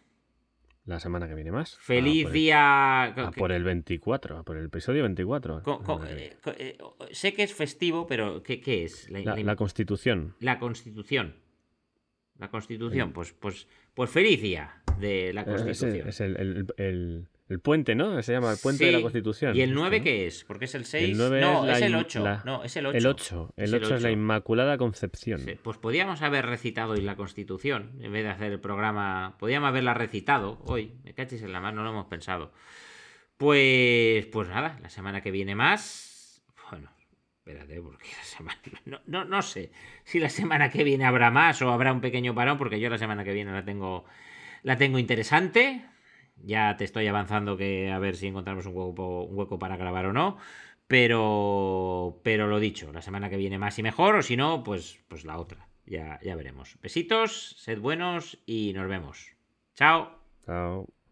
La 0.86 1.00
semana 1.00 1.28
que 1.30 1.36
viene 1.36 1.52
más. 1.52 1.78
Feliz 1.78 2.26
Ah, 2.26 2.28
el- 2.28 2.34
día. 2.34 3.32
por 3.38 3.52
el 3.54 3.64
24, 3.64 4.38
ah, 4.40 4.44
por 4.44 4.58
el 4.58 4.66
episodio 4.66 5.04
24. 5.04 5.64
Co- 5.64 5.82
co- 5.82 6.02
Ah, 6.04 6.08
eh, 6.10 6.36
co- 6.44 6.54
eh, 6.58 6.78
sé 7.12 7.34
que 7.34 7.44
es 7.44 7.54
festivo, 7.54 8.06
pero 8.06 8.44
¿qué, 8.44 8.60
qué 8.60 8.84
es? 8.84 9.10
La, 9.10 9.20
la, 9.20 9.36
la- 9.38 9.44
la 9.44 9.56
Constitución. 9.56 10.36
la 10.40 10.60
Constitución. 10.60 11.36
La 12.40 12.50
Constitución, 12.50 13.14
pues, 13.14 13.32
pues, 13.34 13.68
pues 13.94 14.10
feliz 14.10 14.42
día 14.42 14.82
de 15.00 15.32
la 15.32 15.42
Eh, 15.42 15.46
Constitución. 15.46 16.08
Es 16.10 16.20
el, 16.20 16.36
el- 16.36 16.68
el- 16.78 17.28
el 17.54 17.60
puente, 17.62 17.96
¿no? 17.96 18.22
Se 18.22 18.34
llama 18.34 18.52
el 18.52 18.58
puente 18.58 18.86
de 18.86 18.92
la. 18.92 19.02
Constitución. 19.02 19.56
¿Y 19.56 19.62
el 19.62 19.70
Esto, 19.70 19.80
9 19.82 19.98
¿no? 20.00 20.04
qué 20.04 20.28
es? 20.28 20.44
Porque 20.44 20.66
es 20.66 20.76
el 20.76 20.86
6. 20.86 21.04
El 21.12 21.18
9 21.18 21.42
no, 21.42 21.70
es 21.70 21.82
el 21.82 21.90
in- 21.92 21.96
8. 21.96 22.24
la- 22.24 22.42
No, 22.46 22.64
es 22.64 22.76
el 22.76 22.86
8. 22.88 22.98
El 22.98 23.06
8. 23.08 23.54
El 23.56 23.74
8 23.76 23.96
es 23.96 24.02
la 24.02 24.12
Inmaculada 24.12 24.78
Concepción. 24.78 25.40
Sí, 25.40 25.58
Pues 25.62 25.78
podíamos 25.78 26.22
haber 26.22 26.46
recitado 26.46 26.94
hoy 26.94 27.02
la 27.02 27.16
Constitución 27.16 27.92
en 28.02 28.12
vez 28.12 28.24
de 28.24 28.30
hacer 28.30 28.52
el 28.52 28.60
programa. 28.60 29.36
Podíamos 29.40 29.70
haberla 29.70 29.94
recitado 29.94 30.60
hoy. 30.66 30.94
Me 31.04 31.14
cachis 31.14 31.42
en 31.44 31.54
la 31.54 31.60
mano, 31.62 31.78
no 31.78 31.84
lo 31.86 31.90
hemos 31.92 32.06
pensado. 32.08 32.52
Pues, 33.38 34.26
pues 34.28 34.48
nada, 34.50 34.78
la 34.82 34.90
semana 34.90 35.22
que 35.22 35.32
viene 35.32 35.56
más. 35.56 36.44
Bueno, 36.70 36.90
espérate, 37.40 37.82
porque 37.82 38.10
la 38.18 38.24
semana. 38.24 38.60
No, 38.86 39.00
no, 39.06 39.26
no 39.26 39.42
sé 39.42 39.72
si 40.04 40.20
la 40.20 40.30
semana 40.30 40.70
que 40.70 40.84
viene 40.84 41.06
habrá 41.06 41.32
más 41.32 41.62
o 41.62 41.72
habrá 41.72 41.92
un 41.94 42.02
pequeño 42.02 42.36
parón, 42.36 42.58
porque 42.58 42.80
yo 42.80 42.90
la 42.90 42.98
semana 42.98 43.24
que 43.24 43.34
viene 43.34 43.52
la 43.52 43.64
tengo, 43.66 44.06
la 44.62 44.78
tengo 44.78 45.00
interesante. 45.00 45.86
Ya 46.36 46.76
te 46.78 46.84
estoy 46.84 47.08
avanzando 47.08 47.58
que 47.58 47.92
a 47.92 48.00
ver 48.00 48.16
si 48.16 48.28
encontramos 48.28 48.66
un 48.66 48.76
hueco, 48.76 49.24
un 49.24 49.38
hueco 49.38 49.60
para 49.60 49.78
grabar 49.78 50.08
o 50.08 50.14
no. 50.14 50.38
Pero, 50.88 52.20
pero 52.24 52.48
lo 52.48 52.60
dicho, 52.60 52.92
la 52.92 53.02
semana 53.02 53.30
que 53.30 53.38
viene 53.38 53.58
más 53.58 53.80
y 53.80 53.84
mejor, 53.84 54.16
o 54.16 54.22
si 54.22 54.36
no, 54.38 54.64
pues, 54.64 55.00
pues 55.08 55.26
la 55.26 55.40
otra. 55.40 55.68
Ya, 55.86 56.20
ya 56.22 56.36
veremos. 56.36 56.78
Besitos, 56.82 57.56
sed 57.58 57.80
buenos 57.80 58.38
y 58.46 58.74
nos 58.74 58.88
vemos. 58.88 59.36
Chao. 59.76 60.20
Chao. 60.46 61.03